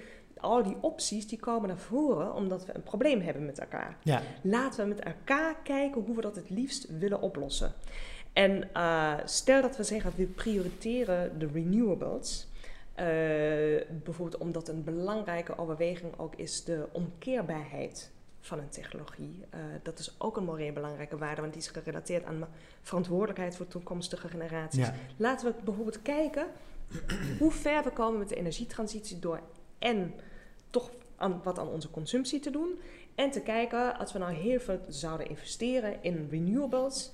al 0.44 0.64
die 0.64 0.78
opties 0.82 1.28
die 1.28 1.40
komen 1.40 1.68
naar 1.68 1.78
voren 1.78 2.34
omdat 2.34 2.66
we 2.66 2.76
een 2.76 2.84
probleem 2.84 3.22
hebben 3.22 3.46
met 3.46 3.60
elkaar. 3.60 3.98
Ja. 4.04 4.22
Laten 4.42 4.84
we 4.84 4.90
met 4.90 5.00
elkaar 5.00 5.56
kijken 5.64 6.02
hoe 6.02 6.16
we 6.16 6.22
dat 6.22 6.36
het 6.36 6.50
liefst 6.50 6.98
willen 6.98 7.22
oplossen. 7.22 7.74
En 8.34 8.74
eh, 8.74 9.14
stel 9.26 9.62
dat 9.62 9.78
we 9.78 9.84
zeggen, 9.84 10.12
we 10.16 10.26
prioriteren 10.26 11.40
de 11.40 11.48
renewables. 11.54 12.48
eh, 12.96 13.06
bijvoorbeeld 14.04 14.38
omdat 14.42 14.68
een 14.68 14.84
belangrijke 14.84 15.58
overweging 15.58 16.20
ook 16.20 16.36
is 16.36 16.64
de 16.64 16.88
omkeerbaarheid 16.92 18.12
van 18.40 18.60
een 18.60 18.70
technologie. 18.70 19.46
Eh, 19.50 19.60
dat 19.84 20.00
is 20.00 20.16
ook 20.18 20.38
een 20.38 20.44
moreel 20.44 20.74
belangrijke 20.74 21.18
waarde, 21.18 21.42
want 21.42 21.54
die 21.54 21.62
is 21.62 21.68
gerelateerd 21.68 22.26
aan 22.26 22.48
verantwoordelijkheid 22.82 23.56
voor 23.56 23.68
toekomstige 23.68 24.28
generaties. 24.28 24.86
Ja. 24.86 24.94
Laten 25.18 25.48
we 25.48 25.64
bijvoorbeeld 25.64 26.02
kijken 26.02 26.48
hoe 27.40 27.52
ver 27.52 27.84
we 27.84 27.92
komen 27.92 28.20
met 28.20 28.30
de 28.30 28.36
energietransitie 28.36 29.20
door 29.20 29.40
en 29.80 30.14
toch 30.74 30.92
aan, 31.16 31.42
wat 31.44 31.60
aan 31.60 31.68
onze 31.68 31.90
consumptie 31.90 32.40
te 32.40 32.52
doen. 32.52 32.80
En 33.16 33.32
te 33.32 33.42
kijken, 33.42 33.98
als 33.98 34.14
we 34.14 34.20
nou 34.20 34.34
heel 34.34 34.60
veel 34.60 34.80
zouden 34.88 35.30
investeren 35.30 35.98
in 36.02 36.28
renewables, 36.32 37.12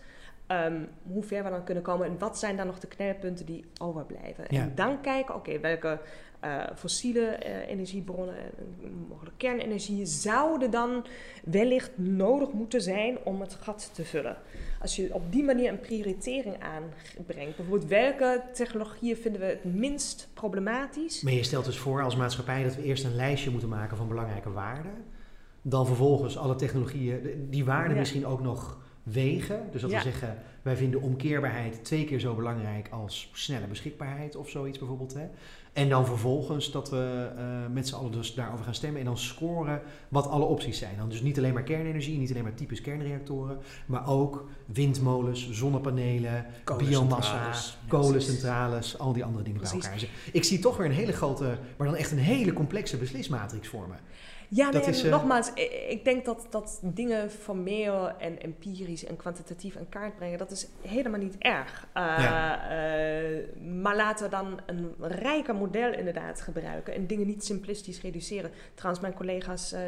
ehm, 0.47 0.86
hoe 1.03 1.24
ver 1.24 1.43
we 1.43 1.49
dan 1.49 1.64
kunnen 1.64 1.84
komen 1.84 2.07
en 2.07 2.18
wat 2.18 2.39
zijn 2.39 2.57
dan 2.57 2.68
nog 2.68 2.80
de 2.80 2.88
knelpunten 2.88 3.45
die 3.45 3.66
overblijven. 3.82 4.45
Ja. 4.47 4.62
En 4.62 4.72
dan 4.76 5.01
kijken, 5.01 5.36
oké, 5.36 5.60
welke 5.60 5.99
eh, 6.40 6.64
fossiele 6.76 7.26
eh, 7.26 7.70
energiebronnen, 7.70 8.36
eh, 8.36 8.90
mogelijk 9.10 9.38
kernenergie, 9.38 10.06
zouden 10.06 10.72
dan 10.72 11.06
wellicht 11.44 11.92
nodig 11.96 12.52
moeten 12.52 12.82
zijn 12.82 13.18
om 13.24 13.42
het 13.42 13.58
gat 13.62 13.90
te 13.94 14.06
vullen. 14.06 14.38
Als 14.82 14.96
je 14.96 15.14
op 15.14 15.32
die 15.32 15.44
manier 15.44 15.70
een 15.70 15.80
prioritering 15.80 16.56
aanbrengt, 16.60 17.56
bijvoorbeeld 17.56 17.90
welke 17.90 18.42
technologieën 18.54 19.16
vinden 19.18 19.42
we 19.42 19.48
het 19.48 19.64
minst 19.64 20.30
problematisch? 20.34 21.22
Maar 21.22 21.34
je 21.34 21.44
stelt 21.44 21.66
dus 21.66 21.78
voor 21.78 22.04
als 22.04 22.16
maatschappij 22.16 22.64
dat 22.64 22.76
we 22.76 22.84
eerst 22.84 23.04
een 23.04 23.16
lijstje 23.16 23.52
moeten 23.52 23.70
maken 23.70 23.98
van 23.98 24.08
belangrijke 24.08 24.52
waarden. 24.52 24.94
Dan 25.62 25.86
vervolgens 25.86 26.38
alle 26.38 26.56
technologieën, 26.56 27.48
die 27.50 27.66
waarden 27.66 27.94
Ja. 27.94 28.00
misschien 28.00 28.26
ook 28.26 28.42
nog 28.42 28.78
wegen. 29.12 29.68
Dus 29.72 29.82
dat 29.82 29.89
Ja. 29.91 29.97
we 29.97 30.03
zeggen, 30.03 30.38
wij 30.62 30.78
vinden 30.78 31.01
omkeerbaarheid 31.01 31.84
twee 31.84 32.05
keer 32.05 32.20
zo 32.20 32.36
belangrijk 32.36 32.88
als 32.91 33.30
snelle 33.34 33.68
beschikbaarheid 33.68 34.36
of 34.36 34.49
zoiets 34.49 34.78
bijvoorbeeld. 34.78 35.14
Hè. 35.14 35.28
En 35.74 35.89
dan 35.89 36.05
vervolgens 36.05 36.72
dat 36.72 36.89
we 36.89 37.30
eh, 37.38 37.74
met 37.74 37.88
z'n 37.88 37.95
allen 37.95 38.12
dus 38.12 38.34
daarover 38.34 38.66
gaan 38.66 38.76
stemmen 38.76 38.99
en 38.99 39.05
dan 39.05 39.18
scoren 39.18 39.82
wat 40.10 40.28
alle 40.28 40.45
opties 40.45 40.78
zijn. 40.78 40.97
Dan 40.97 41.10
dus 41.10 41.22
niet 41.22 41.38
alleen 41.38 41.53
maar 41.53 41.64
kernenergie, 41.64 42.18
niet 42.18 42.32
alleen 42.32 42.43
maar 42.43 42.53
typisch 42.53 42.82
kernreactoren, 42.82 43.57
maar 43.86 44.07
ook 44.07 44.49
windmolens, 44.66 45.51
zonnepanelen, 45.51 46.45
biomassa, 46.78 47.51
Kolencentrales. 47.88 48.97
Al 48.99 49.14
die 49.14 49.24
andere 49.24 49.43
dingen 49.43 49.60
Precies. 49.60 49.80
bij 49.80 49.91
elkaar. 49.91 50.07
Dus 50.24 50.34
ik 50.34 50.43
zie 50.43 50.60
toch 50.60 50.78
weer 50.78 50.86
een 50.86 50.91
hele 50.91 51.14
grote, 51.14 51.57
maar 51.78 51.88
dan 51.88 51.95
echt 51.95 52.12
een 52.12 52.18
hele 52.18 52.53
complexe 52.53 52.97
beslismatrix 52.97 53.68
vormen. 53.68 53.97
Ja, 54.52 54.70
nee, 54.70 54.82
is, 54.82 55.04
eh, 55.04 55.12
nogmaals, 55.12 55.54
ik 55.89 56.04
denk 56.04 56.26
dat, 56.26 56.47
dat 56.50 56.80
dingen 56.84 57.32
formeel 57.32 58.10
en 58.18 58.39
empirisch 58.39 59.06
en 59.06 59.16
kwantitatief 59.18 59.76
in 59.76 59.89
kaart 59.89 60.16
brengen, 60.16 60.38
dat 60.38 60.52
is 60.52 60.68
helemaal 60.82 61.20
niet 61.20 61.36
erg. 61.38 61.88
Uh, 61.97 62.04
Ja. 62.18 62.72
uh, 62.72 63.38
maar 63.82 63.95
laten 63.95 64.26
we 64.26 64.32
dan 64.32 64.60
een 64.66 64.93
rijker 65.00 65.56
model 65.56 65.93
inderdaad 65.93 66.41
gebruiken 66.41 66.93
en 66.93 67.08
dingen 67.08 67.28
niet 67.28 67.45
simplistisch 67.45 68.02
reduceren. 68.02 68.52
Trouwens, 68.74 69.02
mijn 69.02 69.14
collega's 69.14 69.74
uh, 69.74 69.80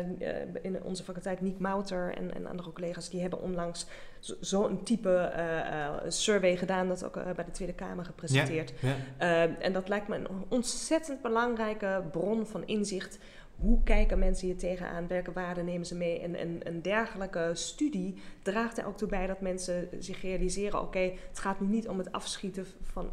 in 0.62 0.84
onze 0.84 1.04
faculteit, 1.04 1.42
Niek 1.42 1.60
Mouter 1.60 2.14
en, 2.18 2.34
en 2.36 2.46
andere 2.48 2.72
collega's, 2.74 3.10
die 3.10 3.22
hebben 3.22 3.42
onlangs 3.42 3.86
zo- 4.20 4.36
zo'n 4.40 4.84
type 4.84 5.32
uh, 5.38 5.90
survey 6.08 6.58
gedaan, 6.58 6.88
dat 6.88 7.04
ook 7.06 7.14
bij 7.36 7.46
de 7.46 7.52
Tweede 7.52 7.74
Kamer 7.74 8.06
gepresenteerd. 8.06 8.74
Ja, 9.20 9.48
en 9.60 9.74
dat 9.74 9.88
lijkt 9.90 10.08
me 10.08 10.16
een 10.16 10.28
ontzettend 10.50 11.22
belangrijke 11.22 12.04
bron 12.12 12.46
van 12.46 12.64
inzicht 12.66 13.18
hoe 13.62 13.84
kijken 13.84 14.20
mensen 14.20 14.48
hier 14.48 14.58
tegenaan? 14.58 15.08
Welke 15.08 15.32
waarden 15.32 15.66
nemen 15.66 15.86
ze 15.86 15.96
mee? 15.96 16.20
En, 16.20 16.36
en 16.36 16.60
een 16.64 16.82
dergelijke 16.82 17.52
studie 17.54 18.16
draagt 18.42 18.78
er 18.78 18.86
ook 18.86 18.98
toe 18.98 19.08
bij 19.08 19.28
dat 19.28 19.42
mensen 19.42 19.88
zich 20.00 20.22
realiseren: 20.22 20.82
oké, 20.82 21.12
het 21.30 21.40
gaat 21.40 21.60
nu 21.60 21.68
niet 21.68 21.88
om 21.88 21.98
het 21.98 22.12
afschieten 22.12 22.66
van 22.82 23.10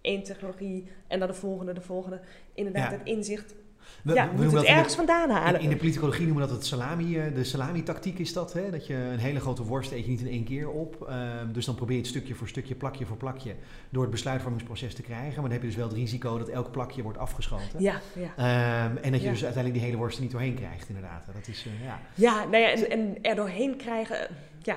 één 0.00 0.22
technologie 0.22 0.88
en 1.06 1.18
dan 1.18 1.28
de 1.28 1.34
volgende, 1.34 1.72
de 1.72 1.80
volgende. 1.80 2.20
Inderdaad, 2.54 2.90
Ja. 2.90 2.98
het 2.98 3.06
inzicht. 3.06 3.54
We- 4.02 4.14
ja, 4.14 4.28
we 4.34 4.42
moeten 4.42 4.58
het 4.58 4.66
ergens 4.66 4.88
de- 4.88 4.96
vandaan 4.96 5.30
halen. 5.30 5.60
In, 5.60 5.68
de 5.68 5.76
politicologie 5.76 6.24
noemen 6.26 6.42
we 6.42 6.48
dat 6.48 6.58
het 6.58 6.66
salami, 6.66 7.18
eh, 7.18 7.34
de 7.34 7.44
salami-tactiek 7.44 8.18
is 8.18 8.32
dat. 8.32 8.52
Hè? 8.52 8.70
Dat 8.70 8.86
je 8.86 8.94
een 8.94 9.18
hele 9.18 9.40
grote 9.40 9.62
worst 9.62 9.92
eet 9.92 10.04
je 10.04 10.10
niet 10.10 10.20
in 10.20 10.26
één 10.28 10.44
keer 10.44 10.68
op. 10.70 11.06
Ehm, 11.08 11.52
dus 11.52 11.64
dan 11.64 11.74
probeer 11.74 11.94
je 11.96 12.00
het 12.02 12.10
stukje 12.10 12.34
voor 12.34 12.48
stukje, 12.48 12.74
plakje 12.74 13.06
voor 13.06 13.16
plakje 13.16 13.54
door 13.90 14.02
het 14.02 14.10
besluitvormingsproces 14.10 14.94
te 14.94 15.02
krijgen. 15.02 15.32
Maar 15.34 15.42
dan 15.42 15.50
heb 15.50 15.60
je 15.60 15.66
dus 15.66 15.76
wel 15.76 15.88
het 15.88 15.96
risico 15.96 16.38
dat 16.38 16.48
elk 16.48 16.70
plakje 16.70 17.02
wordt 17.02 17.18
afgeschoten. 17.18 17.80
Ja, 17.80 18.00
ja. 18.14 18.32
Ehm, 18.36 18.96
en 18.96 19.10
dat 19.12 19.20
je 19.20 19.26
Ja. 19.26 19.32
dus 19.32 19.44
uiteindelijk 19.44 19.74
die 19.74 19.82
hele 19.82 19.96
worst 19.96 20.16
er 20.16 20.22
niet 20.22 20.32
doorheen 20.32 20.54
krijgt, 20.54 20.88
inderdaad. 20.88 21.24
Dat 21.34 21.48
is, 21.48 21.66
eh, 21.66 21.84
ja. 21.84 22.00
Ja, 22.14 22.44
nou 22.44 22.56
ja, 22.62 22.68
en, 22.70 22.90
en 22.90 23.16
er 23.22 23.34
doorheen 23.34 23.76
krijgen, 23.76 24.28
ja, 24.62 24.76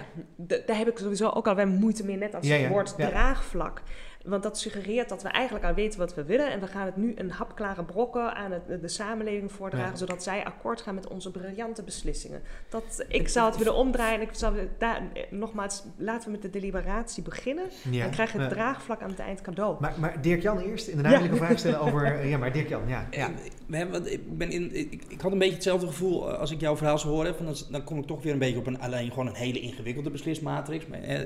daar 0.65 0.77
heb 0.77 0.87
ik 0.89 0.97
sowieso 0.97 1.29
ook 1.29 1.47
al 1.47 1.55
wel 1.55 1.67
moeite 1.67 2.03
mee, 2.05 2.17
net 2.17 2.35
als 2.35 2.47
het 2.47 2.67
woord 2.67 2.93
draagvlak. 2.97 3.81
Want 4.25 4.43
dat 4.43 4.59
suggereert 4.59 5.09
dat 5.09 5.23
we 5.23 5.29
eigenlijk 5.29 5.65
al 5.65 5.73
weten 5.73 5.99
wat 5.99 6.13
we 6.15 6.23
willen 6.23 6.51
en 6.51 6.59
we 6.59 6.67
gaan 6.67 6.85
het 6.85 6.97
nu 6.97 7.13
een 7.15 7.31
hapklare 7.31 7.83
brokken 7.83 8.35
aan 8.35 8.51
het, 8.51 8.81
de 8.81 8.87
samenleving 8.87 9.51
voordragen, 9.51 9.89
Ja. 9.91 9.95
zodat 9.97 10.23
zij 10.23 10.43
akkoord 10.45 10.81
gaan 10.81 10.95
met 10.95 11.07
onze 11.07 11.31
briljante 11.31 11.83
beslissingen. 11.83 12.41
Dat, 12.69 13.05
ik 13.07 13.27
zou 13.27 13.47
het 13.49 13.57
willen 13.57 13.75
omdraaien 13.75 14.15
en 14.21 14.27
ik 14.27 14.33
zou 14.33 14.55
daar, 14.77 15.01
nogmaals, 15.29 15.83
laten 15.97 16.25
we 16.25 16.31
met 16.31 16.41
de 16.41 16.49
deliberatie 16.49 17.23
beginnen. 17.23 17.65
Ja, 17.91 18.01
Dan 18.03 18.11
krijg 18.11 18.31
je 18.31 18.39
het 18.39 18.49
draagvlak 18.49 19.01
aan 19.01 19.09
het 19.09 19.19
eind 19.19 19.41
cadeau. 19.41 19.75
Maar, 19.79 19.93
maar 19.99 20.21
Dirk-Jan 20.21 20.59
eerst. 20.59 20.87
Ja. 20.87 21.01
wil 21.01 21.23
ik 21.23 21.31
een 21.31 21.37
vraag 21.37 21.59
stellen 21.59 21.79
over... 21.79 22.05
eh, 22.05 22.29
Ja, 22.29 22.37
maar 22.37 22.51
Dirk-Jan, 22.51 22.87
ja. 22.87 23.07
ja. 23.11 23.27
Eh, 23.27 23.33
we 23.67 23.77
hebben, 23.77 24.01
wat- 24.01 24.11
ik, 24.11 24.37
ben 24.37 24.51
in, 24.51 24.75
ik, 24.75 25.03
ik 25.07 25.21
had 25.21 25.31
een 25.31 25.37
beetje 25.37 25.53
hetzelfde 25.53 25.87
gevoel 25.87 26.29
eh, 26.31 26.39
als 26.39 26.51
ik 26.51 26.59
jouw 26.59 26.77
verhaal 26.77 26.97
zo 26.99 27.07
hoorde. 27.07 27.33
Van, 27.33 27.45
dan, 27.45 27.55
dan 27.69 27.83
kom 27.83 27.97
ik 27.99 28.05
toch 28.05 28.23
weer 28.23 28.33
een 28.33 28.39
beetje 28.39 28.57
op 28.59 28.67
een, 28.67 28.79
alleen 28.81 29.09
gewoon 29.09 29.27
een 29.27 29.33
hele 29.33 29.59
ingewikkelde 29.59 30.09
beslismatrix. 30.09 30.87
Maar, 30.87 31.01
eh, 31.01 31.19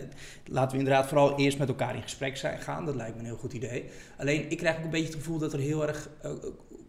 laten 0.45 0.71
we 0.71 0.83
inderdaad 0.83 1.07
vooral 1.07 1.37
eerst 1.37 1.57
met 1.57 1.67
elkaar 1.67 1.95
in 1.95 2.01
gesprek 2.01 2.37
zijn, 2.37 2.59
gaan. 2.59 2.84
Dat 2.85 2.95
lijkt 2.95 3.13
me 3.13 3.19
een 3.19 3.25
heel 3.25 3.35
goed 3.37 3.53
idee. 3.53 3.83
Alleen 4.17 4.45
ik 4.49 4.57
krijg 4.57 4.77
ook 4.77 4.83
een 4.83 4.89
beetje 4.89 5.05
het 5.07 5.15
gevoel 5.15 5.37
dat 5.37 5.53
er 5.53 5.59
heel 5.59 5.87
erg 5.87 6.09
eh, 6.21 6.31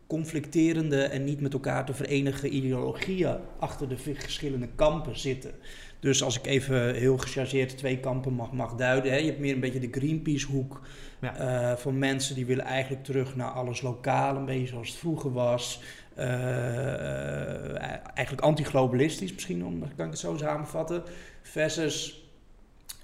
conflicterende 0.07 1.03
en 1.03 1.25
niet 1.25 1.41
met 1.41 1.53
elkaar 1.53 1.85
te 1.87 1.93
verenigen 1.95 2.55
ideologieën 2.55 3.37
achter 3.59 3.89
de 3.89 3.97
verschillende 3.97 4.69
kampen 4.75 5.19
zitten. 5.19 5.53
Dus 6.01 6.23
als 6.23 6.39
ik 6.39 6.47
even 6.47 6.95
heel 6.95 7.17
gechargeerd 7.19 7.77
twee 7.79 7.99
kampen 8.01 8.33
mag, 8.33 8.53
mag 8.53 8.75
duiden. 8.75 9.11
Hè, 9.13 9.17
je 9.19 9.27
hebt 9.27 9.39
meer 9.39 9.55
een 9.55 9.61
beetje 9.61 9.81
de 9.81 9.89
Greenpeace-hoek 10.01 10.81
Ja. 11.21 11.37
eh, 11.37 11.77
van 11.77 11.99
mensen 11.99 12.35
die 12.35 12.47
willen 12.47 12.65
eigenlijk 12.65 13.05
terug 13.05 13.37
naar 13.37 13.51
alles 13.51 13.81
lokaal, 13.81 14.37
een 14.37 14.45
beetje 14.45 14.67
zoals 14.67 14.89
het 14.89 14.99
vroeger 14.99 15.33
was. 15.33 15.81
Eh, 16.15 17.81
eigenlijk 18.15 18.41
anti-globalistisch 18.41 19.33
misschien, 19.33 19.65
om, 19.65 19.81
kan 19.81 20.05
ik 20.05 20.11
het 20.11 20.19
zo 20.21 20.37
samenvatten. 20.37 21.03
Versus 21.43 22.26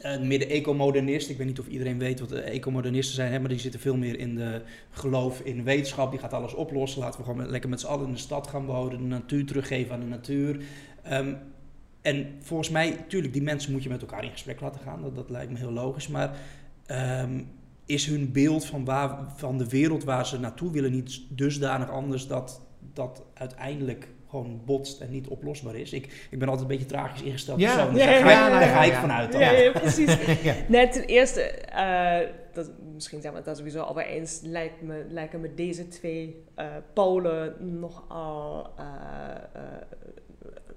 eh, 0.03 0.21
meer 0.21 0.39
de 0.39 0.47
ecomodernist. 0.47 1.31
Ik 1.31 1.37
weet 1.37 1.47
niet 1.47 1.61
of 1.61 1.67
iedereen 1.67 1.99
weet 1.99 2.21
wat 2.21 2.29
de 2.29 2.41
ecomodernisten 2.41 3.15
zijn, 3.15 3.33
hè, 3.33 3.39
maar 3.39 3.49
die 3.49 3.59
zitten 3.59 3.81
veel 3.81 3.97
meer 3.97 4.19
in 4.19 4.35
de 4.35 4.63
geloof 4.91 5.41
in 5.41 5.65
wetenschap. 5.65 6.11
Die 6.11 6.21
gaat 6.21 6.33
alles 6.33 6.55
oplossen. 6.55 7.01
Laten 7.01 7.21
we 7.21 7.27
gewoon 7.27 7.51
lekker 7.51 7.71
met 7.71 7.81
z'n 7.81 7.87
allen 7.87 8.07
in 8.07 8.13
de 8.13 8.19
stad 8.19 8.47
gaan 8.47 8.67
wonen, 8.67 8.99
de 8.99 9.05
natuur 9.05 9.47
teruggeven 9.47 9.95
aan 9.95 10.01
de 10.01 10.07
natuur. 10.07 10.65
Ehm, 11.03 11.35
en 12.01 12.27
volgens 12.41 12.71
mij, 12.71 13.05
tuurlijk, 13.09 13.33
die 13.33 13.43
mensen 13.43 13.73
moet 13.73 13.83
je 13.83 13.89
met 13.89 14.01
elkaar 14.01 14.25
in 14.25 14.31
gesprek 14.31 14.61
laten 14.61 14.81
gaan. 14.81 15.03
Dat, 15.03 15.15
dat 15.15 15.31
lijkt 15.31 15.53
me 15.53 15.59
heel 15.59 15.73
logisch. 15.73 16.09
Maar 16.09 16.39
ehm, 16.87 17.41
is 17.87 18.07
hun 18.07 18.33
beeld 18.33 18.65
van, 18.65 18.85
waar, 18.85 19.19
van 19.37 19.59
de 19.59 19.69
wereld 19.69 20.05
waar 20.05 20.27
ze 20.27 20.39
naartoe 20.39 20.71
willen 20.71 20.93
niet 20.93 21.21
dusdanig 21.29 21.91
anders 21.91 22.27
dat 22.27 22.61
dat 22.93 23.23
uiteindelijk 23.35 24.09
gewoon 24.33 24.61
botst 24.65 25.01
en 25.01 25.11
niet 25.11 25.29
oplosbaar 25.29 25.77
is? 25.77 25.93
Ik, 25.93 26.27
ik 26.31 26.39
ben 26.39 26.49
altijd 26.49 26.71
een 26.71 26.77
beetje 26.77 26.95
tragisch 26.95 27.23
ingesteld. 27.23 27.61
Ja, 27.61 27.75
persoon, 27.75 27.87
ja, 27.87 27.93
dus 27.93 28.23
daar 28.23 28.31
ja, 28.31 28.49
ga, 28.49 28.61
daar 28.61 28.69
ga 28.69 28.83
ik 28.83 28.93
vanuit 28.93 29.33
dan. 29.33 29.41
Ja, 29.41 29.71
precies. 29.71 30.17
Nee, 30.69 30.89
ten 30.89 31.05
eerste, 31.05 31.41
eh, 31.43 32.29
dat, 32.53 32.71
misschien 32.95 33.21
zijn 33.21 33.33
we 33.33 33.39
het 33.39 33.47
daar 33.47 33.57
sowieso 33.57 33.81
al 33.81 33.95
bij 33.95 34.07
eens, 34.07 34.41
lijkt 34.43 34.83
me, 34.83 35.05
lijken 35.09 35.41
me 35.41 35.55
deze 35.55 35.89
twee 35.89 36.45
eh 36.55 36.67
polen 36.93 37.79
nogal 37.79 38.71
eh, 38.77 38.85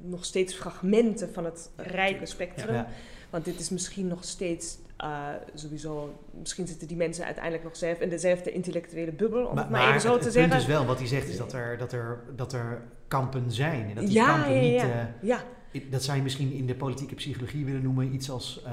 nog 0.09 0.25
steeds 0.25 0.53
fragmenten 0.53 1.33
van 1.33 1.45
het 1.45 1.69
rijke 1.75 2.25
spectrum. 2.25 2.75
Ja. 2.75 2.87
Want 3.29 3.45
dit 3.45 3.59
is 3.59 3.69
misschien 3.69 4.07
nog 4.07 4.23
steeds 4.23 4.77
eh, 4.97 5.29
sowieso, 5.53 6.19
misschien 6.39 6.67
zitten 6.67 6.87
die 6.87 6.97
mensen 6.97 7.25
uiteindelijk 7.25 7.63
nog 7.63 7.75
zelf 7.75 7.99
in 7.99 8.09
dezelfde 8.09 8.51
intellectuele 8.51 9.11
bubbel, 9.11 9.45
om 9.45 9.57
het 9.57 9.69
maar, 9.69 9.89
even 9.89 10.01
zo 10.01 10.11
het, 10.11 10.19
te 10.19 10.23
het 10.23 10.33
zeggen. 10.33 10.51
punt 10.51 10.61
is 10.61 10.67
wel, 10.67 10.85
wat 10.85 10.97
hij 10.97 11.07
zegt, 11.07 11.29
is 11.29 11.37
dat 11.37 11.53
er, 11.53 11.77
dat 11.77 11.91
er, 11.91 12.19
dat 12.35 12.53
er 12.53 12.81
kampen 13.07 13.51
zijn. 13.51 13.89
En 13.89 13.95
dat 13.95 14.05
die 14.05 14.13
ja, 14.13 14.25
kampen 14.27 14.53
ja, 14.53 14.61
niet... 14.61 14.81
ja. 14.81 15.13
eh, 15.21 15.27
ja. 15.71 15.81
dat 15.89 16.03
zou 16.03 16.17
je 16.17 16.23
misschien 16.23 16.51
in 16.51 16.65
de 16.65 16.75
politieke 16.75 17.15
psychologie 17.15 17.65
willen 17.65 17.81
noemen, 17.81 18.13
iets 18.13 18.29
als 18.29 18.63
eh, 18.65 18.71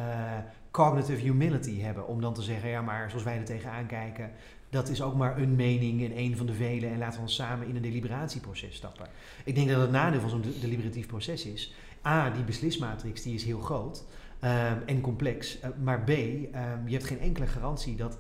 cognitive 0.71 1.21
humility 1.21 1.81
hebben. 1.81 2.07
Om 2.07 2.21
dan 2.21 2.35
te 2.35 2.43
zeggen, 2.43 2.69
ja, 2.69 2.83
maar 2.83 3.11
zoals 3.11 3.25
wij 3.25 3.37
er 3.37 3.45
tegenaan 3.45 3.87
kijken, 3.87 4.31
dat 4.73 4.89
is 4.89 5.03
ook 5.03 5.15
maar 5.15 5.39
een 5.39 5.57
mening 5.57 6.05
en 6.05 6.19
een 6.19 6.37
van 6.37 6.47
de 6.47 6.53
vele. 6.53 6.87
En 6.87 6.99
laten 6.99 7.15
we 7.17 7.21
ons 7.23 7.35
samen 7.35 7.69
in 7.69 7.77
een 7.77 7.83
deliberatieproces 7.83 8.75
stappen. 8.77 9.07
Ik 9.45 9.55
denk 9.55 9.69
dat 9.69 9.81
het 9.81 9.91
nadeel 9.91 10.21
van 10.21 10.31
zo'n 10.31 10.41
de- 10.41 10.59
deliberatief 10.61 11.07
proces 11.07 11.47
is. 11.47 11.75
A, 12.07 12.31
die 12.31 12.45
beslismatrix 12.45 13.23
die 13.23 13.35
is 13.35 13.45
heel 13.45 13.59
groot 13.61 14.05
ehm, 14.41 14.79
en 14.87 15.01
complex. 15.01 15.61
Eh, 15.61 15.71
maar 15.83 16.01
B, 16.05 16.09
ehm, 16.09 16.87
je 16.87 16.93
hebt 16.93 17.05
geen 17.05 17.21
enkele 17.21 17.47
garantie 17.47 17.97
dat, 17.97 18.19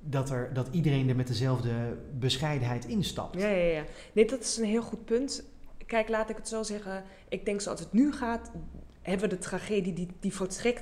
dat, 0.00 0.30
er, 0.30 0.50
dat 0.54 0.68
iedereen 0.70 1.08
er 1.08 1.16
met 1.16 1.26
dezelfde 1.26 1.98
bescheidenheid 2.18 2.84
instapt. 2.84 3.40
Ja, 3.40 3.48
ja, 3.48 3.64
ja. 3.74 3.84
Nee, 4.12 4.24
dat 4.26 4.40
is 4.40 4.56
een 4.56 4.64
heel 4.64 4.82
goed 4.82 5.04
punt. 5.04 5.44
Kijk, 5.86 6.08
laat 6.08 6.30
ik 6.30 6.36
het 6.36 6.48
zo 6.48 6.62
zeggen. 6.62 7.04
Ik 7.28 7.44
denk 7.44 7.60
zoals 7.60 7.80
het 7.80 7.92
nu 7.92 8.12
gaat, 8.12 8.50
hebben 9.02 9.28
we 9.28 9.34
de 9.34 9.40
tragedie 9.40 9.92
die, 9.92 10.08
die 10.20 10.32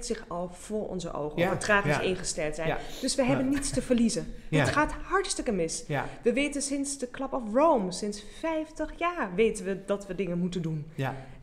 zich 0.00 0.24
al 0.28 0.50
voor 0.52 0.88
onze 0.88 1.12
ogen. 1.12 1.38
Ja, 1.38 1.50
we 1.50 1.56
tragisch 1.56 1.96
ja. 1.96 2.00
ingesteld 2.00 2.54
zijn. 2.54 2.68
Ja. 2.68 2.78
Dus 3.00 3.14
we 3.14 3.24
hebben 3.24 3.48
niets 3.48 3.70
te 3.70 3.82
verliezen. 3.82 4.34
Het 4.50 4.68
gaat 4.68 4.92
hartstikke 4.92 5.52
mis. 5.52 5.84
We 6.22 6.32
weten 6.32 6.62
sinds 6.62 6.98
de 6.98 7.10
Club 7.10 7.32
of 7.32 7.42
Rome, 7.52 7.92
sinds 7.92 8.24
50 8.40 8.92
jaar, 8.96 9.34
weten 9.34 9.64
we 9.64 9.84
dat 9.86 10.06
we 10.06 10.14
dingen 10.14 10.38
moeten 10.38 10.62
doen. 10.62 10.86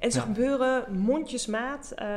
En 0.06 0.12
ze 0.12 0.18
Ja. 0.20 0.24
gebeuren 0.26 0.94
mondjesmaat. 0.94 1.92
eh 1.96 2.08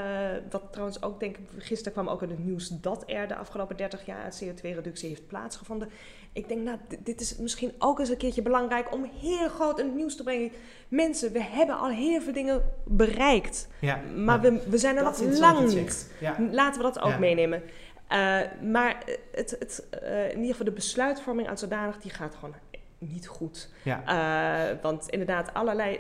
wat 0.51 0.63
trouwens 0.71 1.03
ook, 1.03 1.21
denk 1.21 1.37
ik, 1.37 1.45
gisteren 1.59 1.93
kwam 1.93 2.09
ook 2.09 2.23
in 2.23 2.31
het 2.31 2.45
nieuws 2.45 2.69
dat 2.69 3.03
er 3.07 3.29
de 3.29 3.37
afgelopen 3.37 3.77
30 3.77 4.07
jaar 4.07 4.23
uit 4.23 4.43
CO2-reductie 4.45 5.09
heeft 5.09 5.27
plaatsgevonden. 5.27 5.89
Ik 6.33 6.49
denk, 6.49 6.63
nou, 6.65 6.79
dit- 7.03 7.21
is 7.21 7.37
misschien 7.37 7.73
ook 7.79 7.99
eens 7.99 8.09
een 8.09 8.17
keertje 8.17 8.43
belangrijk 8.43 8.93
om 8.93 9.11
heel 9.21 9.49
groot 9.49 9.79
in 9.79 9.87
het 9.87 9.95
nieuws 9.95 10.17
te 10.17 10.23
brengen. 10.23 10.51
Mensen, 10.89 11.33
we 11.33 11.43
hebben 11.43 11.79
al 11.79 11.89
heel 11.89 12.21
veel 12.21 12.33
dingen 12.33 12.63
bereikt. 12.85 13.69
ja. 13.81 14.01
Maar 14.17 14.43
Ja. 14.45 14.51
we, 14.53 14.63
we 14.71 14.79
zijn 14.79 14.97
er 14.97 15.03
nog 15.03 15.21
lang 15.39 15.75
niet. 15.75 16.11
Laten 16.51 16.77
we 16.83 16.87
dat 16.93 17.01
ook 17.01 17.19
meenemen. 17.19 17.63
Eh, 18.09 18.41
maar 18.63 19.03
het, 19.33 19.57
het, 19.59 19.87
eh, 19.91 20.25
in 20.25 20.35
ieder 20.37 20.51
geval 20.51 20.65
de 20.67 20.73
besluitvorming 20.73 21.49
als 21.49 21.61
zodanig, 21.61 21.99
die 21.99 22.11
gaat 22.11 22.35
gewoon 22.35 22.55
niet 22.99 23.27
goed. 23.27 23.71
Ja. 23.83 24.03
Eh, 24.05 24.77
want 24.83 25.09
inderdaad, 25.09 25.55
allerlei. 25.55 25.99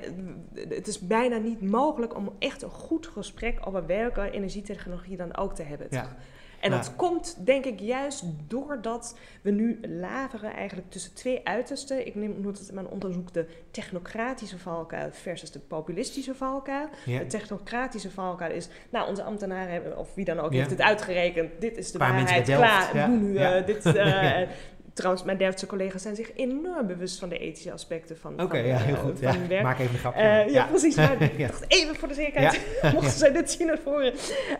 Het 0.68 0.86
is 0.86 0.98
bijna 0.98 1.36
niet 1.36 1.62
mogelijk 1.70 2.16
om 2.16 2.32
echt 2.38 2.62
een 2.62 2.70
goed 2.70 3.06
gesprek 3.06 3.58
over 3.64 3.86
welke 3.86 4.30
energietechnologie 4.30 5.16
dan 5.16 5.36
ook 5.36 5.54
te 5.54 5.62
hebben. 5.62 5.86
Ja. 5.90 6.16
En 6.60 6.70
dat 6.70 6.96
komt, 6.96 7.46
denk 7.46 7.64
ik, 7.64 7.80
juist 7.80 8.24
doordat 8.46 9.18
we 9.42 9.50
nu 9.50 9.80
laveren 9.82 10.52
eigenlijk 10.52 10.90
tussen 10.90 11.14
twee 11.14 11.40
uitersten. 11.44 12.06
Ik 12.06 12.14
neem 12.14 12.34
noem 12.40 12.46
het 12.46 12.68
in 12.68 12.74
mijn 12.74 12.88
onderzoek 12.88 13.32
de 13.32 13.46
technocratische 13.70 14.58
valkuil 14.58 15.08
versus 15.12 15.50
de 15.50 15.58
populistische 15.58 16.34
valkuil. 16.34 16.88
Ja. 17.04 17.18
De 17.18 17.26
technocratische 17.26 18.10
valkuil 18.10 18.52
is, 18.52 18.68
nou, 18.90 19.08
onze 19.08 19.22
ambtenaren 19.22 19.72
hebben, 19.72 19.98
of 19.98 20.14
wie 20.14 20.24
dan 20.24 20.38
ook, 20.40 20.52
Ja. 20.52 20.58
heeft 20.58 20.70
het 20.70 20.80
uitgerekend. 20.80 21.60
Dit 21.60 21.76
is 21.76 21.92
de 21.92 21.98
paar 21.98 22.12
waarheid, 22.12 22.44
klaar, 22.44 22.96
ja. 22.96 23.06
nu 23.06 23.32
dit. 23.64 23.86
eh, 23.86 24.40
Trouwens, 24.98 25.24
mijn 25.24 25.38
Delftse 25.38 25.66
collega's 25.66 26.02
zijn 26.02 26.16
zich 26.16 26.30
enorm 26.36 26.86
bewust 26.86 27.18
van 27.18 27.28
de 27.28 27.38
ethische 27.38 27.72
aspecten 27.72 28.18
van, 28.18 28.32
Oké, 28.32 28.46
van, 28.58 28.66
ja, 28.66 28.76
heel 28.76 28.94
eh, 28.94 29.00
goed. 29.00 29.18
van 29.18 29.32
Ja, 29.32 29.38
hun 29.38 29.48
werk. 29.48 29.62
maak 29.62 29.78
even 29.78 29.92
een 29.92 29.98
grapje. 29.98 30.20
Eh, 30.22 30.48
ja, 30.52 30.64
precies. 30.64 30.94
Maar 30.96 31.22
ik 31.22 31.38
Ja. 31.38 31.46
dacht 31.46 31.64
even 31.68 31.96
voor 31.96 32.08
de 32.08 32.14
zekerheid, 32.14 32.60
mochten 32.94 33.10
zij 33.18 33.32
dit 33.32 33.50
zien 33.50 33.66
naar 33.66 33.78
voren. 33.78 34.12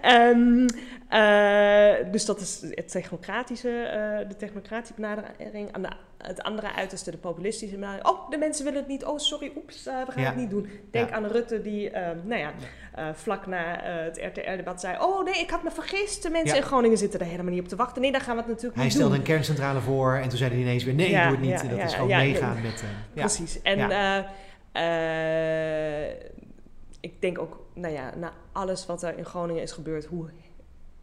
Ehm, 0.03 0.67
eh, 1.09 2.13
dus 2.13 2.25
dat 2.25 2.41
is 2.41 2.61
het 2.71 2.91
technocratische, 2.91 3.69
de 4.29 4.37
technocratische 4.37 4.95
benadering. 4.97 5.73
Aan 5.73 5.83
de, 5.83 5.89
het 6.19 6.43
andere 6.43 6.73
uiterste, 6.75 7.11
de 7.11 7.17
populistische 7.17 7.75
benadering. 7.75 8.07
Oh, 8.09 8.31
de 8.31 8.37
mensen 8.39 8.65
willen 8.65 8.79
het 8.79 8.89
niet. 8.89 9.05
Oh, 9.05 9.19
sorry, 9.19 9.53
oeps, 9.57 9.87
eh, 9.87 9.95
we 10.07 10.13
gaan 10.13 10.23
Ja. 10.23 10.29
het 10.29 10.39
niet 10.39 10.51
doen. 10.51 10.69
Denk 10.91 11.09
Ja. 11.09 11.15
aan 11.15 11.27
Rutte 11.27 11.61
die, 11.63 11.91
eh, 11.91 12.11
nou 12.25 12.41
ja, 12.41 12.53
eh, 12.95 13.09
vlak 13.15 13.47
na 13.47 13.81
het 13.83 14.17
RTR-debat 14.17 14.81
zei... 14.81 14.97
Oh 15.01 15.25
nee, 15.25 15.35
ik 15.35 15.51
had 15.51 15.63
me 15.63 15.71
vergist. 15.71 16.23
De 16.23 16.31
mensen 16.31 16.57
in 16.57 16.63
Groningen 16.63 16.99
zitten 16.99 17.21
er 17.21 17.27
helemaal 17.27 17.53
niet 17.53 17.63
op 17.63 17.69
te 17.69 17.77
wachten. 17.77 18.03
Nee, 18.03 18.13
daar 18.13 18.21
gaan 18.21 18.35
we 18.35 18.41
het 18.41 18.49
natuurlijk 18.49 18.75
Hij 18.75 18.85
niet 18.85 18.93
stelde 18.93 19.11
doen. 19.11 19.21
een 19.21 19.27
kerncentrale 19.27 19.81
voor 19.81 20.15
en 20.15 20.29
toen 20.29 20.39
zei 20.39 20.51
hij 20.51 20.61
ineens 20.61 20.85
weer 20.85 20.95
nee, 20.95 21.09
doe 21.11 21.19
het 21.21 21.41
niet. 21.41 21.71
dat 21.71 21.79
is 21.79 21.95
gewoon 21.95 22.09
meegaan 22.09 22.63
met... 22.63 22.85
ja. 23.13 23.21
Precies. 23.21 23.63
En 23.63 23.79
ik 27.01 27.21
denk 27.21 27.39
ook, 27.39 27.67
nou 27.75 27.95
ja, 27.95 28.13
na 28.17 28.33
alles 28.53 28.87
wat 28.87 29.03
er 29.03 29.19
in 29.19 29.25
Groningen 29.25 29.63
is 29.63 29.73
gebeurd, 29.73 30.05
hoe 30.05 30.29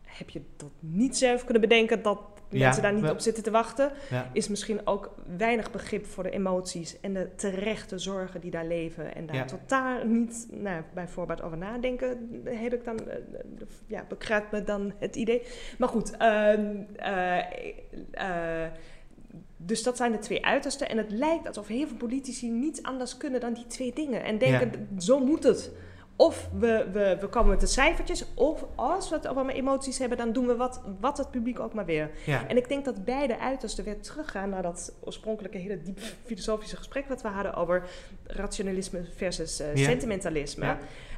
heb 0.03 0.29
je 0.29 0.41
dat 0.57 0.69
niet 0.79 1.17
zelf 1.17 1.43
kunnen 1.43 1.61
bedenken 1.61 2.01
dat 2.01 2.19
mensen 2.49 2.81
daar 2.83 2.93
niet 2.93 3.09
op 3.09 3.19
zitten 3.19 3.43
te 3.43 3.51
wachten? 3.51 3.91
Is 4.33 4.47
misschien 4.47 4.87
ook 4.87 5.15
weinig 5.37 5.71
begrip 5.71 6.05
voor 6.05 6.23
de 6.23 6.29
emoties 6.29 6.99
en 6.99 7.13
de 7.13 7.29
terechte 7.35 7.97
zorgen 7.97 8.41
die 8.41 8.51
daar 8.51 8.65
leven. 8.65 9.15
En 9.15 9.25
daar 9.25 9.47
totaal 9.47 10.05
niet 10.05 10.47
nou, 10.51 10.81
bij 10.93 11.07
voorbaat 11.07 11.41
over 11.41 11.57
nadenken, 11.57 12.41
heb 12.43 12.73
ik 12.73 12.83
dan, 12.83 12.99
ja, 13.87 14.05
me 14.51 14.63
dan 14.63 14.93
het 14.97 15.15
idee. 15.15 15.41
Maar 15.77 15.89
goed, 15.89 16.17
ehm, 16.17 16.75
eh, 16.95 17.37
eh, 18.11 18.71
dus 19.57 19.83
dat 19.83 19.97
zijn 19.97 20.11
de 20.11 20.17
twee 20.17 20.45
uitersten. 20.45 20.89
En 20.89 20.97
het 20.97 21.11
lijkt 21.11 21.47
alsof 21.47 21.67
heel 21.67 21.87
veel 21.87 21.97
politici 21.97 22.49
niet 22.49 22.83
anders 22.83 23.17
kunnen 23.17 23.39
dan 23.39 23.53
die 23.53 23.67
twee 23.67 23.93
dingen. 23.93 24.23
En 24.23 24.37
denken, 24.37 24.87
zo 24.97 25.19
moet 25.19 25.43
het. 25.43 25.71
Of 26.17 26.49
we, 26.59 26.87
we, 26.91 27.17
we 27.19 27.27
komen 27.27 27.49
met 27.49 27.59
de 27.59 27.67
cijfertjes. 27.67 28.25
Of 28.33 28.65
als 28.75 29.09
we 29.09 29.15
het 29.15 29.27
over 29.27 29.49
emoties 29.49 29.97
hebben, 29.97 30.17
dan 30.17 30.31
doen 30.31 30.47
we 30.47 30.55
wat, 30.55 30.81
wat 30.99 31.17
het 31.17 31.31
publiek 31.31 31.59
ook 31.59 31.73
maar 31.73 31.85
weer. 31.85 32.11
Ja. 32.25 32.47
En 32.47 32.57
ik 32.57 32.67
denk 32.67 32.85
dat 32.85 33.05
beide 33.05 33.39
uitersten 33.39 33.83
weer 33.83 34.01
teruggaan 34.01 34.49
naar 34.49 34.61
dat 34.61 34.93
oorspronkelijke 35.03 35.57
hele 35.57 35.81
diep 35.81 35.99
filosofische 36.25 36.77
gesprek 36.77 37.07
wat 37.07 37.21
we 37.21 37.27
hadden 37.27 37.53
over 37.53 37.83
rationalisme 38.27 39.05
versus 39.15 39.59
eh, 39.59 39.67
sentimentalisme. 39.75 40.65
Ja. 40.65 40.77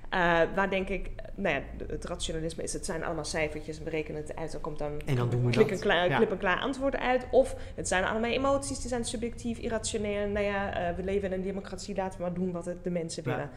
Eh, 0.10 0.56
waar 0.56 0.70
denk 0.70 0.90
ik, 0.90 1.10
nou 1.36 1.56
ja, 1.56 1.62
het 1.88 2.06
rationalisme 2.06 2.64
is, 2.64 2.74
het 2.74 2.86
zijn 2.86 3.04
allemaal 3.04 3.26
cijfertjes, 3.26 3.80
we 3.80 3.90
rekenen 3.90 4.22
het 4.22 4.36
uit, 4.36 4.54
er 4.54 4.60
komt 4.60 4.80
dan 4.80 5.02
En 5.06 5.16
dan 5.16 5.30
doen 5.30 5.46
we 5.46 5.52
klik 5.52 5.68
dat. 5.70 5.78
en 5.78 5.84
klaar, 5.84 6.10
Ja. 6.10 6.18
klip 6.18 6.32
en 6.32 6.38
klaar 6.38 6.60
antwoord 6.60 6.96
uit. 6.96 7.28
Of 7.32 7.56
het 7.76 7.88
zijn 7.88 8.04
allemaal 8.06 8.32
emoties, 8.32 8.80
die 8.80 8.90
zijn 8.90 9.06
subjectief, 9.06 9.58
irrationeel. 9.58 10.28
Nou 10.28 10.46
ja, 10.46 10.90
eh, 10.90 10.96
we 10.96 11.04
leven 11.04 11.32
in 11.32 11.38
een 11.38 11.44
democratie, 11.46 11.96
laten 11.96 12.18
we 12.18 12.26
maar 12.26 12.34
doen 12.34 12.52
wat 12.52 12.66
het 12.66 12.84
de 12.84 12.90
mensen 12.90 13.24
Ja. 13.26 13.50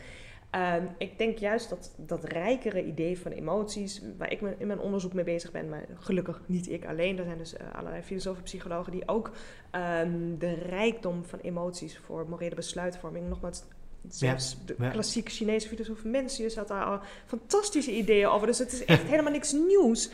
Ehm, 0.50 0.84
ik 0.98 1.18
denk 1.18 1.38
juist 1.38 1.68
dat 1.68 1.94
dat 1.96 2.24
rijkere 2.24 2.84
idee 2.84 3.18
van 3.18 3.32
emoties, 3.32 4.02
waar 4.18 4.32
ik 4.32 4.40
me 4.40 4.54
in 4.58 4.66
mijn 4.66 4.78
onderzoek 4.78 5.12
mee 5.12 5.24
bezig 5.24 5.50
ben, 5.50 5.68
maar 5.68 5.84
gelukkig 5.98 6.40
niet 6.46 6.70
ik 6.70 6.86
alleen. 6.86 7.18
Er 7.18 7.24
zijn 7.24 7.38
dus 7.38 7.56
eh, 7.56 7.66
allerlei 7.74 8.02
filosofen, 8.02 8.42
psychologen 8.42 8.92
die 8.92 9.08
ook 9.08 9.30
ehm, 9.70 10.38
de 10.38 10.54
rijkdom 10.54 11.24
van 11.24 11.38
emoties 11.38 11.98
voor 11.98 12.28
morele 12.28 12.54
besluitvorming, 12.54 13.28
nogmaals, 13.28 13.62
zelfs 14.08 14.56
de 14.66 14.74
ja. 14.78 14.90
klassieke 14.90 15.30
Chinese 15.30 15.68
filosoof 15.68 16.04
Mencius 16.04 16.56
had 16.56 16.68
daar 16.68 16.84
al 16.84 17.00
fantastische 17.26 17.96
ideeën 17.96 18.28
over. 18.28 18.46
Dus 18.46 18.58
het 18.58 18.72
is 18.72 18.84
echt 18.84 19.08
helemaal 19.12 19.32
niks 19.32 19.52
nieuws. 19.52 20.10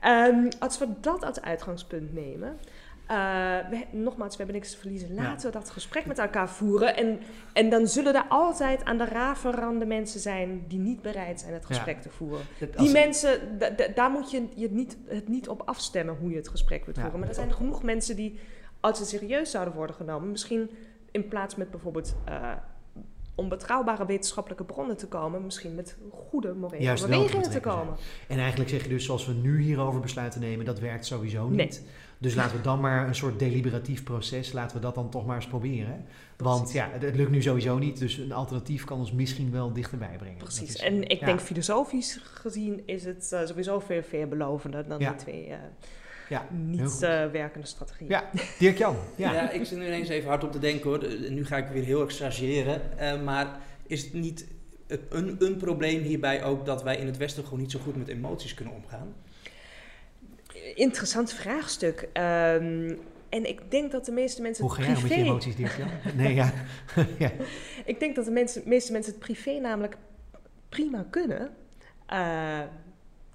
Ehm, 0.00 0.48
als 0.58 0.78
we 0.78 0.86
dat 1.00 1.24
als 1.24 1.40
uitgangspunt 1.40 2.12
nemen. 2.14 2.58
Eh, 3.10 3.16
we, 3.70 3.84
nogmaals, 3.90 4.30
we 4.36 4.42
hebben 4.42 4.54
niks 4.54 4.70
te 4.70 4.78
verliezen. 4.78 5.14
Laten 5.14 5.46
we 5.52 5.58
dat 5.58 5.70
gesprek 5.70 6.06
met 6.06 6.18
elkaar 6.18 6.48
voeren. 6.48 6.96
En, 6.96 7.18
en 7.52 7.70
dan 7.70 7.86
zullen 7.86 8.14
er 8.14 8.24
altijd 8.28 8.84
aan 8.84 8.98
de 8.98 9.04
raverrande 9.04 9.84
mensen 9.86 10.20
zijn 10.20 10.64
die 10.68 10.78
niet 10.78 11.02
bereid 11.02 11.40
zijn 11.40 11.52
het 11.52 11.66
gesprek 11.66 12.02
te 12.02 12.10
voeren. 12.10 12.40
Dat- 12.58 12.76
Die 12.78 12.92
mensen, 12.92 13.58
da- 13.58 13.70
da- 13.70 13.88
daar 13.94 14.10
moet 14.10 14.30
je, 14.30 14.46
je 14.54 14.70
niet, 14.70 14.96
het 15.06 15.28
niet 15.28 15.48
op 15.48 15.62
afstemmen 15.64 16.16
hoe 16.16 16.30
je 16.30 16.36
het 16.36 16.48
gesprek 16.48 16.84
wilt 16.84 16.98
voeren. 16.98 17.18
Maar 17.20 17.28
er 17.28 17.34
zijn 17.34 17.52
genoeg 17.52 17.82
mensen 17.82 18.16
die, 18.16 18.38
als 18.80 18.98
ze 18.98 19.04
serieus 19.04 19.50
zouden 19.50 19.74
worden 19.74 19.96
genomen, 19.96 20.30
misschien 20.30 20.70
in 21.10 21.28
plaats 21.28 21.56
met 21.56 21.70
bijvoorbeeld 21.70 22.16
eh, 22.24 22.52
onbetrouwbare 23.34 24.06
wetenschappelijke 24.06 24.64
bronnen 24.64 24.96
te 24.96 25.06
komen, 25.06 25.44
misschien 25.44 25.74
met 25.74 25.96
goede 26.10 26.52
morele 26.54 26.82
Juist 26.82 27.06
wel 27.06 27.28
te 27.40 27.60
komen. 27.60 27.94
En 28.28 28.38
eigenlijk 28.38 28.70
zeg 28.70 28.82
je 28.82 28.88
dus, 28.88 29.04
zoals 29.04 29.26
we 29.26 29.32
nu 29.32 29.60
hierover 29.60 30.00
besluiten 30.00 30.40
nemen, 30.40 30.64
dat 30.64 30.78
werkt 30.78 31.06
sowieso 31.06 31.48
niet. 31.48 31.56
Nee. 31.56 31.80
Dus 32.20 32.34
laten 32.34 32.56
we 32.56 32.62
dan 32.62 32.80
maar 32.80 33.06
een 33.08 33.14
soort 33.14 33.38
deliberatief 33.38 34.02
proces, 34.02 34.52
laten 34.52 34.76
we 34.76 34.82
dat 34.82 34.94
dan 34.94 35.10
toch 35.10 35.26
maar 35.26 35.36
eens 35.36 35.46
proberen. 35.46 36.04
Want 36.36 36.72
ja, 36.72 36.88
het, 36.92 37.16
lukt 37.16 37.30
nu 37.30 37.42
sowieso 37.42 37.78
niet, 37.78 37.98
dus 37.98 38.16
een 38.16 38.32
alternatief 38.32 38.84
kan 38.84 38.98
ons 38.98 39.12
misschien 39.12 39.50
wel 39.50 39.72
dichterbij 39.72 40.16
brengen. 40.18 40.36
Precies. 40.38 40.68
is- 40.74 40.76
En 40.80 41.08
ik 41.08 41.20
ja. 41.20 41.26
denk 41.26 41.40
filosofisch 41.40 42.20
gezien 42.34 42.82
is 42.86 43.04
het 43.04 43.32
eh, 43.32 43.46
sowieso 43.46 43.78
veel 43.80 44.02
veelbelovender 44.02 44.88
dan 44.88 44.98
Ja. 44.98 45.08
die 45.10 45.18
twee 45.18 45.46
eh, 45.46 45.58
Ja, 46.28 46.46
niet 46.50 47.02
eh, 47.02 47.26
werkende 47.30 47.66
strategieën. 47.66 48.10
Ja, 48.10 48.30
Dirk-Jan. 48.58 48.96
Ja. 49.16 49.32
Ja. 49.32 49.50
ik 49.50 49.64
zit 49.64 49.78
nu 49.78 49.86
ineens 49.86 50.08
even 50.08 50.28
hard 50.28 50.44
op 50.44 50.52
te 50.52 50.58
denken 50.58 50.90
hoor. 50.90 51.04
Nu 51.30 51.46
ga 51.46 51.56
ik 51.56 51.68
weer 51.68 51.84
heel 51.84 52.00
erg. 52.00 52.20
Eh, 52.20 53.22
maar 53.22 53.58
is 53.86 54.02
het 54.04 54.12
niet 54.12 54.46
een, 54.86 55.36
een 55.38 55.56
probleem 55.56 56.02
hierbij 56.02 56.44
ook 56.44 56.66
dat 56.66 56.82
wij 56.82 56.96
in 56.96 57.06
het 57.06 57.16
Westen 57.16 57.44
gewoon 57.44 57.58
niet 57.60 57.70
zo 57.70 57.78
goed 57.78 57.96
met 57.96 58.08
emoties 58.08 58.54
kunnen 58.54 58.74
omgaan? 58.74 59.14
Interessant 60.74 61.32
vraagstuk. 61.32 62.08
Ehm, 62.12 62.94
en 63.28 63.48
ik 63.48 63.70
denk 63.70 63.92
dat 63.92 64.04
de 64.04 64.12
meeste 64.12 64.42
mensen 64.42 64.64
Hoe 64.64 64.74
ga 64.74 64.82
jij 64.82 64.92
met 65.02 65.08
je 65.08 65.14
emoties, 65.14 65.56
Dirk-Jan? 65.56 65.88
Nee, 66.16 66.34
ja. 66.34 66.52
ja. 67.18 67.30
Ik 67.84 68.00
denk 68.00 68.14
dat 68.14 68.24
de 68.24 68.30
mensen, 68.30 68.62
meeste 68.64 68.92
mensen 68.92 69.12
het 69.12 69.20
privé 69.20 69.58
namelijk 69.58 69.96
prima 70.68 71.06
kunnen. 71.10 71.50
Eh, 72.06 72.60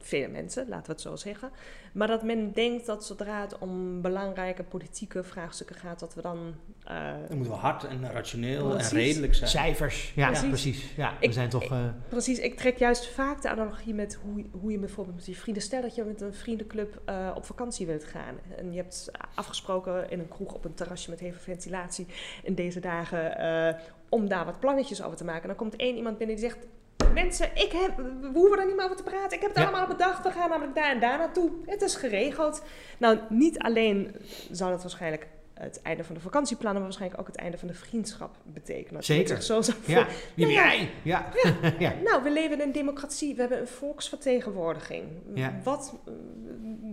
Vele 0.06 0.28
mensen, 0.28 0.68
laten 0.68 0.86
we 0.86 0.91
het 0.91 1.01
zo 1.01 1.16
zeggen. 1.16 1.49
Maar 1.93 2.08
dat 2.08 2.24
men 2.24 2.51
denkt 2.53 2.86
dat 2.86 3.06
zodra 3.06 3.41
het 3.41 3.58
om 3.58 4.01
belangrijke 4.01 4.64
politieke 4.64 5.24
vraagstukken 5.24 5.76
gaat, 5.76 5.99
dat 5.99 6.14
we 6.14 6.22
dan. 6.22 6.56
eh, 6.84 7.12
Dan 7.28 7.38
moeten 7.38 7.53
we 7.53 7.60
hard 7.60 7.84
en 7.84 8.12
rationeel 8.12 8.70
Precies. 8.70 8.91
en 8.91 8.97
redelijk 8.97 9.36
zijn. 9.36 9.49
Cijfers, 9.49 10.14
ja, 10.16 10.28
Precies. 10.28 10.47
precies. 10.49 10.93
Ja, 10.95 11.14
we 11.20 11.26
Ik- 11.26 11.34
zijn 11.34 11.49
toch... 11.49 11.64
ik- 11.64 11.70
eh, 11.72 11.86
Precies, 12.10 12.39
ik 12.39 12.58
trek 12.58 12.78
juist 12.78 13.08
vaak 13.08 13.41
de 13.41 13.49
analogie 13.49 13.93
met 13.93 14.20
hoe, 14.24 14.45
hoe 14.51 14.72
je 14.72 14.80
bijvoorbeeld 14.80 15.16
met 15.16 15.26
je 15.26 15.36
vrienden... 15.36 15.64
Stel 15.64 15.82
dat 15.82 15.95
je 15.95 16.03
met 16.03 16.22
een 16.22 16.34
vriendenclub 16.34 17.01
eh, 17.06 17.32
op 17.36 17.45
vakantie 17.45 17.86
wilt 17.86 18.03
gaan. 18.03 18.36
En 18.58 18.72
je 18.72 18.78
hebt 18.78 19.12
afgesproken 19.36 20.10
in 20.10 20.20
een 20.20 20.28
kroeg 20.28 20.53
op 20.53 20.66
een 20.66 20.74
terrasje 20.74 21.10
met 21.10 21.20
heel 21.20 21.32
veel 21.32 21.41
ventilatie... 21.53 22.08
in 22.43 22.56
deze 22.56 22.80
dagen 22.80 23.38
eh, 23.38 23.82
om 24.10 24.28
daar 24.28 24.45
wat 24.45 24.60
plannetjes 24.60 25.03
over 25.03 25.18
te 25.18 25.24
maken. 25.24 25.41
En 25.41 25.47
dan 25.47 25.58
komt 25.58 25.76
één 25.76 25.95
iemand 25.95 26.18
binnen 26.18 26.36
die 26.36 26.45
zegt... 26.49 26.66
Mensen, 27.14 27.50
ik 27.54 27.72
heb, 27.72 27.98
we 27.98 28.30
hoeven 28.34 28.60
er 28.60 28.66
niet 28.66 28.76
meer 28.76 28.86
over 28.86 28.98
te 28.98 29.04
praten. 29.04 29.38
Ik 29.38 29.41
heb 29.41 29.50
het 29.50 29.60
Ja. 29.60 29.64
allemaal 29.70 29.88
bedacht. 29.88 30.24
We 30.24 30.32
gaan 30.32 30.50
namelijk 30.50 30.76
daar 30.76 30.91
en 30.91 31.00
daar 31.00 31.18
naartoe. 31.18 31.52
Het 31.66 31.82
is 31.82 31.96
geregeld. 31.96 32.64
Nou, 32.98 33.18
niet 33.30 33.60
alleen 33.60 34.16
zou 34.52 34.72
dat 34.72 34.82
waarschijnlijk 34.82 35.28
het 35.54 35.82
einde 35.82 36.04
van 36.04 36.16
de 36.16 36.22
vakantieplannen... 36.22 36.82
maar 36.82 36.89
waarschijnlijk 36.89 37.22
ook 37.22 37.28
het 37.28 37.36
einde 37.36 37.58
van 37.58 37.68
de 37.68 37.74
vriendschap 37.74 38.36
betekenen. 38.43 39.04
Zeker. 39.04 39.41
Zo 39.41 39.62
ja, 39.86 40.08
wie 40.34 40.46
ben 40.46 40.56
Nou 40.56 40.68
ja. 40.68 40.74
jij? 40.76 40.89
Ja. 41.04 41.26
ja. 41.80 41.93
nou, 42.04 42.24
we 42.24 42.32
leven 42.32 42.60
in 42.60 42.68
een 42.68 42.72
democratie. 42.72 43.36
We 43.36 43.39
hebben 43.41 43.60
een 43.60 43.68
volksvertegenwoordiging. 43.68 45.04
Ja. 45.34 45.54
Wat 45.64 45.93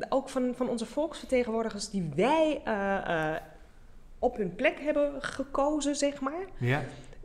ook 0.08 0.28
van, 0.28 0.52
van 0.56 0.68
onze 0.68 0.86
volksvertegenwoordigers 0.86 1.90
die 1.90 2.10
wij 2.16 2.60
eh, 2.64 3.34
eh, 3.34 3.40
op 4.18 4.36
hun 4.36 4.54
plek 4.54 4.80
hebben 4.80 5.22
gekozen, 5.22 5.96
zeg 5.96 6.20
maar. 6.20 6.44
ja. 6.58 6.82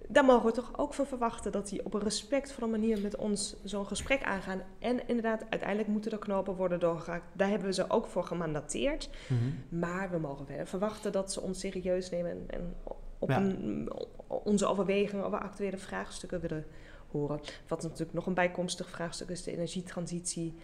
Daar 0.10 0.26
mogen 0.26 0.45
we 0.45 0.51
toch 0.51 0.78
ook 0.78 0.93
van 0.93 1.05
verwachten 1.05 1.51
dat 1.51 1.70
die 1.70 1.86
op 1.86 1.93
een 1.93 2.01
respectvolle 2.01 2.72
manier 2.72 3.01
met 3.01 3.16
ons 3.16 3.55
zo'n 3.64 3.86
gesprek 3.88 4.24
aangaan. 4.24 4.62
En 4.80 5.08
inderdaad, 5.08 5.43
uiteindelijk 5.49 5.89
moeten 5.89 6.12
er 6.12 6.18
knopen 6.20 6.55
worden 6.55 6.80
doorgehakt. 6.80 7.26
Daar 7.34 7.49
hebben 7.49 7.68
we 7.68 7.74
ze 7.74 7.89
ook 7.89 8.08
voor 8.08 8.24
gemandateerd. 8.24 9.10
Mhm. 9.28 9.80
Maar 9.80 10.10
we 10.12 10.18
mogen 10.18 10.68
verwachten 10.68 11.12
dat 11.12 11.32
ze 11.34 11.41
ons 11.41 11.60
serieus 11.60 12.10
nemen 12.10 12.32
en, 12.32 12.43
en 12.47 12.76
op 13.20 13.30
Ja. 13.30 13.38
een- 13.41 13.91
onze 14.28 14.66
overwegingen 14.66 15.26
over 15.26 15.39
actuele 15.39 15.78
vraagstukken 15.78 16.39
willen 16.39 16.66
horen. 17.12 17.39
Wat 17.68 17.82
natuurlijk 17.84 18.14
nog 18.14 18.26
een 18.26 18.34
bijkomstig 18.34 18.89
vraagstuk 18.89 19.30
is, 19.30 19.43
de 19.43 19.51
energietransitie 19.51 20.55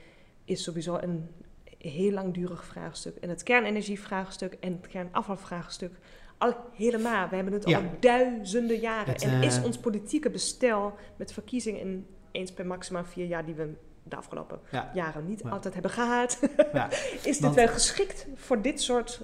is 0.46 0.64
sowieso 0.64 0.98
een 0.98 1.30
heel 1.78 2.12
langdurig 2.12 2.66
vraagstuk. 2.66 3.16
En 3.16 3.30
het 3.30 3.44
kernenergievraagstuk 3.44 4.54
en 4.54 4.72
het 4.82 4.88
kernafvalvraagstuk 4.88 5.92
al 6.38 6.56
helemaal. 6.74 7.30
We 7.30 7.36
hebben 7.36 7.54
het 7.54 7.70
Ja. 7.70 7.78
al 7.78 7.84
duizenden 8.00 8.80
jaren. 8.80 9.14
Het, 9.14 9.24
en 9.24 9.42
is 9.44 9.58
eh, 9.58 9.66
ons 9.66 9.78
politieke 9.78 10.30
bestel 10.30 10.94
met 11.16 11.34
verkiezingen 11.34 11.80
in 11.82 12.08
eens 12.32 12.52
per 12.54 12.66
maximaal 12.66 13.06
vier 13.06 13.26
jaar 13.26 13.46
die 13.46 13.56
we 13.56 13.74
de 14.04 14.16
afgelopen 14.16 14.60
Ja. 14.72 14.92
jaren 14.94 15.26
niet 15.26 15.42
Ja. 15.44 15.50
altijd 15.50 15.74
hebben 15.74 15.92
gehad. 15.92 16.40
Ja. 16.74 16.90
is 17.24 17.38
dit 17.38 17.54
wel 17.54 17.68
geschikt 17.68 18.28
voor 18.36 18.62
dit 18.62 18.82
soort 18.82 19.22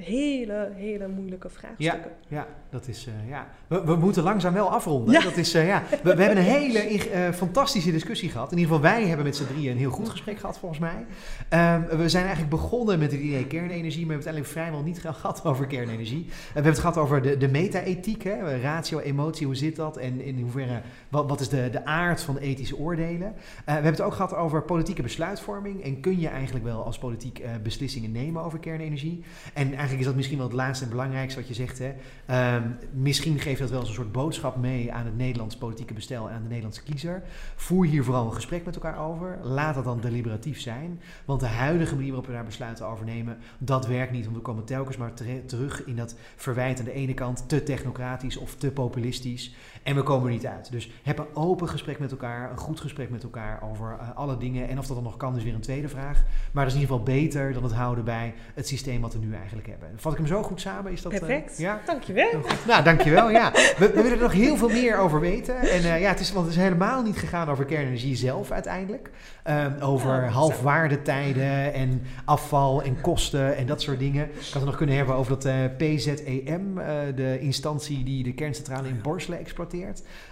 hele, 0.00 0.72
hele 0.74 1.08
moeilijke 1.08 1.48
vraagstukken? 1.48 2.10
Ja, 2.28 2.46
dat 2.70 2.88
is, 2.88 3.06
eh, 3.06 3.28
ja. 3.28 3.46
We, 3.66 3.84
we 3.84 3.96
moeten 3.96 4.22
langzaam 4.22 4.54
wel 4.54 4.70
afronden. 4.70 5.12
Ja. 5.14 5.20
Dat 5.20 5.36
is, 5.36 5.54
eh, 5.54 5.66
ja. 5.66 5.82
we, 6.02 6.14
we 6.14 6.22
hebben 6.22 6.38
een 6.38 6.50
hele 6.50 6.78
eh, 6.78 7.32
fantastische 7.32 7.90
discussie 7.90 8.30
gehad. 8.30 8.52
In 8.52 8.58
ieder 8.58 8.74
geval, 8.74 8.90
wij 8.90 9.06
hebben 9.06 9.26
met 9.26 9.36
z'n 9.36 9.46
drieën 9.46 9.70
een 9.70 9.78
heel 9.78 9.90
goed 9.90 10.08
gesprek 10.08 10.38
gehad, 10.38 10.58
volgens 10.58 10.80
mij. 10.80 11.06
Ehm, 11.48 11.96
we 11.96 12.08
zijn 12.08 12.24
eigenlijk 12.24 12.54
begonnen 12.54 12.98
met 12.98 13.12
het 13.12 13.20
idee 13.20 13.46
kernenergie, 13.46 14.06
maar 14.06 14.18
we 14.18 14.22
hebben 14.24 14.42
het 14.42 14.46
uiteindelijk 14.46 14.52
vrijwel 14.52 14.82
niet 14.82 15.00
gehad 15.00 15.44
over 15.44 15.66
kernenergie. 15.66 16.24
We 16.26 16.34
hebben 16.52 16.72
het 16.72 16.80
gehad 16.80 16.96
over 16.96 17.22
de, 17.22 17.36
de 17.36 17.48
meta-ethiek, 17.48 18.24
ratio, 18.62 18.98
emotie, 18.98 19.46
hoe 19.46 19.56
zit 19.56 19.76
dat? 19.76 19.96
En 19.96 20.20
in 20.20 20.40
hoeverre, 20.40 20.80
wat, 21.08 21.28
wat 21.28 21.40
is 21.40 21.48
de, 21.48 21.68
de 21.70 21.84
aard 21.84 22.22
van 22.22 22.36
ethische 22.36 22.76
oordelen? 22.76 23.28
Eh, 23.28 23.34
we 23.64 23.72
hebben 23.72 23.90
het 23.90 24.00
ook 24.00 24.14
gehad 24.14 24.34
over 24.34 24.62
politieke 24.62 25.02
besluitvorming. 25.02 25.82
En 25.82 26.00
kun 26.00 26.20
je 26.20 26.28
eigenlijk 26.28 26.64
wel 26.64 26.84
als 26.84 26.98
politiek 26.98 27.38
eh, 27.38 27.50
beslissingen 27.62 28.12
nemen 28.12 28.42
over 28.42 28.58
kernenergie? 28.58 29.24
En 29.54 29.66
eigenlijk 29.68 29.98
is 29.98 30.06
dat 30.06 30.14
misschien 30.14 30.38
wel 30.38 30.46
het 30.46 30.56
laatste 30.56 30.84
en 30.84 30.90
belangrijkste 30.90 31.40
wat 31.40 31.48
je 31.48 31.54
zegt. 31.54 31.78
Hè? 31.78 31.94
Ehm, 32.26 32.62
misschien 32.92 33.38
geeft 33.38 33.60
dat 33.60 33.70
wel 33.70 33.80
eens 33.80 33.88
een 33.88 33.94
soort 33.94 34.12
boodschap 34.12 34.56
mee 34.56 34.92
aan 34.92 35.04
het 35.04 35.16
Nederlands 35.16 35.56
politieke 35.56 35.94
bestel 35.94 36.28
en 36.28 36.34
aan 36.34 36.42
de 36.42 36.48
Nederlandse 36.48 36.82
kiezer. 36.82 37.22
Voer 37.56 37.86
hier 37.86 38.04
vooral 38.04 38.26
een 38.26 38.34
gesprek 38.34 38.64
met 38.64 38.74
elkaar 38.74 38.98
over. 38.98 39.38
Laat 39.42 39.74
dat 39.74 39.84
dan 39.84 40.00
deliberatief 40.00 40.60
zijn. 40.60 41.00
Want 41.24 41.40
de 41.40 41.46
huidige 41.46 41.94
manier 41.94 42.08
waarop 42.08 42.26
we 42.26 42.32
daar 42.32 42.44
besluiten 42.44 42.86
over 42.86 43.04
nemen, 43.04 43.38
dat 43.58 43.86
werkt 43.86 44.12
niet. 44.12 44.24
Want 44.24 44.36
we 44.36 44.42
komen 44.42 44.64
telkens 44.64 44.96
maar 44.96 45.12
terug 45.46 45.84
in 45.84 45.96
dat 45.96 46.14
verwijt 46.36 46.78
aan 46.78 46.84
de 46.84 46.92
ene 46.92 47.14
kant 47.14 47.48
te 47.48 47.62
technocratisch 47.62 48.36
of 48.36 48.54
te 48.54 48.70
populistisch. 48.70 49.54
En 49.88 49.94
we 49.94 50.02
komen 50.02 50.26
er 50.26 50.32
niet 50.32 50.46
uit. 50.46 50.70
Dus 50.70 50.90
heb 51.02 51.18
een 51.18 51.34
open 51.34 51.68
gesprek 51.68 51.98
met 51.98 52.10
elkaar, 52.10 52.50
een 52.50 52.58
goed 52.58 52.80
gesprek 52.80 53.10
met 53.10 53.22
elkaar 53.22 53.62
over 53.70 53.96
eh, 54.00 54.16
alle 54.16 54.36
dingen. 54.36 54.68
En 54.68 54.78
of 54.78 54.86
dat 54.86 54.96
dan 54.96 55.04
nog 55.04 55.16
kan, 55.16 55.36
is 55.36 55.44
weer 55.44 55.54
een 55.54 55.60
tweede 55.60 55.88
vraag. 55.88 56.22
Maar 56.52 56.64
dat 56.64 56.74
is 56.74 56.78
in 56.78 56.80
ieder 56.80 56.96
geval 56.96 57.14
beter 57.14 57.52
dan 57.52 57.62
het 57.62 57.72
houden 57.72 58.04
bij 58.04 58.34
het 58.54 58.68
systeem 58.68 59.00
wat 59.00 59.12
we 59.12 59.18
nu 59.18 59.34
eigenlijk 59.34 59.68
hebben. 59.68 59.88
Vat 59.96 60.12
ik 60.12 60.18
hem 60.18 60.26
zo 60.26 60.42
goed 60.42 60.60
samen? 60.60 60.92
Is 60.92 61.02
dat, 61.02 61.12
eh, 61.12 61.18
Perfect. 61.18 61.58
ja? 61.58 61.80
Dankjewel. 61.86 62.30
Nou, 62.66 62.84
dankjewel. 62.84 63.30
Ja. 63.30 63.52
We, 63.52 63.76
we 63.78 64.02
willen 64.02 64.10
er 64.10 64.22
nog 64.22 64.32
heel 64.32 64.56
veel 64.56 64.68
meer 64.68 64.98
over 64.98 65.20
weten. 65.20 65.56
En 65.56 65.82
eh, 65.82 66.00
ja, 66.00 66.08
het 66.08 66.20
is, 66.20 66.32
want 66.32 66.46
het 66.46 66.54
is 66.54 66.62
helemaal 66.62 67.02
niet 67.02 67.18
gegaan 67.18 67.48
over 67.48 67.64
kernenergie 67.64 68.16
zelf 68.16 68.50
uiteindelijk. 68.50 69.10
Ehm, 69.42 69.80
over 69.80 70.22
Ja, 70.22 70.28
halfwaardetijden 70.28 71.72
en 71.72 72.02
afval 72.24 72.82
en 72.82 73.00
kosten 73.00 73.56
en 73.56 73.66
dat 73.66 73.82
soort 73.82 73.98
dingen. 73.98 74.24
Ik 74.24 74.36
had 74.40 74.54
het 74.54 74.64
nog 74.64 74.76
kunnen 74.76 74.96
hebben 74.96 75.14
over 75.14 75.38
dat 75.38 75.76
PZEM, 75.76 76.74
de 77.14 77.38
instantie 77.40 78.04
die 78.04 78.22
de 78.22 78.34
kerncentrale 78.34 78.88
in 78.88 79.00
Borselen 79.02 79.38
exploiteert. 79.38 79.76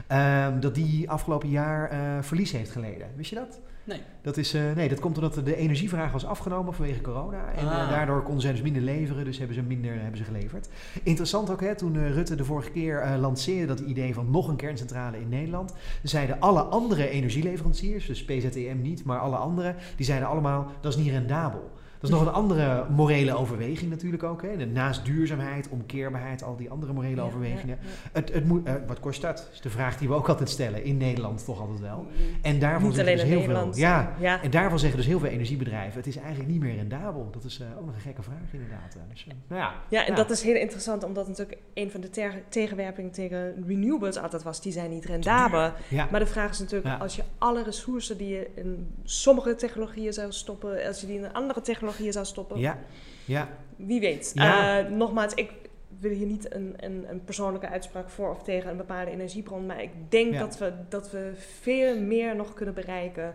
Ehm, 0.06 0.60
dat 0.60 0.74
die 0.74 1.10
afgelopen 1.10 1.48
jaar 1.48 1.90
eh, 1.90 1.98
verlies 2.20 2.52
heeft 2.52 2.70
geleden. 2.70 3.08
Wist 3.16 3.30
je 3.30 3.36
dat? 3.36 3.60
Nee. 3.84 4.00
Dat, 4.22 4.36
is, 4.36 4.54
eh, 4.54 4.62
nee, 4.74 4.88
dat 4.88 5.00
komt 5.00 5.16
omdat 5.16 5.34
de 5.44 5.56
energievraag 5.56 6.12
was 6.12 6.24
afgenomen 6.26 6.74
vanwege 6.74 7.00
corona. 7.00 7.52
En 7.52 7.66
eh, 7.66 7.82
Ah. 7.82 7.90
daardoor 7.90 8.22
konden 8.22 8.42
zij 8.42 8.52
dus 8.52 8.62
minder 8.62 8.82
leveren, 8.82 9.24
dus 9.24 9.38
hebben 9.38 9.56
ze 9.56 9.62
minder 9.62 10.00
hebben 10.00 10.16
ze 10.16 10.24
geleverd. 10.24 10.68
Interessant 11.02 11.50
ook, 11.50 11.60
hè, 11.60 11.74
toen 11.74 12.12
Rutte 12.12 12.34
de 12.34 12.44
vorige 12.44 12.70
keer 12.70 13.16
lanceerde 13.18 13.66
dat 13.66 13.80
idee 13.80 14.14
van 14.14 14.30
nog 14.30 14.48
een 14.48 14.56
kerncentrale 14.56 15.20
in 15.20 15.28
Nederland, 15.28 15.74
zeiden 16.02 16.40
alle 16.40 16.62
andere 16.62 17.08
energieleveranciers, 17.08 18.06
dus 18.06 18.24
PZEM 18.24 18.82
niet, 18.82 19.04
maar 19.04 19.18
alle 19.18 19.36
andere, 19.36 19.74
die 19.96 20.06
zeiden 20.06 20.28
allemaal, 20.28 20.66
dat 20.80 20.92
is 20.92 20.98
niet 21.02 21.10
rendabel. 21.12 21.70
Is 22.06 22.12
nog 22.12 22.26
een 22.26 22.32
andere 22.32 22.84
morele 22.90 23.34
overweging 23.36 23.90
natuurlijk 23.90 24.22
ook. 24.22 24.42
Hè. 24.42 24.66
Naast 24.66 25.04
duurzaamheid, 25.04 25.68
omkeerbaarheid, 25.68 26.42
al 26.42 26.56
die 26.56 26.70
andere 26.70 26.92
morele 26.92 27.16
Ja, 27.16 27.22
overwegingen. 27.22 27.78
ja, 27.80 27.88
ja. 28.02 28.08
Het, 28.12 28.32
het 28.32 28.44
moet, 28.44 28.66
eh, 28.66 28.74
wat 28.86 29.00
kost 29.00 29.22
dat? 29.22 29.48
Is 29.52 29.60
de 29.60 29.70
vraag 29.70 29.98
die 29.98 30.08
we 30.08 30.14
ook 30.14 30.28
altijd 30.28 30.50
stellen. 30.50 30.84
In 30.84 30.96
Nederland 30.96 31.44
toch 31.44 31.60
altijd 31.60 31.80
wel. 31.80 32.06
En 32.42 32.58
daarvan 32.58 32.82
Niet 32.88 32.94
zeggen 32.96 33.14
dus 33.16 33.22
heel 33.24 33.38
Nederland. 33.38 33.74
veel. 33.74 33.84
Ja, 33.84 34.40
en 34.42 34.50
daarvan 34.50 34.78
zeggen 34.78 34.98
dus 34.98 35.06
heel 35.06 35.18
veel 35.18 35.28
energiebedrijven: 35.28 35.96
het 35.98 36.06
is 36.06 36.16
eigenlijk 36.16 36.48
niet 36.50 36.60
meer 36.60 36.74
rendabel. 36.76 37.28
Dat 37.32 37.44
is 37.44 37.60
eh, 37.60 37.66
ook 37.78 37.86
nog 37.86 37.94
een 37.94 38.00
gekke 38.00 38.22
vraag, 38.22 38.36
inderdaad. 38.52 38.94
Eh, 38.94 39.00
Dus, 39.10 39.26
nou 39.48 39.60
ja, 39.60 39.72
Ja, 39.88 40.06
en 40.06 40.14
dat 40.14 40.30
is 40.30 40.42
heel 40.42 40.54
interessant, 40.56 41.04
omdat 41.04 41.28
natuurlijk 41.28 41.58
een 41.74 41.90
van 41.90 42.00
de 42.00 42.10
ter- 42.10 42.42
tegenwerpingen 42.48 43.10
tegen 43.10 43.64
renewables 43.66 44.16
altijd 44.18 44.42
was, 44.42 44.60
die 44.62 44.72
zijn 44.72 44.90
niet 44.90 45.04
rendabel. 45.04 45.70
Maar 46.10 46.20
de 46.20 46.26
vraag 46.26 46.50
is 46.50 46.58
natuurlijk, 46.58 47.00
als 47.00 47.16
je 47.16 47.22
alle 47.38 47.62
ressources 47.62 48.16
die 48.16 48.28
je 48.28 48.50
in 48.54 48.88
sommige 49.04 49.54
technologieën 49.54 50.12
zou 50.12 50.32
stoppen, 50.32 50.86
als 50.86 51.00
je 51.00 51.06
die 51.06 51.16
in 51.18 51.32
andere 51.32 51.60
technologieën 51.96 52.12
zou 52.12 52.24
stoppen, 52.24 52.58
ja, 52.58 52.78
ja, 53.24 53.48
wie 53.76 54.00
weet. 54.00 54.30
Ja. 54.34 54.78
Eh, 54.78 54.90
nogmaals, 54.90 55.34
ik 55.34 55.52
wil 55.98 56.10
hier 56.10 56.26
niet 56.26 56.54
een, 56.54 56.74
een, 56.76 57.04
een 57.10 57.24
persoonlijke 57.24 57.68
uitspraak 57.68 58.10
voor 58.10 58.30
of 58.30 58.42
tegen 58.42 58.70
een 58.70 58.76
bepaalde 58.76 59.10
energiebron, 59.10 59.66
maar 59.66 59.82
ik 59.82 59.90
denk 60.08 60.32
Ja. 60.32 60.38
dat, 60.38 60.58
we, 60.58 60.72
dat 60.88 61.10
we 61.10 61.32
veel 61.60 62.00
meer 62.00 62.36
nog 62.36 62.54
kunnen 62.54 62.74
bereiken 62.74 63.34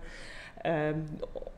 ehm, 0.62 0.96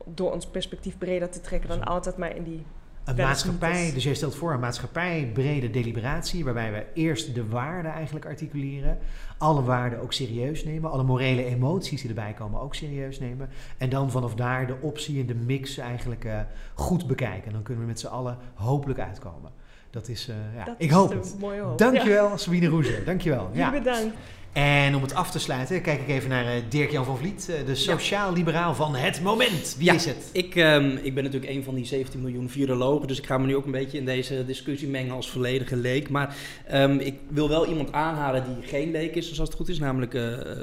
door 0.04 0.32
ons 0.32 0.46
perspectief 0.46 0.98
breder 0.98 1.30
te 1.30 1.40
trekken 1.40 1.68
dan 1.68 1.84
altijd 1.84 2.16
maar 2.16 2.36
in 2.36 2.42
die 2.42 2.62
een 3.04 3.16
maatschappij, 3.16 3.90
dus 3.94 4.04
jij 4.04 4.14
stelt 4.14 4.34
voor 4.34 4.52
een 4.52 4.60
maatschappij 4.60 5.30
brede 5.32 5.70
deliberatie, 5.70 6.44
waarbij 6.44 6.72
we 6.72 6.84
eerst 6.94 7.34
de 7.34 7.48
waarden 7.48 7.92
eigenlijk 7.92 8.26
articuleren, 8.26 8.98
alle 9.38 9.62
waarden 9.62 10.00
ook 10.00 10.12
serieus 10.12 10.64
nemen, 10.64 10.90
alle 10.90 11.02
morele 11.02 11.44
emoties 11.44 12.00
die 12.00 12.08
erbij 12.08 12.32
komen 12.32 12.60
ook 12.60 12.74
serieus 12.74 13.20
nemen, 13.20 13.48
en 13.78 13.88
dan 13.88 14.10
vanaf 14.10 14.34
daar 14.34 14.66
de 14.66 14.76
optie 14.80 15.20
en 15.20 15.26
de 15.26 15.34
mix 15.34 15.78
eigenlijk 15.78 16.24
eh, 16.24 16.40
goed 16.74 17.06
bekijken. 17.06 17.46
En 17.46 17.52
dan 17.52 17.62
kunnen 17.62 17.82
we 17.82 17.88
met 17.88 18.00
z'n 18.00 18.06
allen 18.06 18.38
hopelijk 18.54 19.00
uitkomen. 19.00 19.50
Dat 19.90 20.08
is, 20.08 20.28
eh, 20.28 20.34
ja, 20.56 20.64
Dat 20.64 20.74
ik 20.78 20.90
hoop 20.90 21.10
het. 21.10 21.36
mooie 21.40 21.60
hoop. 21.60 21.78
Dankjewel, 21.78 22.38
Sabine 22.38 22.66
Roezer. 22.66 23.04
Dankjewel. 23.04 23.50
Ja. 23.52 23.70
Bedankt. 23.70 24.14
En 24.54 24.94
om 24.94 25.02
het 25.02 25.14
af 25.14 25.30
te 25.30 25.38
sluiten, 25.38 25.82
kijk 25.82 26.00
ik 26.00 26.08
even 26.08 26.28
naar 26.28 26.46
eh, 26.46 26.62
Dirk-Jan 26.68 27.04
van 27.04 27.18
Vliet, 27.18 27.48
eh, 27.48 27.66
de 27.66 27.74
sociaal-liberaal 27.74 28.74
van 28.74 28.94
het 28.94 29.22
moment. 29.22 29.74
Wie 29.78 29.86
Ja. 29.86 29.94
is 29.94 30.04
het? 30.04 30.28
Ik, 30.32 30.56
ehm, 30.56 30.96
ik 31.02 31.14
ben 31.14 31.24
natuurlijk 31.24 31.52
een 31.52 31.64
van 31.64 31.74
die 31.74 31.84
17 31.84 32.20
miljoen 32.20 32.48
virologen, 32.50 33.08
dus 33.08 33.18
ik 33.18 33.26
ga 33.26 33.38
me 33.38 33.46
nu 33.46 33.56
ook 33.56 33.64
een 33.64 33.70
beetje 33.72 33.98
in 33.98 34.04
deze 34.04 34.44
discussie 34.46 34.88
mengen 34.88 35.14
als 35.14 35.30
volledige 35.30 35.76
leek. 35.76 36.08
Maar 36.08 36.36
ehm, 36.66 36.98
ik 36.98 37.14
wil 37.28 37.48
wel 37.48 37.66
iemand 37.66 37.92
aanhalen 37.92 38.44
die 38.44 38.68
geen 38.68 38.90
leek 38.90 39.14
is, 39.14 39.32
zoals 39.32 39.48
het 39.48 39.58
goed 39.58 39.68
is, 39.68 39.78
namelijk 39.78 40.14
eh, 40.14 40.22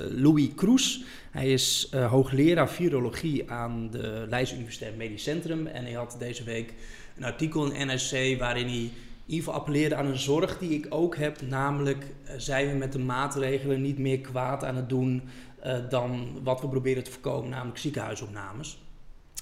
Louis 0.09 0.49
Kroes. 0.55 1.03
Hij 1.31 1.51
is 1.53 1.91
hoogleraar 2.09 2.69
virologie 2.69 3.51
aan 3.51 3.89
de 3.91 4.25
Leidse 4.29 4.55
Universitair 4.55 4.93
Medisch 4.97 5.23
Centrum 5.23 5.67
en 5.67 5.83
hij 5.83 5.93
had 5.93 6.15
deze 6.19 6.43
week 6.43 6.73
een 7.17 7.23
artikel 7.23 7.71
in 7.71 7.87
NRC 7.87 8.39
waarin 8.39 8.67
hij 8.67 8.91
ieder 9.25 9.51
appelleerde 9.51 9.95
aan 9.95 10.05
een 10.05 10.17
zorg 10.17 10.57
die 10.57 10.69
ik 10.69 10.85
ook 10.89 11.15
heb, 11.15 11.41
namelijk 11.41 12.05
eh, 12.23 12.33
zijn 12.37 12.67
we 12.67 12.73
met 12.73 12.91
de 12.91 12.99
maatregelen 12.99 13.81
niet 13.81 13.97
meer 13.97 14.19
kwaad 14.19 14.63
aan 14.63 14.75
het 14.75 14.89
doen 14.89 15.21
eh, 15.59 15.77
dan 15.89 16.39
wat 16.43 16.61
we 16.61 16.67
proberen 16.67 17.03
te 17.03 17.11
voorkomen, 17.11 17.49
namelijk 17.49 17.77
ziekenhuisopnames. 17.77 18.81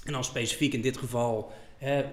En 0.05 0.13
dan 0.13 0.23
specifiek 0.23 0.73
in 0.73 0.81
dit 0.81 0.97
geval, 0.97 1.51
hè, 1.77 2.05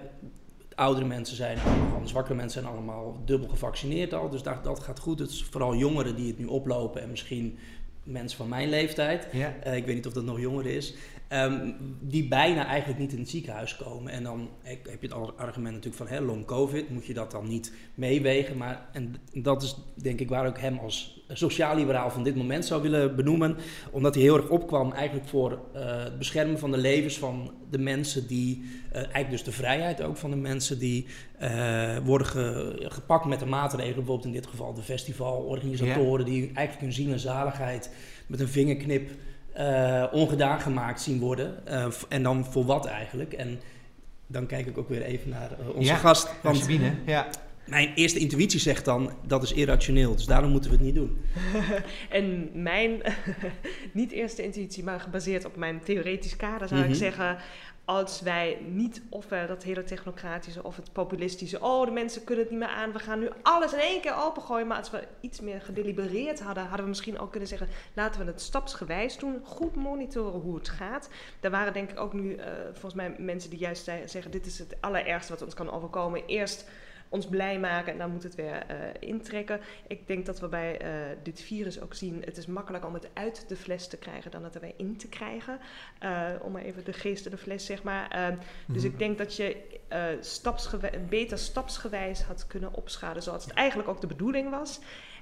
oudere 0.75 1.05
mensen 1.05 1.35
zijn 1.35 1.59
allemaal, 1.59 2.07
zwakkere 2.07 2.35
mensen 2.35 2.61
zijn 2.61 2.73
allemaal 2.73 3.21
dubbel 3.25 3.49
gevaccineerd 3.49 4.13
al. 4.13 4.29
Dus 4.29 4.43
dat, 4.43 4.63
dat 4.63 4.79
gaat 4.79 4.99
goed. 4.99 5.19
Het 5.19 5.29
is 5.29 5.43
vooral 5.43 5.75
jongeren 5.75 6.15
die 6.15 6.27
het 6.27 6.39
nu 6.39 6.45
oplopen 6.45 7.01
en 7.01 7.09
misschien 7.09 7.57
mensen 8.03 8.37
van 8.37 8.49
mijn 8.49 8.69
leeftijd. 8.69 9.27
Ja. 9.31 9.55
Eh, 9.63 9.75
ik 9.75 9.85
weet 9.85 9.95
niet 9.95 10.07
of 10.07 10.13
dat 10.13 10.23
nog 10.23 10.39
jonger 10.39 10.65
is. 10.65 10.95
Ehm, 11.27 11.71
die 12.01 12.27
bijna 12.27 12.65
eigenlijk 12.65 12.99
niet 12.99 13.11
in 13.13 13.19
het 13.19 13.29
ziekenhuis 13.29 13.75
komen. 13.75 14.11
En 14.11 14.23
dan 14.23 14.49
heb 14.63 15.01
je 15.01 15.07
het 15.07 15.37
argument 15.37 15.75
natuurlijk 15.75 15.95
van 15.95 16.07
hè, 16.07 16.19
long 16.21 16.45
covid. 16.45 16.89
Moet 16.89 17.05
je 17.05 17.13
dat 17.13 17.31
dan 17.31 17.47
niet 17.47 17.73
meewegen? 17.93 18.57
Maar 18.57 18.85
en 18.93 19.15
dat 19.33 19.63
is 19.63 19.75
denk 19.95 20.19
ik 20.19 20.29
waar 20.29 20.47
ik 20.47 20.57
hem 20.57 20.77
als 20.77 21.25
sociaal-liberaal 21.29 22.09
van 22.11 22.23
dit 22.23 22.35
moment 22.35 22.65
zou 22.65 22.81
willen 22.81 23.15
benoemen. 23.15 23.55
Omdat 23.91 24.13
hij 24.13 24.23
heel 24.23 24.37
erg 24.37 24.49
opkwam 24.49 24.91
eigenlijk 24.91 25.27
voor 25.27 25.59
eh, 25.73 26.03
het 26.03 26.17
beschermen 26.17 26.59
van 26.59 26.71
de 26.71 26.77
levens 26.77 27.17
van 27.17 27.53
de 27.69 27.77
mensen 27.79 28.27
die... 28.27 28.63
eh, 28.89 28.95
eigenlijk 28.95 29.29
dus 29.29 29.43
de 29.43 29.51
vrijheid 29.51 30.01
ook 30.01 30.17
van 30.17 30.29
de 30.29 30.35
mensen 30.37 30.79
die 30.79 31.05
eh, 31.37 31.97
worden 32.05 32.27
ge- 32.27 32.85
gepakt 32.89 33.25
met 33.25 33.39
de 33.39 33.45
maatregelen. 33.45 33.95
Bijvoorbeeld 33.95 34.25
in 34.27 34.31
dit 34.41 34.47
geval 34.47 34.73
de 34.73 34.81
festivalorganisatoren 34.81 36.25
die 36.25 36.41
eigenlijk 36.53 36.79
hun 36.81 36.93
ziel 36.93 37.11
en 37.11 37.19
zaligheid 37.19 37.91
met 38.27 38.39
een 38.39 38.47
vingerknip 38.47 39.09
eh, 39.57 40.03
ongedaan 40.11 40.59
gemaakt 40.59 41.01
zien 41.01 41.19
worden. 41.19 41.67
Eh, 41.67 41.85
en 42.09 42.23
dan 42.23 42.45
voor 42.45 42.65
wat 42.65 42.85
eigenlijk? 42.85 43.33
En 43.33 43.59
dan 44.27 44.45
kijk 44.45 44.65
ik 44.67 44.77
ook 44.77 44.89
weer 44.89 45.01
even 45.01 45.29
naar 45.29 45.51
eh, 45.51 45.69
onze 45.75 45.89
Ja, 45.89 45.95
gast. 45.95 46.29
Want 46.43 46.57
Sabine. 46.57 46.93
Ja. 47.05 47.27
mijn 47.65 47.91
eerste 47.95 48.19
intuïtie 48.19 48.59
zegt 48.59 48.85
dan 48.85 49.11
dat 49.25 49.43
is 49.43 49.53
irrationeel. 49.53 50.15
Dus 50.15 50.25
daarom 50.25 50.51
moeten 50.51 50.69
we 50.69 50.75
het 50.75 50.85
niet 50.85 50.95
doen. 50.95 51.17
En 52.09 52.49
mijn, 52.53 53.01
niet 53.93 54.11
eerste 54.11 54.43
intuïtie, 54.43 54.83
maar 54.83 54.99
gebaseerd 54.99 55.45
op 55.45 55.55
mijn 55.55 55.79
theoretisch 55.83 56.35
kader, 56.35 56.67
zou 56.67 56.79
Mhm. 56.81 56.89
ik 56.89 56.95
zeggen. 56.95 57.37
Als 57.87 58.21
wij 58.21 58.57
niet 58.65 59.01
ofwel 59.09 59.47
dat 59.47 59.63
hele 59.63 59.83
technocratische 59.83 60.63
of 60.63 60.75
het 60.75 60.91
populistische, 60.91 61.61
oh 61.61 61.85
de 61.85 61.91
mensen 61.91 62.23
kunnen 62.23 62.43
het 62.43 62.53
niet 62.53 62.63
meer 62.63 62.69
aan, 62.69 62.91
we 62.91 62.99
gaan 62.99 63.19
nu 63.19 63.29
alles 63.41 63.73
in 63.73 63.79
één 63.79 64.01
keer 64.01 64.15
opengooien. 64.25 64.67
Maar 64.67 64.77
als 64.77 64.89
we 64.89 65.07
iets 65.21 65.39
meer 65.39 65.61
gedelibereerd 65.61 66.39
hadden, 66.39 66.63
hadden 66.63 66.81
we 66.81 66.89
misschien 66.89 67.19
ook 67.19 67.31
kunnen 67.31 67.49
zeggen, 67.49 67.67
laten 67.93 68.21
we 68.25 68.31
het 68.31 68.41
stapsgewijs 68.41 69.17
doen, 69.17 69.41
goed 69.43 69.75
monitoren 69.75 70.39
hoe 70.39 70.55
het 70.55 70.69
gaat. 70.69 71.09
Er 71.39 71.51
waren 71.51 71.73
denk 71.73 71.91
ik 71.91 71.99
ook 71.99 72.13
nu 72.13 72.35
eh, 72.35 72.47
volgens 72.71 72.93
mij 72.93 73.15
mensen 73.17 73.49
die 73.49 73.59
juist 73.59 73.91
zeggen, 74.05 74.31
dit 74.31 74.45
is 74.45 74.59
het 74.59 74.77
allerergste 74.81 75.31
wat 75.31 75.41
ons 75.41 75.53
kan 75.53 75.71
overkomen. 75.71 76.25
Eerst 76.25 76.69
ons 77.09 77.27
blij 77.27 77.59
maken 77.59 77.91
en 77.93 77.97
dan 77.97 78.11
moet 78.11 78.23
het 78.23 78.35
weer 78.35 78.65
eh, 78.67 78.77
intrekken. 78.99 79.59
Ik 79.87 80.07
denk 80.07 80.25
dat 80.25 80.39
we 80.39 80.47
bij 80.47 80.77
eh, 80.79 80.89
dit 81.23 81.41
virus 81.41 81.81
ook 81.81 81.93
zien, 81.93 82.21
het 82.25 82.37
is 82.37 82.45
makkelijker 82.45 82.89
om 82.89 82.95
het 82.95 83.07
uit 83.13 83.45
de 83.47 83.55
fles 83.55 83.87
te 83.87 83.97
krijgen 83.97 84.31
dan 84.31 84.43
het 84.43 84.55
er 84.55 84.61
weer 84.61 84.73
in 84.77 84.97
te 84.97 85.07
krijgen. 85.07 85.59
Eh, 85.99 86.29
om 86.41 86.51
maar 86.51 86.61
even 86.61 86.85
de 86.85 86.93
geest 86.93 87.25
in 87.25 87.31
de 87.31 87.37
fles, 87.37 87.65
zeg 87.65 87.83
maar. 87.83 88.09
Eh, 88.09 88.27
Dus 88.67 88.83
Mhm. 88.83 88.91
ik 88.91 88.99
denk 88.99 89.17
dat 89.17 89.35
je 89.35 89.57
stapsgewijs, 90.19 90.95
beter 91.09 91.37
stapsgewijs 91.37 92.21
had 92.21 92.47
kunnen 92.47 92.73
opschalen, 92.73 93.23
zoals 93.23 93.43
het 93.45 93.53
eigenlijk 93.53 93.89
ook 93.89 94.01
de 94.01 94.07
bedoeling 94.07 94.49
was. 94.49 94.79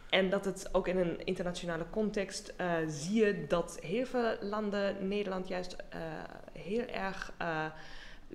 En 0.09 0.29
dat 0.29 0.45
het 0.45 0.69
ook 0.71 0.87
in 0.87 0.97
een 0.97 1.25
internationale 1.25 1.85
context 1.89 2.53
zie 2.87 3.25
je 3.25 3.45
dat 3.47 3.77
heel 3.81 4.05
veel 4.05 4.35
landen 4.41 5.07
Nederland 5.07 5.47
juist 5.47 5.75
heel 6.53 6.85
erg 6.85 7.33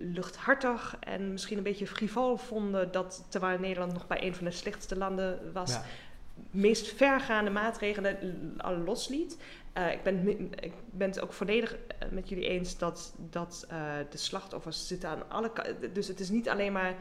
luchthartig 0.03 0.97
en 1.01 1.33
misschien 1.33 1.57
een 1.57 1.63
beetje 1.63 1.87
frivol 1.87 2.37
vonden. 2.37 2.93
Dat 2.93 3.25
terwijl 3.29 3.59
Nederland 3.59 3.93
nog 3.93 4.07
bij 4.07 4.23
een 4.23 4.35
van 4.35 4.45
de 4.45 4.51
slechtste 4.51 4.97
landen 4.97 5.53
was, 5.53 5.73
Ja. 5.73 5.85
meest 6.51 6.93
vergaande 6.93 7.51
maatregelen 7.51 8.17
al 8.57 8.77
losliet. 8.77 9.37
Eh, 9.73 9.93
ik, 9.93 10.03
ben, 10.03 10.29
ik 10.61 10.73
ben 10.91 11.09
het 11.09 11.21
ook 11.21 11.33
volledig 11.33 11.75
eh, 11.75 12.09
met 12.11 12.29
jullie 12.29 12.49
eens 12.49 12.79
dat, 12.79 13.15
dat 13.31 13.67
eh, 13.69 13.93
de 14.11 14.19
slachtoffers 14.19 14.87
zitten 14.87 15.09
aan 15.09 15.31
alle 15.31 15.53
kanten. 15.53 15.93
Dus 15.93 16.09
het 16.09 16.21
is 16.21 16.29
niet 16.29 16.49
alleen 16.49 16.73
maar 16.73 16.95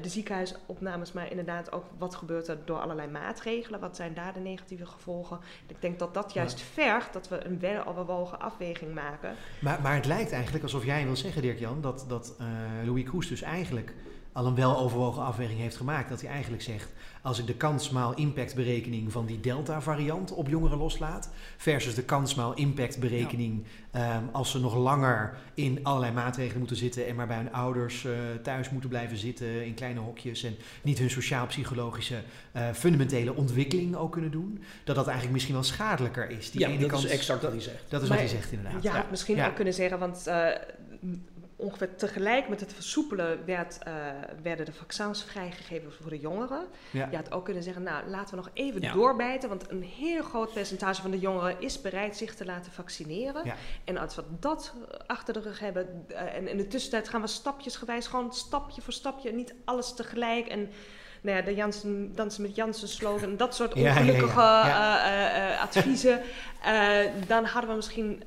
de 0.00 0.08
ziekenhuisopnames, 0.08 1.12
maar 1.12 1.30
inderdaad 1.30 1.72
ook 1.72 1.84
wat 1.98 2.14
gebeurt 2.14 2.48
er 2.48 2.58
door 2.64 2.78
allerlei 2.78 3.08
maatregelen. 3.08 3.80
Wat 3.80 3.96
zijn 3.96 4.14
daar 4.14 4.32
de 4.32 4.40
negatieve 4.40 4.86
gevolgen? 4.86 5.38
Ik 5.66 5.80
denk 5.80 5.98
dat 5.98 6.14
dat 6.14 6.32
juist 6.32 6.60
vergt 6.60 7.12
dat 7.12 7.28
we 7.28 7.44
een 7.44 7.58
weloverwogen 7.58 8.40
afweging 8.40 8.94
maken. 8.94 9.34
Maar, 9.60 9.82
maar 9.82 9.94
het 9.94 10.06
lijkt 10.06 10.32
eigenlijk 10.32 10.64
alsof 10.64 10.84
jij 10.84 11.04
wil 11.04 11.16
zeggen, 11.16 11.42
Dirk-Jan, 11.42 11.80
dat, 11.80 12.04
dat 12.08 12.34
eh, 12.38 12.46
Louis 12.84 13.04
Kroes 13.04 13.28
dus 13.28 13.42
eigenlijk 13.42 13.94
al 14.32 14.46
een 14.46 14.54
weloverwogen 14.54 15.22
afweging 15.22 15.58
heeft 15.60 15.76
gemaakt. 15.76 16.08
Dat 16.08 16.20
hij 16.20 16.30
eigenlijk 16.30 16.62
zegt, 16.62 16.88
als 17.22 17.38
ik 17.38 17.46
de 17.46 17.54
kansmaal 17.54 18.14
impactberekening 18.14 19.12
van 19.12 19.26
die 19.26 19.40
Delta-variant 19.40 20.32
op 20.32 20.48
jongeren 20.48 20.78
loslaat, 20.78 21.30
versus 21.56 21.94
de 21.94 22.02
kansmaal 22.02 22.54
impactberekening 22.54 23.64
ehm, 23.90 24.22
als 24.32 24.50
ze 24.50 24.60
nog 24.60 24.74
langer 24.74 25.36
in 25.54 25.80
allerlei 25.82 26.12
maatregelen 26.12 26.58
moeten 26.58 26.76
zitten 26.76 27.06
en 27.06 27.14
maar 27.14 27.26
bij 27.26 27.36
hun 27.36 27.52
ouders 27.52 28.04
eh, 28.04 28.12
thuis 28.42 28.70
moeten 28.70 28.90
blijven 28.90 29.16
zitten 29.16 29.64
in 29.66 29.74
kleine 29.74 30.00
hokjes 30.00 30.42
en 30.42 30.56
niet 30.82 30.98
hun 30.98 31.10
sociaal-psychologische 31.10 32.22
eh, 32.52 32.70
fundamentele 32.72 33.34
ontwikkeling 33.34 33.96
ook 33.96 34.12
kunnen 34.12 34.30
doen, 34.30 34.62
dat 34.84 34.94
dat 34.94 35.04
eigenlijk 35.04 35.32
misschien 35.34 35.54
wel 35.54 35.64
schadelijker 35.64 36.30
is. 36.30 36.50
Die 36.50 36.60
ja, 36.60 36.68
ene 36.68 36.78
dat 36.78 36.90
kant, 36.90 37.04
is 37.04 37.10
exact 37.10 37.42
wat 37.42 37.52
hij 37.52 37.60
zegt. 37.60 37.84
Dat 37.88 38.02
is 38.02 38.08
Maar- 38.08 38.18
wat 38.18 38.26
hij 38.28 38.36
zegt 38.36 38.52
inderdaad. 38.52 38.82
Je 38.82 38.88
had 38.88 39.10
misschien 39.10 39.36
Ja. 39.36 39.48
ook 39.48 39.54
kunnen 39.54 39.74
zeggen, 39.74 39.98
want 39.98 40.26
eh, 40.26 40.46
ongeveer 41.62 41.96
tegelijk 41.96 42.48
met 42.48 42.60
het 42.60 42.72
versoepelen 42.72 43.44
werd, 43.46 43.78
eh, 43.82 43.92
werden 44.42 44.66
de 44.66 44.72
vaccins 44.72 45.24
vrijgegeven 45.24 45.92
voor 46.00 46.10
de 46.10 46.18
jongeren. 46.18 46.66
Ja. 46.90 47.08
Je 47.10 47.16
had 47.16 47.32
ook 47.32 47.44
kunnen 47.44 47.62
zeggen, 47.62 47.82
nou 47.82 48.08
laten 48.08 48.30
we 48.30 48.36
nog 48.36 48.50
even 48.54 48.80
Ja. 48.80 48.92
doorbijten, 48.92 49.48
want 49.48 49.70
een 49.70 49.82
heel 49.82 50.22
groot 50.22 50.52
percentage 50.52 51.02
van 51.02 51.10
de 51.10 51.18
jongeren 51.18 51.60
is 51.60 51.80
bereid 51.80 52.16
zich 52.16 52.34
te 52.34 52.44
laten 52.44 52.72
vaccineren. 52.72 53.44
Ja. 53.44 53.54
En 53.84 53.96
als 53.98 54.14
we 54.14 54.22
dat 54.40 54.74
achter 55.06 55.34
de 55.34 55.40
rug 55.40 55.58
hebben 55.58 56.04
eh, 56.08 56.34
en 56.34 56.48
in 56.48 56.56
de 56.56 56.66
tussentijd 56.68 57.08
gaan 57.08 57.20
we 57.20 57.26
stapjesgewijs, 57.26 58.06
gewoon 58.06 58.32
stapje 58.34 58.80
voor 58.82 58.92
stapje, 58.92 59.32
niet 59.32 59.54
alles 59.64 59.94
tegelijk 59.94 60.46
en 60.46 60.70
nou 61.20 61.36
ja, 61.36 61.42
de 61.42 61.54
Jansen, 61.54 62.14
dansen 62.14 62.42
met 62.42 62.54
Jansen 62.54 62.88
slogan, 62.88 63.36
dat 63.36 63.54
soort 63.54 63.74
Ja, 63.76 63.80
ja, 63.80 63.88
ja. 63.94 64.00
ongelukkige 64.00 64.40
Ja. 64.40 65.52
eh, 65.54 65.62
adviezen. 65.62 66.20
Eh, 66.62 66.98
dan 67.26 67.44
hadden 67.44 67.70
we 67.70 67.76
misschien 67.76 68.22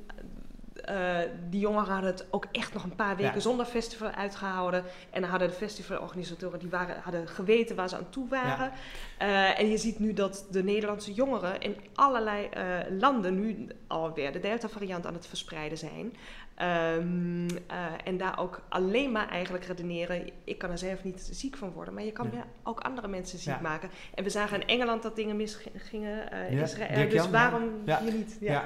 eh, 0.85 1.17
die 1.49 1.59
jongeren 1.59 1.93
hadden 1.93 2.11
het 2.11 2.25
ook 2.29 2.45
echt 2.51 2.73
nog 2.73 2.83
een 2.83 2.95
paar 2.95 3.15
weken 3.15 3.33
Ja. 3.33 3.39
zonder 3.39 3.65
festival 3.65 4.09
uitgehouden. 4.09 4.83
En 5.09 5.21
dan 5.21 5.29
hadden 5.29 5.47
de 5.47 5.53
festivalorganisatoren 5.53 6.59
die 6.59 6.69
waren, 6.69 7.01
hadden 7.01 7.27
geweten 7.27 7.75
waar 7.75 7.89
ze 7.89 7.97
aan 7.97 8.09
toe 8.09 8.27
waren. 8.27 8.71
Eh, 9.17 9.59
en 9.59 9.69
je 9.69 9.77
ziet 9.77 9.99
nu 9.99 10.13
dat 10.13 10.45
de 10.51 10.63
Nederlandse 10.63 11.13
jongeren 11.13 11.59
in 11.61 11.75
allerlei 11.93 12.45
eh, 12.47 12.63
landen 12.99 13.39
nu 13.39 13.67
alweer 13.87 14.31
de 14.31 14.39
Delta-variant 14.39 15.05
aan 15.05 15.13
het 15.13 15.27
verspreiden 15.27 15.77
zijn. 15.77 16.13
Ehm, 16.55 17.47
eh, 17.67 17.85
en 18.03 18.17
daar 18.17 18.39
ook 18.39 18.61
alleen 18.69 19.11
maar 19.11 19.29
eigenlijk 19.29 19.65
redeneren. 19.65 20.29
Ik 20.43 20.57
kan 20.57 20.69
er 20.71 20.77
zelf 20.77 21.03
niet 21.03 21.29
ziek 21.31 21.57
van 21.57 21.71
worden, 21.71 21.93
maar 21.93 22.03
je 22.03 22.11
kan 22.11 22.29
Ja. 22.33 22.45
ook 22.63 22.79
andere 22.79 23.07
mensen 23.07 23.39
ziek 23.39 23.53
Ja. 23.53 23.59
maken. 23.61 23.89
En 24.13 24.23
we 24.23 24.29
zagen 24.29 24.59
in 24.61 24.67
Engeland 24.67 25.03
dat 25.03 25.15
dingen 25.15 25.35
misgingen, 25.35 26.31
eh 26.31 26.51
Ja. 26.53 26.61
Israël. 26.61 26.95
Dirk 26.95 27.09
Dus 27.09 27.21
Jan, 27.21 27.31
waarom 27.31 27.69
ja. 27.85 28.01
hier 28.01 28.13
niet? 28.13 28.37
Ja. 28.39 28.63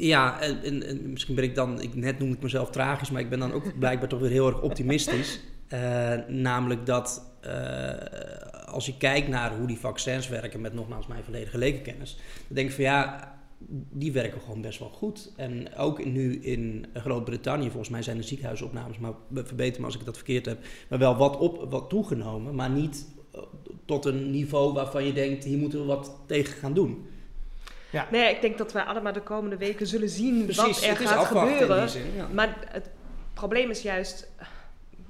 Ja, 0.00 0.40
en, 0.40 0.62
en, 0.62 0.86
en 0.86 1.10
misschien 1.10 1.34
ben 1.34 1.44
ik 1.44 1.54
dan, 1.54 1.80
ik, 1.80 1.94
net 1.94 2.18
noemde 2.18 2.34
ik 2.36 2.42
mezelf 2.42 2.70
tragisch, 2.70 3.10
maar 3.10 3.20
ik 3.20 3.30
ben 3.30 3.38
dan 3.38 3.52
ook 3.52 3.78
blijkbaar 3.78 4.08
toch 4.08 4.20
weer 4.20 4.30
heel 4.30 4.46
erg 4.46 4.60
optimistisch. 4.62 5.40
Eh, 5.68 6.12
namelijk 6.28 6.86
dat 6.86 7.32
eh, 7.40 7.92
als 8.66 8.86
je 8.86 8.96
kijkt 8.96 9.28
naar 9.28 9.56
hoe 9.56 9.66
die 9.66 9.78
vaccins 9.78 10.28
werken, 10.28 10.60
met 10.60 10.74
nogmaals 10.74 11.06
mijn 11.06 11.24
volledige 11.24 11.58
lekenkennis, 11.58 12.14
dan 12.46 12.56
denk 12.56 12.68
ik 12.68 12.74
van 12.74 12.84
ja, 12.84 13.33
die 13.68 14.12
werken 14.12 14.40
gewoon 14.40 14.60
best 14.60 14.78
wel 14.78 14.88
goed. 14.88 15.32
En 15.36 15.76
ook 15.76 16.04
nu 16.04 16.40
in 16.40 16.86
Groot-Brittannië, 16.94 17.66
volgens 17.66 17.88
mij 17.88 18.02
zijn 18.02 18.16
de 18.16 18.22
ziekenhuisopnames, 18.22 18.98
maar 18.98 19.12
verbeter 19.34 19.80
me 19.80 19.86
als 19.86 19.96
ik 19.96 20.04
dat 20.04 20.16
verkeerd 20.16 20.46
heb, 20.46 20.64
maar 20.88 20.98
wel 20.98 21.16
wat, 21.16 21.36
op, 21.36 21.70
wat 21.70 21.88
toegenomen, 21.88 22.54
maar 22.54 22.70
niet 22.70 23.06
eh, 23.32 23.40
tot 23.84 24.04
een 24.04 24.30
niveau 24.30 24.72
waarvan 24.72 25.04
je 25.04 25.12
denkt, 25.12 25.44
hier 25.44 25.58
moeten 25.58 25.78
we 25.78 25.84
wat 25.86 26.16
tegen 26.26 26.54
gaan 26.54 26.74
doen. 26.74 27.06
Nee, 28.10 28.34
ik 28.34 28.40
denk 28.40 28.58
dat 28.58 28.72
wij 28.72 28.82
allemaal 28.82 29.12
de 29.12 29.22
komende 29.22 29.56
weken 29.56 29.86
zullen 29.86 30.08
zien 30.08 30.44
Precies, 30.44 30.62
wat 30.62 30.82
er 30.82 30.88
het 30.88 31.00
is 31.00 31.06
gaat 31.06 31.24
gebeuren. 31.26 31.80
die 31.80 31.88
zin, 31.88 32.14
ja. 32.16 32.28
Maar 32.32 32.66
het 32.68 32.90
probleem 33.34 33.70
is 33.70 33.82
juist, 33.82 34.30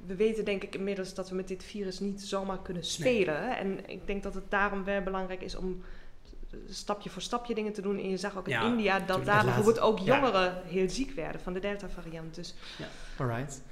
we 0.07 0.15
weten 0.15 0.45
denk 0.45 0.63
ik 0.63 0.75
inmiddels 0.75 1.15
dat 1.15 1.29
we 1.29 1.35
met 1.35 1.49
dit 1.49 1.65
virus 1.65 2.01
niet 2.01 2.23
zomaar 2.23 2.63
kunnen 2.63 2.85
spelen. 2.85 3.57
En 3.57 3.89
ik 3.89 4.07
denk 4.07 4.23
dat 4.23 4.35
het 4.35 4.51
daarom 4.51 4.85
wel 4.85 5.03
belangrijk 5.03 5.43
is 5.43 5.57
om 5.57 5.83
stapje 6.71 7.11
voor 7.11 7.23
stapje 7.23 7.55
dingen 7.55 7.73
te 7.73 7.83
doen. 7.83 7.99
En 7.99 8.11
je 8.11 8.17
zag 8.17 8.37
ook 8.39 8.47
in 8.49 8.53
Ja, 8.53 8.63
India 8.65 8.99
dat 8.99 9.25
daar 9.25 9.35
laat- 9.37 9.45
bijvoorbeeld 9.45 9.81
ook 9.81 9.99
ja. 9.99 10.05
jongeren 10.17 10.55
heel 10.67 10.91
ziek 10.91 11.15
werden 11.15 11.41
van 11.41 11.53
de 11.53 11.61
Delta-variant. 11.61 12.35
Dus 12.35 12.55
Alright. 13.17 13.63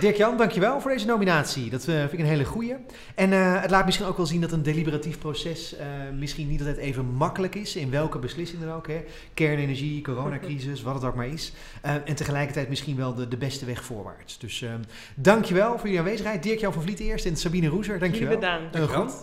Dirk-Jan, 0.00 0.36
dankjewel 0.36 0.80
voor 0.80 0.90
deze 0.90 1.06
nominatie. 1.06 1.70
Dat 1.70 1.88
eh, 1.88 1.98
vind 1.98 2.12
ik 2.12 2.18
een 2.18 2.24
hele 2.24 2.44
goeie. 2.44 2.74
En 3.14 3.32
eh, 3.32 3.60
het 3.60 3.70
laat 3.70 3.84
misschien 3.84 4.06
ook 4.06 4.16
wel 4.16 4.26
zien 4.26 4.40
dat 4.40 4.52
een 4.52 4.62
deliberatief 4.62 5.18
proces 5.18 5.76
eh, 5.76 5.86
misschien 6.18 6.48
niet 6.48 6.60
altijd 6.60 6.76
even 6.76 7.04
makkelijk 7.04 7.54
is. 7.54 7.76
In 7.76 7.90
welke 7.90 8.18
beslissing 8.18 8.62
dan 8.62 8.72
ook. 8.72 8.86
Hè. 8.86 9.04
Kernenergie, 9.34 10.02
coronacrisis, 10.02 10.82
wat 10.82 10.94
het 10.94 11.04
ook 11.04 11.14
maar 11.14 11.26
is. 11.26 11.52
Eh, 11.82 11.94
en 12.04 12.14
tegelijkertijd 12.14 12.68
misschien 12.68 12.96
wel 12.96 13.14
de, 13.14 13.28
de 13.28 13.36
beste 13.36 13.64
weg 13.64 13.84
voorwaarts. 13.84 14.38
Dus 14.38 14.62
eh 14.62 14.70
dankjewel 15.14 15.70
voor 15.70 15.82
jullie 15.84 15.98
aanwezigheid. 15.98 16.42
Dirk-Jan 16.42 16.72
van 16.72 16.82
Vliet 16.82 17.00
eerst 17.00 17.26
en 17.26 17.36
Sabine 17.36 17.68
Roeser, 17.68 17.98
dankjewel. 17.98 18.38
jullie 18.40 18.70
bedankt. 18.70 18.92
Goed. 18.92 19.14